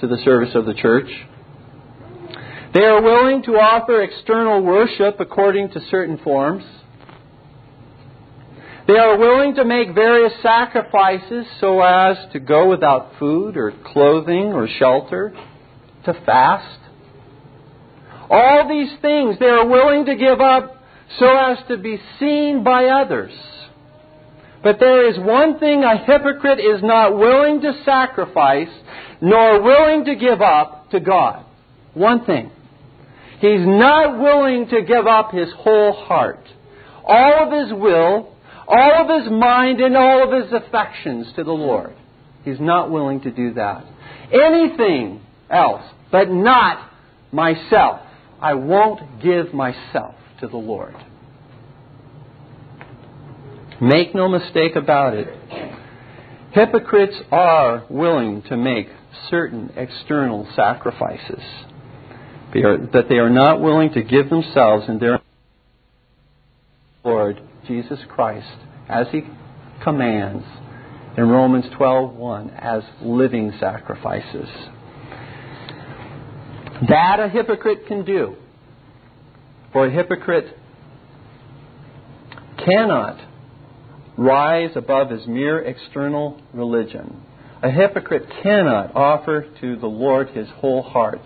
to 0.00 0.08
the 0.08 0.16
service 0.24 0.56
of 0.56 0.66
the 0.66 0.74
church. 0.74 1.06
They 2.74 2.82
are 2.82 3.00
willing 3.00 3.44
to 3.44 3.52
offer 3.52 4.02
external 4.02 4.60
worship 4.64 5.20
according 5.20 5.70
to 5.70 5.80
certain 5.88 6.18
forms. 6.18 6.64
They 8.88 8.98
are 8.98 9.16
willing 9.16 9.54
to 9.54 9.64
make 9.64 9.94
various 9.94 10.32
sacrifices 10.42 11.46
so 11.60 11.80
as 11.80 12.16
to 12.32 12.40
go 12.40 12.68
without 12.68 13.12
food 13.20 13.56
or 13.56 13.72
clothing 13.84 14.52
or 14.52 14.66
shelter, 14.80 15.32
to 16.06 16.14
fast. 16.26 16.80
All 18.28 18.68
these 18.68 18.90
things 19.00 19.38
they 19.38 19.46
are 19.46 19.68
willing 19.68 20.06
to 20.06 20.16
give 20.16 20.40
up 20.40 20.81
so 21.18 21.26
as 21.26 21.58
to 21.68 21.76
be 21.76 21.98
seen 22.18 22.62
by 22.64 22.86
others. 22.86 23.32
But 24.62 24.78
there 24.78 25.08
is 25.10 25.18
one 25.18 25.58
thing 25.58 25.82
a 25.82 25.98
hypocrite 25.98 26.60
is 26.60 26.82
not 26.82 27.16
willing 27.16 27.60
to 27.62 27.72
sacrifice, 27.84 28.68
nor 29.20 29.60
willing 29.62 30.04
to 30.04 30.14
give 30.14 30.40
up 30.40 30.90
to 30.90 31.00
God. 31.00 31.44
One 31.94 32.24
thing. 32.24 32.50
He's 33.40 33.66
not 33.66 34.20
willing 34.20 34.68
to 34.68 34.82
give 34.82 35.06
up 35.06 35.32
his 35.32 35.48
whole 35.58 35.92
heart, 35.92 36.46
all 37.04 37.46
of 37.46 37.64
his 37.64 37.72
will, 37.72 38.36
all 38.68 38.92
of 39.02 39.22
his 39.22 39.32
mind, 39.32 39.80
and 39.80 39.96
all 39.96 40.22
of 40.22 40.44
his 40.44 40.52
affections 40.52 41.26
to 41.34 41.42
the 41.42 41.52
Lord. 41.52 41.94
He's 42.44 42.60
not 42.60 42.90
willing 42.90 43.20
to 43.22 43.32
do 43.32 43.54
that. 43.54 43.84
Anything 44.32 45.20
else, 45.50 45.82
but 46.12 46.30
not 46.30 46.88
myself. 47.32 48.00
I 48.40 48.54
won't 48.54 49.22
give 49.22 49.52
myself 49.52 50.14
to 50.42 50.48
the 50.48 50.56
Lord. 50.56 50.94
Make 53.80 54.14
no 54.14 54.28
mistake 54.28 54.76
about 54.76 55.14
it. 55.14 55.28
Hypocrites 56.52 57.16
are 57.30 57.86
willing 57.88 58.42
to 58.42 58.56
make 58.56 58.88
certain 59.30 59.72
external 59.76 60.46
sacrifices, 60.54 61.42
but 62.52 63.08
they 63.08 63.16
are 63.16 63.30
not 63.30 63.60
willing 63.60 63.92
to 63.94 64.02
give 64.02 64.28
themselves 64.28 64.84
and 64.88 65.00
their 65.00 65.20
Lord 67.04 67.40
Jesus 67.66 68.00
Christ 68.08 68.58
as 68.88 69.06
He 69.10 69.22
commands 69.82 70.44
in 71.16 71.28
Romans 71.28 71.66
12:1 71.78 72.50
as 72.58 72.82
living 73.00 73.52
sacrifices. 73.58 74.48
That 76.88 77.20
a 77.20 77.28
hypocrite 77.28 77.86
can 77.86 78.04
do. 78.04 78.36
For 79.72 79.86
a 79.86 79.90
hypocrite 79.90 80.56
cannot 82.64 83.20
rise 84.18 84.70
above 84.76 85.10
his 85.10 85.26
mere 85.26 85.60
external 85.60 86.40
religion. 86.52 87.22
A 87.62 87.70
hypocrite 87.70 88.28
cannot 88.42 88.94
offer 88.94 89.46
to 89.60 89.76
the 89.76 89.86
Lord 89.86 90.30
his 90.30 90.48
whole 90.56 90.82
heart, 90.82 91.22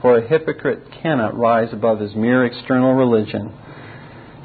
for 0.00 0.18
a 0.18 0.28
hypocrite 0.28 0.84
cannot 1.02 1.36
rise 1.36 1.72
above 1.72 2.00
his 2.00 2.14
mere 2.14 2.44
external 2.44 2.94
religion 2.94 3.52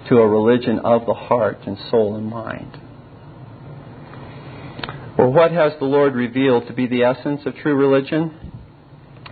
to 0.08 0.18
a 0.18 0.28
religion 0.28 0.80
of 0.80 1.06
the 1.06 1.14
heart 1.14 1.60
and 1.68 1.78
soul 1.92 2.16
and 2.16 2.26
mind. 2.26 2.80
Or 5.18 5.30
what 5.30 5.52
has 5.52 5.74
the 5.80 5.86
Lord 5.86 6.16
revealed 6.16 6.68
to 6.68 6.74
be 6.74 6.88
the 6.88 7.04
essence 7.04 7.42
of 7.46 7.54
true 7.56 7.76
religion? 7.76 8.54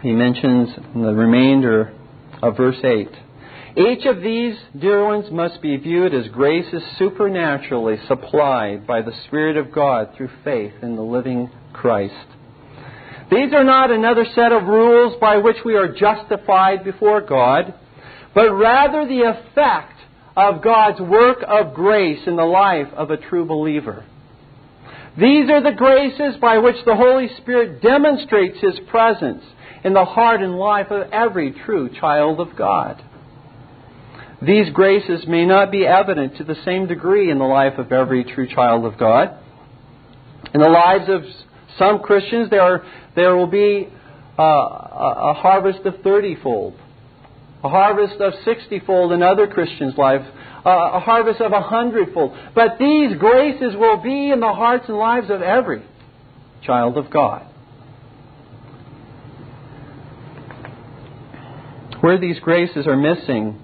He 0.04 0.12
mentions 0.12 0.70
in 0.93 1.02
the 1.02 1.14
remainder 1.14 1.93
of 2.43 2.58
verse 2.58 2.78
8 2.84 3.08
each 3.78 4.05
of 4.05 4.21
these, 4.21 4.55
dear 4.80 5.05
ones, 5.05 5.30
must 5.32 5.61
be 5.61 5.78
viewed 5.78 6.13
as 6.13 6.28
graces 6.30 6.82
supernaturally 6.97 7.97
supplied 8.07 8.88
by 8.88 9.03
the 9.03 9.13
Spirit 9.28 9.55
of 9.55 9.71
God 9.71 10.15
through 10.17 10.32
faith 10.43 10.73
in 10.82 10.95
the 10.95 11.03
living 11.03 11.51
Christ. 11.73 12.28
These 13.30 13.53
are 13.53 13.63
not 13.63 13.91
another 13.91 14.25
set 14.34 14.51
of 14.51 14.63
rules 14.63 15.15
by 15.21 15.38
which 15.38 15.57
we 15.63 15.75
are 15.75 15.93
justified 15.93 16.84
before 16.84 17.21
God, 17.21 17.73
but 18.34 18.51
rather 18.51 19.05
the 19.05 19.21
effect 19.21 19.99
of 20.36 20.63
God's 20.63 21.01
work 21.01 21.43
of 21.47 21.73
grace 21.73 22.21
in 22.25 22.36
the 22.36 22.45
life 22.45 22.88
of 22.95 23.11
a 23.11 23.17
true 23.17 23.45
believer. 23.45 24.05
These 25.19 25.49
are 25.49 25.61
the 25.61 25.75
graces 25.75 26.39
by 26.39 26.59
which 26.59 26.78
the 26.86 26.95
Holy 26.95 27.28
Spirit 27.38 27.82
demonstrates 27.82 28.59
His 28.59 28.80
presence 28.88 29.43
in 29.84 29.93
the 29.93 30.05
heart 30.05 30.41
and 30.41 30.57
life 30.57 30.89
of 30.89 31.11
every 31.11 31.51
true 31.65 31.89
child 31.99 32.39
of 32.39 32.55
God. 32.55 33.03
These 34.42 34.70
graces 34.72 35.26
may 35.28 35.46
not 35.46 35.72
be 35.72 35.86
evident 35.86 36.38
to 36.38 36.44
the 36.44 36.56
same 36.64 36.88
degree 36.88 37.32
in 37.32 37.40
the 37.40 37.46
life 37.46 37.80
of 37.80 37.92
every 37.92 38.24
true 38.24 38.48
child 38.48 38.86
of 38.86 38.98
God. 38.98 39.36
In 40.54 40.62
the 40.62 40.70
lives 40.70 41.06
of 41.10 41.24
some 41.80 42.00
Christians, 42.00 42.50
there, 42.50 42.62
are, 42.62 42.86
there 43.16 43.36
will 43.36 43.48
be 43.48 43.88
uh, 44.38 44.44
a, 44.44 45.34
harvest 45.34 45.80
of 45.86 46.02
30 46.04 46.38
fold, 46.44 46.76
a 47.64 47.70
harvest 47.70 48.22
of 48.22 48.34
60 48.46 48.80
fold 48.82 49.12
in 49.12 49.24
other 49.24 49.48
Christians' 49.48 49.98
lives, 49.98 50.26
uh, 50.64 50.70
a 50.94 51.00
harvest 51.00 51.42
of 51.42 51.52
a 51.52 51.62
hundredfold. 51.62 52.38
But 52.54 52.78
these 52.78 53.18
graces 53.18 53.76
will 53.76 53.98
be 53.98 54.30
in 54.30 54.40
the 54.40 54.54
hearts 54.54 54.86
and 54.88 54.98
lives 54.98 55.32
of 55.32 55.42
every 55.42 55.84
child 56.64 56.98
of 56.98 57.10
God. 57.10 57.44
Where 62.02 62.20
these 62.20 62.40
graces 62.40 62.86
are 62.86 62.96
missing, 62.96 63.60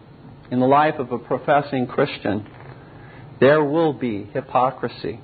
in 0.53 0.59
the 0.59 0.67
life 0.67 0.99
of 0.99 1.11
a 1.11 1.17
professing 1.17 1.87
Christian, 1.87 2.47
there 3.39 3.63
will 3.63 3.91
be 3.91 4.29
hypocrisy, 4.35 5.19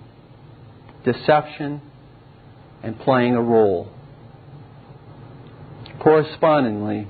deception, 1.06 1.82
and 2.82 3.00
playing 3.00 3.36
a 3.36 3.42
role. 3.42 3.92
Correspondingly, 6.02 7.08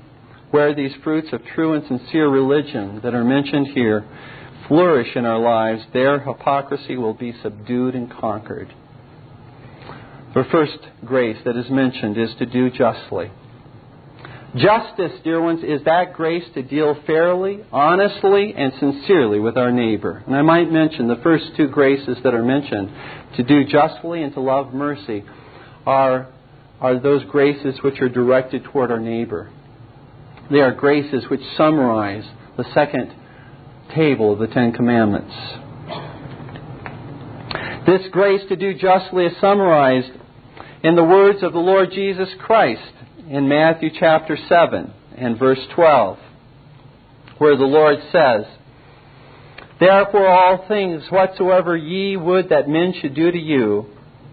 where 0.50 0.74
these 0.74 0.92
fruits 1.02 1.28
of 1.32 1.40
true 1.54 1.72
and 1.72 1.86
sincere 1.86 2.28
religion 2.28 3.00
that 3.02 3.14
are 3.14 3.24
mentioned 3.24 3.68
here 3.68 4.06
flourish 4.68 5.16
in 5.16 5.24
our 5.24 5.40
lives, 5.40 5.82
their 5.94 6.20
hypocrisy 6.20 6.98
will 6.98 7.14
be 7.14 7.32
subdued 7.42 7.94
and 7.94 8.10
conquered. 8.10 8.70
The 10.34 10.44
first 10.52 10.78
grace 11.06 11.38
that 11.46 11.56
is 11.56 11.70
mentioned 11.70 12.18
is 12.18 12.34
to 12.38 12.44
do 12.44 12.68
justly. 12.68 13.30
Justice, 14.56 15.12
dear 15.22 15.40
ones, 15.40 15.62
is 15.62 15.84
that 15.84 16.14
grace 16.14 16.42
to 16.54 16.62
deal 16.62 16.96
fairly, 17.06 17.60
honestly, 17.70 18.52
and 18.56 18.72
sincerely 18.80 19.38
with 19.38 19.56
our 19.56 19.70
neighbor. 19.70 20.24
And 20.26 20.34
I 20.34 20.42
might 20.42 20.72
mention 20.72 21.06
the 21.06 21.20
first 21.22 21.44
two 21.56 21.68
graces 21.68 22.18
that 22.24 22.34
are 22.34 22.42
mentioned, 22.42 22.90
to 23.36 23.44
do 23.44 23.64
justly 23.64 24.24
and 24.24 24.34
to 24.34 24.40
love 24.40 24.74
mercy, 24.74 25.24
are, 25.86 26.26
are 26.80 26.98
those 26.98 27.22
graces 27.30 27.78
which 27.82 28.00
are 28.00 28.08
directed 28.08 28.64
toward 28.64 28.90
our 28.90 28.98
neighbor. 28.98 29.52
They 30.50 30.58
are 30.58 30.74
graces 30.74 31.24
which 31.30 31.42
summarize 31.56 32.24
the 32.56 32.64
second 32.74 33.14
table 33.94 34.32
of 34.32 34.40
the 34.40 34.48
Ten 34.48 34.72
Commandments. 34.72 35.34
This 37.86 38.02
grace 38.10 38.42
to 38.48 38.56
do 38.56 38.74
justly 38.74 39.26
is 39.26 39.32
summarized 39.40 40.10
in 40.82 40.96
the 40.96 41.04
words 41.04 41.44
of 41.44 41.52
the 41.52 41.60
Lord 41.60 41.90
Jesus 41.92 42.28
Christ 42.40 42.94
in 43.30 43.48
Matthew 43.48 43.90
chapter 43.96 44.36
7 44.48 44.92
and 45.16 45.38
verse 45.38 45.60
12, 45.76 46.18
where 47.38 47.56
the 47.56 47.62
Lord 47.62 47.98
says, 48.10 48.44
Therefore, 49.78 50.26
all 50.26 50.66
things 50.66 51.04
whatsoever 51.10 51.76
ye 51.76 52.16
would 52.16 52.48
that 52.48 52.68
men 52.68 52.92
should 53.00 53.14
do 53.14 53.30
to 53.30 53.38
you, 53.38 53.86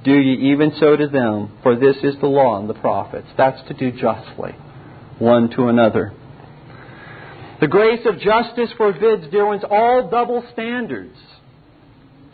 do 0.03 0.11
ye 0.11 0.51
even 0.51 0.73
so 0.79 0.95
to 0.95 1.07
them, 1.07 1.59
for 1.61 1.75
this 1.75 1.97
is 1.97 2.15
the 2.21 2.27
law 2.27 2.59
and 2.59 2.67
the 2.67 2.73
prophets. 2.73 3.27
That's 3.37 3.61
to 3.67 3.75
do 3.75 3.91
justly, 3.91 4.55
one 5.19 5.51
to 5.51 5.67
another. 5.67 6.13
The 7.61 7.67
grace 7.67 8.01
of 8.05 8.19
justice 8.19 8.71
forbids, 8.77 9.29
dear 9.29 9.45
ones, 9.45 9.61
all 9.69 10.09
double 10.09 10.43
standards 10.53 11.17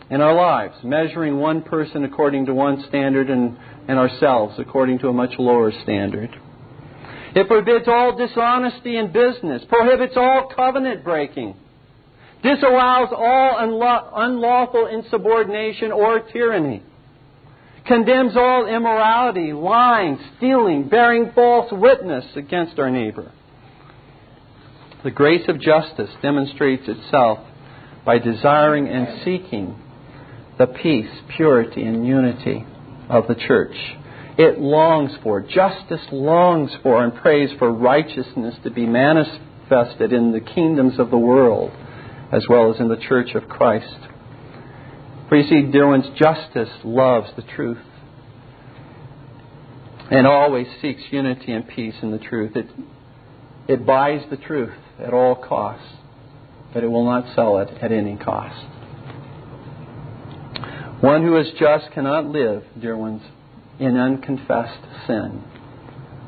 in 0.08 0.22
our 0.22 0.34
lives, 0.34 0.76
measuring 0.82 1.36
one 1.36 1.60
person 1.60 2.04
according 2.04 2.46
to 2.46 2.54
one 2.54 2.84
standard 2.88 3.28
and, 3.28 3.58
and 3.86 3.98
ourselves 3.98 4.54
according 4.58 5.00
to 5.00 5.08
a 5.08 5.12
much 5.12 5.32
lower 5.38 5.70
standard. 5.82 6.30
It 7.34 7.48
forbids 7.48 7.86
all 7.88 8.16
dishonesty 8.16 8.96
in 8.96 9.12
business, 9.12 9.62
prohibits 9.68 10.14
all 10.16 10.52
covenant 10.54 11.02
breaking, 11.02 11.56
disallows 12.42 13.08
all 13.12 13.56
unlawful 14.14 14.86
insubordination 14.86 15.90
or 15.90 16.20
tyranny, 16.20 16.82
condemns 17.86 18.36
all 18.36 18.66
immorality, 18.68 19.52
lying, 19.52 20.18
stealing, 20.36 20.88
bearing 20.88 21.32
false 21.34 21.72
witness 21.72 22.24
against 22.36 22.78
our 22.78 22.90
neighbor. 22.90 23.32
The 25.02 25.10
grace 25.10 25.48
of 25.48 25.60
justice 25.60 26.10
demonstrates 26.22 26.84
itself 26.86 27.40
by 28.06 28.18
desiring 28.18 28.88
and 28.88 29.22
seeking 29.24 29.76
the 30.56 30.66
peace, 30.66 31.10
purity, 31.36 31.82
and 31.82 32.06
unity 32.06 32.64
of 33.10 33.26
the 33.26 33.34
church 33.34 33.76
it 34.36 34.58
longs 34.58 35.12
for, 35.22 35.40
justice 35.40 36.06
longs 36.10 36.70
for, 36.82 37.04
and 37.04 37.14
prays 37.14 37.50
for 37.58 37.72
righteousness 37.72 38.54
to 38.64 38.70
be 38.70 38.86
manifested 38.86 40.12
in 40.12 40.32
the 40.32 40.40
kingdoms 40.40 40.98
of 40.98 41.10
the 41.10 41.18
world 41.18 41.70
as 42.32 42.44
well 42.48 42.72
as 42.72 42.80
in 42.80 42.88
the 42.88 42.96
church 42.96 43.34
of 43.34 43.48
Christ. 43.48 43.96
For 45.28 45.36
you 45.36 45.48
see, 45.48 45.70
dear 45.70 45.86
ones, 45.86 46.06
justice 46.18 46.70
loves 46.82 47.30
the 47.36 47.42
truth 47.42 47.78
and 50.10 50.26
always 50.26 50.66
seeks 50.82 51.02
unity 51.10 51.52
and 51.52 51.66
peace 51.66 51.94
in 52.02 52.10
the 52.10 52.18
truth. 52.18 52.56
It, 52.56 52.66
it 53.68 53.86
buys 53.86 54.22
the 54.30 54.36
truth 54.36 54.74
at 54.98 55.14
all 55.14 55.34
costs, 55.34 55.86
but 56.72 56.84
it 56.84 56.88
will 56.88 57.04
not 57.04 57.34
sell 57.34 57.58
it 57.58 57.68
at 57.80 57.90
any 57.92 58.16
cost. 58.16 58.66
One 61.00 61.22
who 61.22 61.36
is 61.38 61.48
just 61.58 61.90
cannot 61.92 62.26
live, 62.26 62.64
dear 62.80 62.96
ones, 62.96 63.22
in 63.78 63.96
unconfessed 63.96 65.06
sin. 65.06 65.42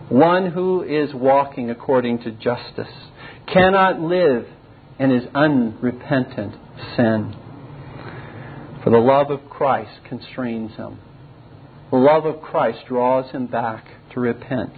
One 0.09 0.51
who 0.51 0.83
is 0.83 1.15
walking 1.15 1.71
according 1.71 2.21
to 2.21 2.31
justice 2.31 2.93
cannot 3.53 4.01
live 4.01 4.47
in 4.99 5.11
his 5.11 5.25
unrepentant 5.35 6.55
sin. 6.97 7.37
For 8.83 8.91
the 8.91 8.99
love 8.99 9.31
of 9.31 9.51
Christ 9.51 10.01
constrains 10.09 10.73
him. 10.77 10.99
The 11.91 11.97
love 11.97 12.25
of 12.25 12.41
Christ 12.41 12.87
draws 12.87 13.31
him 13.33 13.47
back 13.47 13.85
to 14.13 14.21
repent. 14.21 14.73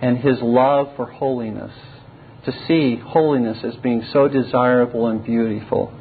And 0.00 0.18
his 0.18 0.38
love 0.42 0.96
for 0.96 1.06
holiness, 1.06 1.72
to 2.44 2.52
see 2.66 2.96
holiness 2.96 3.58
as 3.62 3.76
being 3.76 4.04
so 4.12 4.26
desirable 4.26 5.06
and 5.06 5.24
beautiful, 5.24 5.92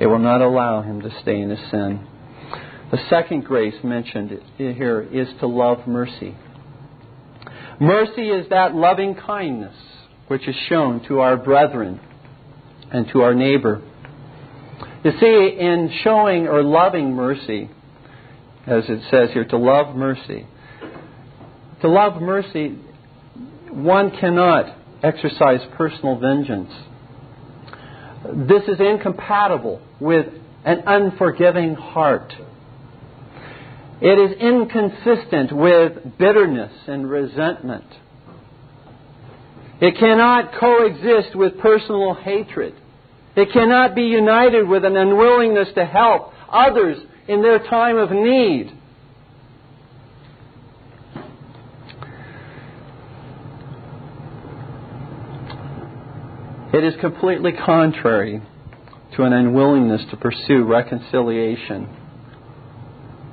it 0.00 0.06
will 0.06 0.18
not 0.18 0.40
allow 0.40 0.82
him 0.82 1.00
to 1.02 1.10
stay 1.22 1.40
in 1.40 1.50
his 1.50 1.70
sin. 1.70 2.06
The 2.90 2.98
second 3.08 3.44
grace 3.44 3.74
mentioned 3.84 4.40
here 4.56 5.00
is 5.00 5.28
to 5.40 5.46
love 5.46 5.86
mercy. 5.86 6.34
Mercy 7.80 8.28
is 8.30 8.48
that 8.50 8.74
loving 8.74 9.14
kindness 9.14 9.76
which 10.26 10.46
is 10.48 10.56
shown 10.68 11.02
to 11.08 11.20
our 11.20 11.36
brethren 11.36 12.00
and 12.92 13.08
to 13.12 13.22
our 13.22 13.34
neighbor. 13.34 13.82
You 15.04 15.12
see, 15.18 15.56
in 15.58 15.90
showing 16.02 16.46
or 16.46 16.62
loving 16.62 17.14
mercy, 17.14 17.70
as 18.66 18.84
it 18.88 19.02
says 19.10 19.30
here, 19.32 19.44
to 19.46 19.56
love 19.56 19.96
mercy, 19.96 20.46
to 21.80 21.88
love 21.88 22.20
mercy, 22.20 22.76
one 23.70 24.10
cannot 24.18 24.76
exercise 25.02 25.60
personal 25.76 26.18
vengeance. 26.18 26.70
This 28.48 28.64
is 28.68 28.78
incompatible 28.78 29.80
with 29.98 30.26
an 30.64 30.82
unforgiving 30.86 31.74
heart. 31.74 32.34
It 34.02 34.18
is 34.18 34.38
inconsistent 34.40 35.52
with 35.52 36.16
bitterness 36.18 36.72
and 36.86 37.08
resentment. 37.08 37.84
It 39.80 39.98
cannot 39.98 40.54
coexist 40.58 41.36
with 41.36 41.58
personal 41.58 42.14
hatred. 42.14 42.74
It 43.36 43.52
cannot 43.52 43.94
be 43.94 44.02
united 44.02 44.66
with 44.66 44.84
an 44.84 44.96
unwillingness 44.96 45.68
to 45.74 45.84
help 45.84 46.32
others 46.50 46.96
in 47.28 47.42
their 47.42 47.58
time 47.58 47.96
of 47.96 48.10
need. 48.10 48.72
It 56.72 56.84
is 56.84 56.94
completely 57.00 57.52
contrary 57.52 58.42
to 59.16 59.22
an 59.24 59.32
unwillingness 59.32 60.02
to 60.10 60.16
pursue 60.16 60.64
reconciliation 60.64 61.99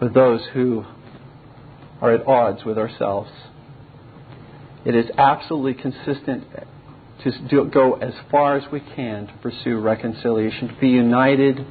with 0.02 0.14
those 0.14 0.41
who 0.54 0.86
are 2.02 2.14
at 2.14 2.26
odds 2.28 2.64
with 2.64 2.78
ourselves. 2.78 3.32
It 4.86 4.95
is 4.95 5.10
absolutely 5.18 5.74
consistent 5.74 6.45
to 7.24 7.66
go 7.66 7.95
as 7.95 8.14
far 8.32 8.58
as 8.58 8.72
we 8.72 8.80
can 8.80 9.28
to 9.28 9.34
pursue 9.41 9.80
reconciliation, 9.80 10.70
to 10.70 10.80
be 10.80 10.89
united 10.89 11.66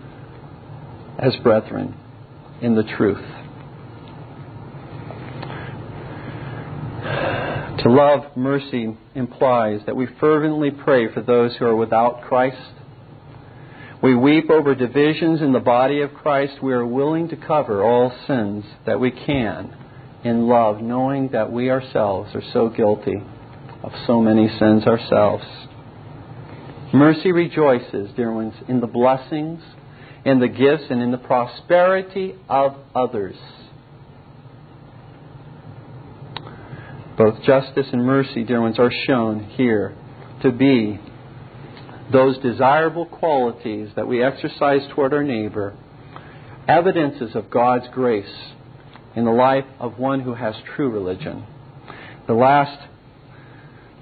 as 1.19 1.35
brethren 1.43 1.95
in 2.61 2.75
the 2.75 2.83
truth. 2.83 3.25
To 7.83 7.91
love 7.93 8.37
mercy 8.37 8.97
implies 9.15 9.81
that 9.87 9.95
we 9.95 10.09
fervently 10.19 10.71
pray 10.73 11.13
for 11.13 11.23
those 11.23 11.55
who 11.57 11.67
are 11.67 11.77
without 11.77 12.23
Christ. 12.23 12.73
We 14.03 14.15
weep 14.15 14.51
over 14.51 14.75
divisions 14.75 15.41
in 15.41 15.53
the 15.53 15.61
body 15.61 16.03
of 16.03 16.13
Christ. 16.13 16.63
We 16.63 16.75
are 16.75 16.87
willing 16.87 17.29
to 17.29 17.37
cover 17.37 17.83
all 17.83 18.13
sins 18.27 18.65
that 18.85 19.01
we 19.01 19.11
can 19.11 19.75
in 20.23 20.49
love, 20.49 20.83
knowing 20.83 21.29
that 21.29 21.51
we 21.51 21.71
ourselves 21.71 22.35
are 22.35 22.43
so 22.53 22.69
guilty 22.69 23.23
of 23.83 23.93
so 24.07 24.21
many 24.21 24.49
sins 24.59 24.87
ourselves. 24.87 25.45
Mercy 26.93 27.33
rejoices, 27.33 28.11
dear 28.17 28.33
ones, 28.33 28.55
in 28.69 28.81
the 28.81 28.87
blessings, 28.87 29.63
in 30.25 30.41
the 30.41 30.49
gifts, 30.49 30.85
and 30.91 31.03
in 31.03 31.11
the 31.11 31.19
prosperity 31.19 32.35
of 32.49 32.77
others. 32.95 33.37
Both 37.17 37.43
justice 37.45 37.87
and 37.93 38.05
mercy, 38.05 38.45
dear 38.45 38.61
ones, 38.61 38.79
are 38.79 38.93
shown 39.07 39.45
here 39.45 39.97
to 40.43 40.53
be 40.53 41.01
those 42.13 42.39
desirable 42.39 43.07
qualities 43.07 43.91
that 43.97 44.07
we 44.07 44.23
exercise 44.23 44.83
toward 44.95 45.13
our 45.13 45.25
neighbor, 45.25 45.75
evidences 46.69 47.35
of 47.35 47.51
God's 47.51 47.87
grace 47.93 48.53
in 49.15 49.25
the 49.25 49.33
life 49.33 49.65
of 49.81 49.99
one 49.99 50.21
who 50.21 50.35
has 50.35 50.55
true 50.75 50.91
religion. 50.91 51.45
The 52.27 52.35
last, 52.35 52.89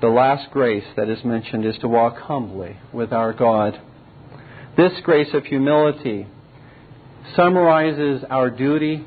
the 0.01 0.09
last 0.09 0.51
grace 0.51 0.85
that 0.97 1.09
is 1.09 1.25
mentioned 1.25 1.65
is 1.65 1.77
to 1.79 1.89
walk 1.89 2.17
humbly 2.19 2.77
with 2.93 3.13
our 3.13 3.33
God. 3.33 3.81
This 4.77 4.93
grace 5.03 5.33
of 5.35 5.45
humility 5.45 6.27
summarizes 7.37 8.25
our 8.29 8.51
duty 8.51 9.07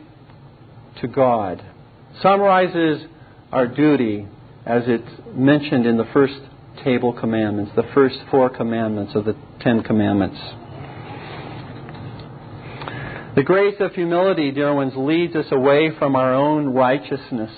to 1.02 1.08
God, 1.08 1.64
summarizes 2.22 3.06
our 3.52 3.68
duty 3.68 4.28
as 4.66 4.84
it's 4.88 5.22
mentioned 5.34 5.86
in 5.86 5.98
the 5.98 6.08
first 6.14 6.39
table 6.88 7.11
commandments, 7.11 7.73
the 7.75 7.83
first 7.93 8.15
four 8.31 8.49
commandments 8.49 9.11
of 9.13 9.25
the 9.25 9.35
Ten 9.59 9.83
Commandments. 9.83 10.38
The 13.35 13.43
grace 13.43 13.75
of 13.81 13.91
humility, 13.91 14.51
dear 14.51 14.73
ones, 14.73 14.93
leads 14.95 15.35
us 15.35 15.47
away 15.51 15.91
from 15.99 16.15
our 16.15 16.33
own 16.33 16.69
righteousness, 16.69 17.51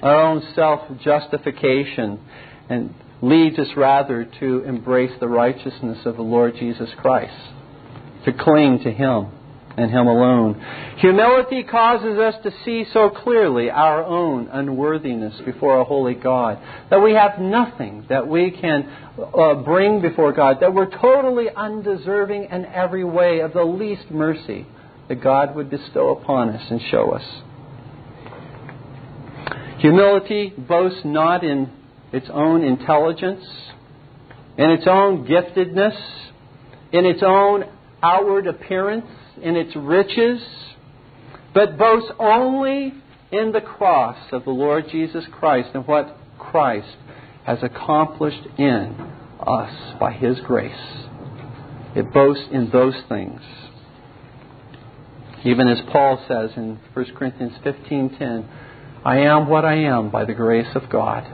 our 0.00 0.14
own 0.14 0.46
self 0.54 0.80
justification, 1.00 2.20
and 2.70 2.94
leads 3.20 3.58
us 3.58 3.66
rather 3.76 4.30
to 4.38 4.62
embrace 4.62 5.10
the 5.18 5.26
righteousness 5.26 5.98
of 6.04 6.14
the 6.14 6.22
Lord 6.22 6.54
Jesus 6.56 6.88
Christ, 6.98 7.34
to 8.26 8.32
cling 8.32 8.78
to 8.84 8.92
Him 8.92 9.32
and 9.76 9.90
Him 9.90 10.06
alone. 10.06 10.60
Humility 10.98 11.62
causes 11.62 12.18
us 12.18 12.34
to 12.42 12.52
see 12.64 12.84
so 12.92 13.10
clearly 13.10 13.70
our 13.70 14.04
own 14.04 14.48
unworthiness 14.48 15.40
before 15.44 15.80
a 15.80 15.84
holy 15.84 16.14
God, 16.14 16.58
that 16.90 16.98
we 16.98 17.14
have 17.14 17.38
nothing 17.38 18.06
that 18.08 18.26
we 18.26 18.50
can 18.50 18.88
uh, 19.18 19.54
bring 19.56 20.00
before 20.00 20.32
God, 20.32 20.58
that 20.60 20.74
we're 20.74 20.90
totally 20.90 21.46
undeserving 21.54 22.48
in 22.50 22.66
every 22.66 23.04
way 23.04 23.40
of 23.40 23.52
the 23.52 23.64
least 23.64 24.10
mercy 24.10 24.66
that 25.08 25.22
God 25.22 25.56
would 25.56 25.70
bestow 25.70 26.10
upon 26.10 26.50
us 26.50 26.70
and 26.70 26.80
show 26.90 27.10
us. 27.10 27.24
Humility 29.78 30.54
boasts 30.56 31.00
not 31.04 31.42
in 31.42 31.70
its 32.12 32.28
own 32.32 32.62
intelligence, 32.62 33.44
in 34.56 34.70
its 34.70 34.84
own 34.86 35.26
giftedness, 35.26 35.98
in 36.92 37.04
its 37.06 37.22
own 37.24 37.64
outward 38.02 38.46
appearance, 38.46 39.06
in 39.40 39.56
its 39.56 39.74
riches, 39.76 40.42
but 41.54 41.78
boasts 41.78 42.10
only 42.18 42.94
in 43.30 43.52
the 43.52 43.60
cross 43.60 44.18
of 44.32 44.44
the 44.44 44.50
Lord 44.50 44.86
Jesus 44.90 45.24
Christ 45.32 45.70
and 45.74 45.86
what 45.86 46.16
Christ 46.38 46.96
has 47.44 47.58
accomplished 47.62 48.46
in 48.58 48.94
us 49.40 49.94
by 49.98 50.12
His 50.12 50.38
grace. 50.40 50.72
It 51.96 52.12
boasts 52.12 52.44
in 52.52 52.70
those 52.70 52.94
things. 53.08 53.40
Even 55.44 55.66
as 55.68 55.78
Paul 55.90 56.24
says 56.28 56.50
in 56.56 56.78
1 56.94 57.14
Corinthians 57.16 57.54
15:10, 57.64 58.44
I 59.04 59.18
am 59.18 59.48
what 59.48 59.64
I 59.64 59.74
am 59.74 60.10
by 60.10 60.24
the 60.24 60.34
grace 60.34 60.74
of 60.76 60.88
God. 60.88 61.26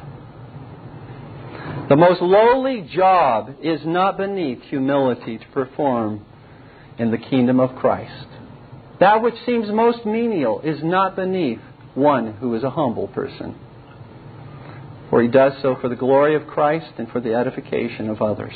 The 1.89 1.97
most 1.97 2.23
lowly 2.23 2.83
job 2.83 3.57
is 3.63 3.81
not 3.85 4.17
beneath 4.17 4.63
humility 4.63 5.39
to 5.39 5.47
perform 5.49 6.25
in 6.99 7.11
the 7.11 7.19
kingdom 7.19 7.61
of 7.61 7.77
Christ. 7.77 8.27
That 9.01 9.23
which 9.23 9.35
seems 9.47 9.69
most 9.71 10.05
menial 10.05 10.61
is 10.61 10.83
not 10.83 11.17
beneath 11.17 11.61
one 11.95 12.35
who 12.35 12.55
is 12.55 12.65
a 12.65 12.71
humble 12.71 13.09
person. 13.09 13.55
For 15.11 15.23
he 15.23 15.29
does 15.29 15.53
so 15.63 15.77
for 15.81 15.89
the 15.89 15.97
glory 15.97 16.35
of 16.35 16.47
Christ 16.47 16.93
and 16.99 17.09
for 17.09 17.21
the 17.21 17.35
edification 17.35 18.11
of 18.11 18.21
others. 18.21 18.55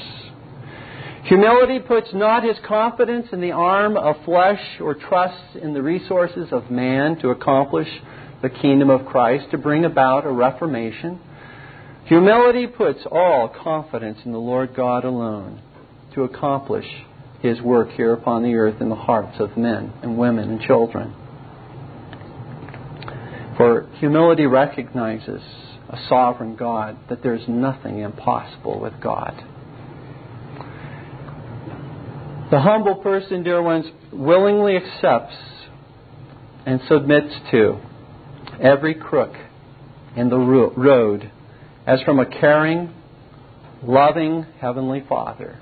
Humility 1.25 1.79
puts 1.79 2.09
not 2.13 2.43
his 2.43 2.57
confidence 2.67 3.29
in 3.33 3.41
the 3.41 3.53
arm 3.53 3.97
of 3.97 4.17
flesh 4.25 4.61
or 4.81 4.95
trusts 4.95 5.57
in 5.61 5.73
the 5.73 5.83
resources 5.83 6.49
of 6.51 6.71
man 6.71 7.17
to 7.21 7.31
accomplish 7.31 7.89
the 8.43 8.51
kingdom 8.51 8.91
of 8.91 9.07
Christ, 9.07 9.47
to 9.53 9.59
bring 9.59 9.85
about 9.85 10.27
a 10.27 10.31
reformation. 10.31 11.21
Humility 12.07 12.67
puts 12.67 13.01
all 13.11 13.49
confidence 13.49 14.19
in 14.25 14.33
the 14.33 14.39
Lord 14.39 14.75
God 14.75 15.05
alone 15.05 15.63
to 16.15 16.25
accomplish 16.25 16.87
his 17.43 17.61
work 17.61 17.91
here 17.91 18.13
upon 18.13 18.45
the 18.45 18.55
earth 18.55 18.81
in 18.81 18.89
the 18.89 18.95
hearts 18.95 19.37
of 19.41 19.57
men 19.57 19.93
and 20.03 20.17
women 20.17 20.49
and 20.49 20.61
children. 20.61 21.13
For 23.57 23.89
humility 23.99 24.47
recognizes 24.47 25.43
a 25.89 25.99
sovereign 26.09 26.57
God, 26.57 26.97
that 27.11 27.23
there's 27.23 27.47
nothing 27.47 27.99
impossible 27.99 28.81
with 28.81 28.95
God. 29.03 29.35
The 32.51 32.61
humble 32.61 32.97
person, 32.97 33.43
dear 33.43 33.63
ones, 33.63 33.87
willingly 34.13 34.77
accepts 34.77 35.35
and 36.65 36.81
submits 36.89 37.35
to 37.51 37.79
every 38.61 38.95
crook 38.95 39.35
in 40.17 40.31
the 40.31 40.39
road 40.39 41.31
as 41.87 42.01
from 42.03 42.21
a 42.21 42.27
caring, 42.27 42.95
loving 43.83 44.47
Heavenly 44.61 45.05
Father 45.09 45.59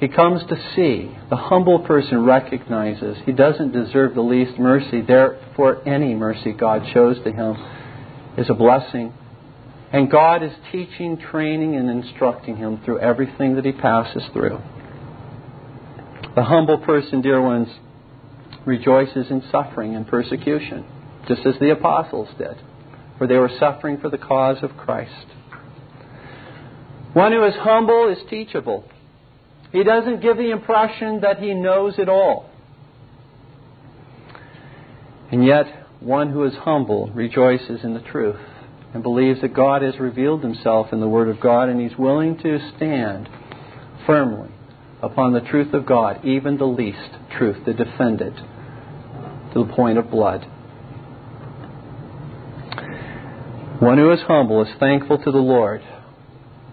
he 0.00 0.08
comes 0.08 0.42
to 0.48 0.56
see. 0.74 1.16
The 1.30 1.36
humble 1.36 1.80
person 1.80 2.24
recognizes 2.24 3.18
he 3.24 3.32
doesn't 3.32 3.72
deserve 3.72 4.14
the 4.14 4.22
least 4.22 4.58
mercy. 4.58 5.00
Therefore, 5.00 5.86
any 5.88 6.14
mercy 6.14 6.52
God 6.52 6.82
shows 6.92 7.16
to 7.24 7.32
him 7.32 7.56
is 8.36 8.50
a 8.50 8.54
blessing. 8.54 9.12
And 9.92 10.10
God 10.10 10.42
is 10.42 10.50
teaching, 10.72 11.18
training, 11.18 11.76
and 11.76 11.88
instructing 11.88 12.56
him 12.56 12.80
through 12.84 12.98
everything 12.98 13.54
that 13.54 13.64
he 13.64 13.72
passes 13.72 14.24
through. 14.32 14.60
The 16.34 16.42
humble 16.42 16.78
person, 16.78 17.22
dear 17.22 17.40
ones, 17.40 17.68
rejoices 18.66 19.30
in 19.30 19.42
suffering 19.52 19.94
and 19.94 20.06
persecution, 20.06 20.84
just 21.28 21.46
as 21.46 21.54
the 21.60 21.70
apostles 21.70 22.28
did, 22.36 22.60
for 23.18 23.28
they 23.28 23.36
were 23.36 23.50
suffering 23.60 24.00
for 24.00 24.10
the 24.10 24.18
cause 24.18 24.56
of 24.62 24.76
Christ. 24.76 25.26
One 27.12 27.30
who 27.30 27.44
is 27.44 27.54
humble 27.54 28.08
is 28.08 28.18
teachable. 28.28 28.84
He 29.74 29.82
doesn't 29.82 30.22
give 30.22 30.36
the 30.36 30.52
impression 30.52 31.22
that 31.22 31.40
he 31.40 31.52
knows 31.52 31.98
it 31.98 32.08
all. 32.08 32.48
And 35.32 35.44
yet, 35.44 35.66
one 35.98 36.30
who 36.30 36.44
is 36.44 36.54
humble 36.54 37.10
rejoices 37.12 37.82
in 37.82 37.92
the 37.92 38.00
truth 38.00 38.38
and 38.94 39.02
believes 39.02 39.40
that 39.40 39.52
God 39.52 39.82
has 39.82 39.98
revealed 39.98 40.44
himself 40.44 40.92
in 40.92 41.00
the 41.00 41.08
Word 41.08 41.28
of 41.28 41.40
God 41.40 41.68
and 41.68 41.80
he's 41.80 41.98
willing 41.98 42.38
to 42.38 42.60
stand 42.76 43.28
firmly 44.06 44.50
upon 45.02 45.32
the 45.32 45.40
truth 45.40 45.74
of 45.74 45.86
God, 45.86 46.24
even 46.24 46.56
the 46.56 46.66
least 46.66 47.10
truth, 47.36 47.64
to 47.64 47.72
defend 47.72 48.20
it 48.20 48.36
to 49.54 49.64
the 49.66 49.72
point 49.74 49.98
of 49.98 50.08
blood. 50.08 50.44
One 53.80 53.98
who 53.98 54.12
is 54.12 54.20
humble 54.20 54.62
is 54.62 54.72
thankful 54.78 55.18
to 55.18 55.32
the 55.32 55.38
Lord. 55.38 55.82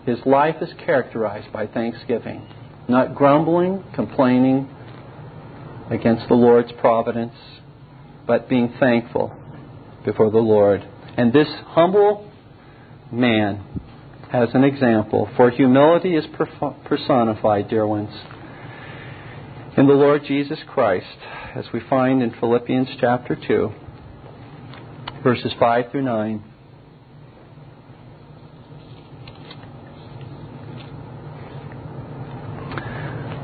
His 0.05 0.19
life 0.23 0.57
is 0.61 0.69
characterized 0.85 1.51
by 1.51 1.65
thanksgiving, 1.65 2.45
not 2.91 3.15
grumbling, 3.15 3.83
complaining 3.95 4.69
against 5.89 6.27
the 6.27 6.35
Lord's 6.35 6.71
providence, 6.79 7.33
but 8.27 8.47
being 8.47 8.73
thankful 8.79 9.35
before 10.05 10.29
the 10.29 10.37
Lord. 10.37 10.87
And 11.17 11.33
this 11.33 11.47
humble 11.67 12.31
man 13.11 13.63
has 14.31 14.49
an 14.53 14.63
example, 14.63 15.29
for 15.35 15.49
humility 15.49 16.15
is 16.15 16.25
personified, 16.85 17.69
dear 17.69 17.85
ones, 17.85 18.13
in 19.77 19.87
the 19.87 19.93
Lord 19.93 20.23
Jesus 20.25 20.59
Christ, 20.67 21.17
as 21.55 21.65
we 21.73 21.81
find 21.89 22.21
in 22.21 22.33
Philippians 22.39 22.87
chapter 22.99 23.35
2, 23.35 23.71
verses 25.23 25.51
5 25.59 25.91
through 25.91 26.03
9. 26.03 26.50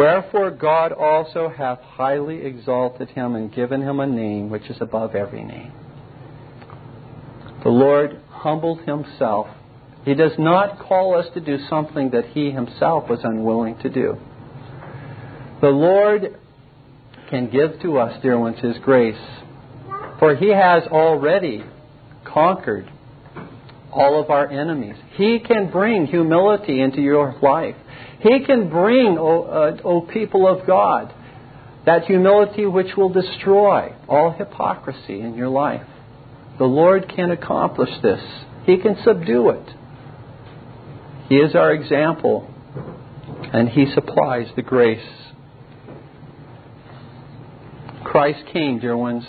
Wherefore 0.00 0.50
God 0.50 0.92
also 0.92 1.52
hath 1.54 1.80
highly 1.80 2.42
exalted 2.44 3.10
him, 3.10 3.34
and 3.34 3.52
given 3.52 3.82
him 3.82 4.00
a 4.00 4.06
name 4.06 4.48
which 4.48 4.68
is 4.70 4.78
above 4.80 5.14
every 5.14 5.44
name. 5.44 5.72
The 7.62 7.68
Lord 7.68 8.18
humbled 8.30 8.80
himself 8.80 9.48
he 10.04 10.14
does 10.14 10.32
not 10.38 10.78
call 10.78 11.14
us 11.14 11.26
to 11.34 11.40
do 11.40 11.58
something 11.68 12.10
that 12.10 12.26
He 12.26 12.50
Himself 12.50 13.08
was 13.08 13.20
unwilling 13.22 13.78
to 13.78 13.90
do. 13.90 14.16
The 15.60 15.68
Lord 15.68 16.38
can 17.28 17.50
give 17.50 17.80
to 17.82 17.98
us, 17.98 18.20
dear 18.22 18.38
ones, 18.38 18.58
His 18.60 18.78
grace, 18.78 19.20
for 20.18 20.34
He 20.34 20.48
has 20.48 20.84
already 20.84 21.64
conquered 22.24 22.90
all 23.92 24.20
of 24.20 24.30
our 24.30 24.48
enemies. 24.48 24.96
He 25.14 25.40
can 25.40 25.70
bring 25.70 26.06
humility 26.06 26.80
into 26.80 27.00
your 27.00 27.34
life. 27.42 27.76
He 28.20 28.44
can 28.44 28.68
bring, 28.68 29.16
O, 29.18 29.42
uh, 29.42 30.12
people 30.12 30.46
of 30.46 30.66
God, 30.66 31.12
that 31.86 32.04
humility 32.04 32.66
which 32.66 32.96
will 32.96 33.08
destroy 33.08 33.94
all 34.08 34.32
hypocrisy 34.32 35.20
in 35.20 35.34
your 35.34 35.48
life. 35.48 35.86
The 36.58 36.66
Lord 36.66 37.12
can 37.14 37.30
accomplish 37.30 37.90
this. 38.02 38.20
He 38.66 38.76
can 38.76 38.96
subdue 39.02 39.50
it. 39.50 39.68
He 41.28 41.36
is 41.36 41.54
our 41.54 41.72
example, 41.72 42.52
and 43.52 43.68
He 43.68 43.86
supplies 43.94 44.48
the 44.56 44.62
grace. 44.62 45.06
Christ 48.04 48.40
came, 48.52 48.80
dear 48.80 48.96
ones, 48.96 49.24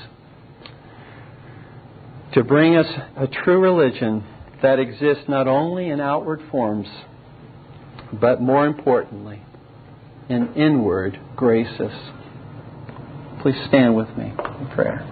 to 2.33 2.43
bring 2.43 2.75
us 2.75 2.87
a 3.15 3.27
true 3.27 3.59
religion 3.59 4.25
that 4.61 4.79
exists 4.79 5.23
not 5.27 5.47
only 5.47 5.89
in 5.89 5.99
outward 5.99 6.41
forms, 6.51 6.87
but 8.13 8.41
more 8.41 8.65
importantly, 8.67 9.41
in 10.29 10.53
inward 10.53 11.19
graces. 11.35 11.91
Please 13.41 13.55
stand 13.67 13.95
with 13.95 14.09
me 14.17 14.25
in 14.59 14.67
prayer. 14.73 15.07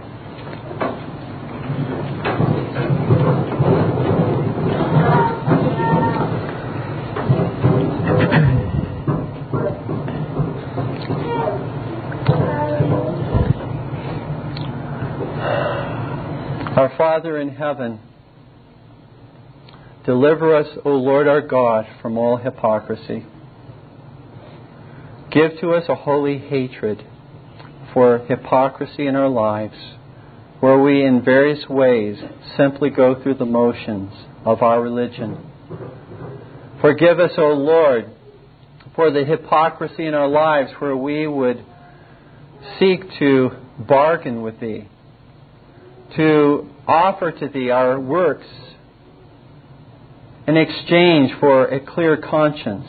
Our 16.78 16.96
Father 16.98 17.40
in 17.40 17.50
heaven, 17.50 18.00
deliver 20.10 20.56
us, 20.56 20.66
O 20.86 20.90
Lord 20.90 21.28
our 21.28 21.40
God, 21.40 21.86
from 22.02 22.18
all 22.18 22.38
hypocrisy. 22.38 23.24
Give 25.30 25.52
to 25.62 25.74
us 25.74 25.84
a 25.88 25.94
holy 25.94 26.40
hatred 26.40 27.06
for 27.94 28.18
hypocrisy 28.18 29.06
in 29.06 29.16
our 29.16 29.30
lives, 29.30 29.76
where 30.62 30.80
we 30.80 31.06
in 31.06 31.24
various 31.24 31.70
ways 31.70 32.18
simply 32.58 32.90
go 32.90 33.22
through 33.22 33.36
the 33.36 33.46
motions 33.46 34.12
of 34.46 34.64
our 34.64 34.82
religion. 34.82 35.38
Forgive 36.82 37.20
us, 37.20 37.34
O 37.38 37.54
Lord, 37.54 38.10
for 38.96 39.12
the 39.12 39.24
hypocrisy 39.24 40.08
in 40.08 40.16
our 40.16 40.28
lives 40.28 40.72
where 40.80 40.98
we 40.98 41.28
would 41.28 41.64
seek 42.80 43.02
to 43.20 43.52
bargain 43.78 44.42
with 44.42 44.60
Thee 44.60 44.88
to 46.16 46.68
offer 46.88 47.32
to 47.32 47.48
Thee 47.48 47.70
our 47.70 48.00
works 48.00 48.48
in 50.50 50.58
exchange 50.58 51.32
for 51.40 51.66
a 51.66 51.80
clear 51.80 52.18
conscience, 52.18 52.88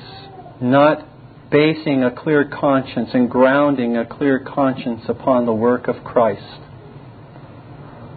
not 0.62 1.06
basing 1.50 2.02
a 2.02 2.10
clear 2.10 2.48
conscience 2.48 3.10
and 3.12 3.30
grounding 3.30 3.98
a 3.98 4.06
clear 4.06 4.38
conscience 4.38 5.02
upon 5.08 5.44
the 5.44 5.52
work 5.52 5.86
of 5.86 6.02
Christ. 6.02 6.62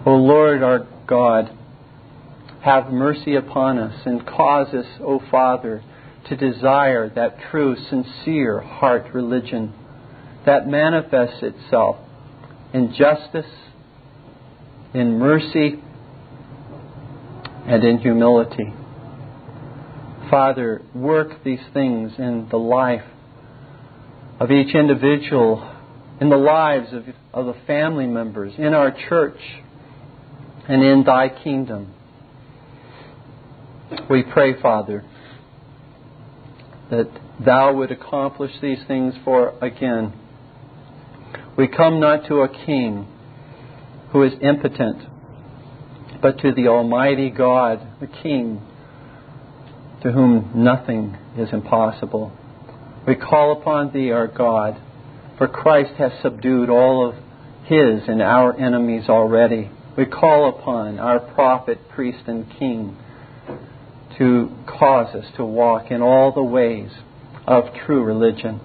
O 0.06 0.12
Lord 0.12 0.64
our 0.64 0.88
God, 1.06 1.52
have 2.62 2.94
mercy 2.94 3.36
upon 3.36 3.80
us 3.80 4.04
and 4.06 4.26
cause 4.26 4.74
us, 4.74 4.86
O 5.02 5.22
Father, 5.30 5.84
to 6.30 6.38
desire 6.38 7.10
that 7.10 7.36
true, 7.52 7.76
sincere 7.89 8.62
heart 8.62 9.14
religion 9.14 9.74
that 10.46 10.70
manifests 10.70 11.44
itself 11.44 11.98
in 12.74 12.94
justice 12.94 13.52
in 14.94 15.20
mercy 15.20 15.82
and 17.68 17.84
in 17.84 17.98
humility. 17.98 18.74
Father, 20.34 20.82
work 20.96 21.44
these 21.44 21.62
things 21.76 22.14
in 22.18 22.48
the 22.50 22.58
life 22.58 23.04
of 24.40 24.50
each 24.50 24.74
individual, 24.74 25.72
in 26.20 26.32
the 26.32 26.38
lives 26.38 26.92
of, 26.92 27.04
of 27.32 27.46
the 27.46 27.62
family 27.68 28.08
members, 28.08 28.52
in 28.58 28.74
our 28.74 28.92
church, 29.10 29.38
and 30.68 30.84
in 30.84 31.04
Thy 31.04 31.30
kingdom. 31.30 31.94
We 34.10 34.24
pray, 34.24 34.60
Father, 34.60 35.06
that 36.90 37.12
Thou 37.46 37.76
would 37.76 37.92
accomplish 37.92 38.54
these 38.60 38.80
things 38.88 39.14
for 39.24 39.54
again. 39.64 40.14
We 41.56 41.68
come 41.68 42.00
not 42.00 42.26
to 42.30 42.38
a 42.38 42.50
king 42.50 43.06
who 44.12 44.24
is 44.24 44.34
impotent, 44.42 44.98
but 46.24 46.40
to 46.40 46.52
the 46.54 46.70
Almighty 46.70 47.30
God, 47.30 47.88
the 48.02 48.08
King, 48.08 48.64
to 50.04 50.12
whom 50.12 50.51
nothing 50.54 51.18
is 51.38 51.49
impossible. 51.51 52.32
We 53.08 53.16
call 53.16 53.60
upon 53.60 53.93
Thee, 53.93 54.12
our 54.12 54.28
God, 54.28 54.80
for 55.38 55.47
Christ 55.47 55.93
has 55.97 56.12
subdued 56.22 56.70
all 56.70 57.10
of 57.10 57.16
His 57.66 58.08
and 58.08 58.22
our 58.22 58.56
enemies 58.58 59.06
already. 59.10 59.72
We 59.97 60.06
call 60.06 60.49
upon 60.49 60.99
our 60.99 61.20
prophet, 61.20 61.89
priest, 61.89 62.28
and 62.28 62.49
king 62.60 62.97
to 64.18 64.51
cause 64.68 65.16
us 65.16 65.26
to 65.38 65.45
walk 65.45 65.89
in 65.89 66.01
all 66.01 66.34
the 66.34 66.43
ways 66.43 66.91
of 67.47 67.74
true 67.86 68.04
religion. 68.04 68.60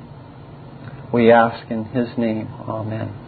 We 1.13 1.33
ask 1.33 1.71
in 1.71 1.85
His 1.87 2.09
name. 2.19 2.49
Amen. 2.69 3.28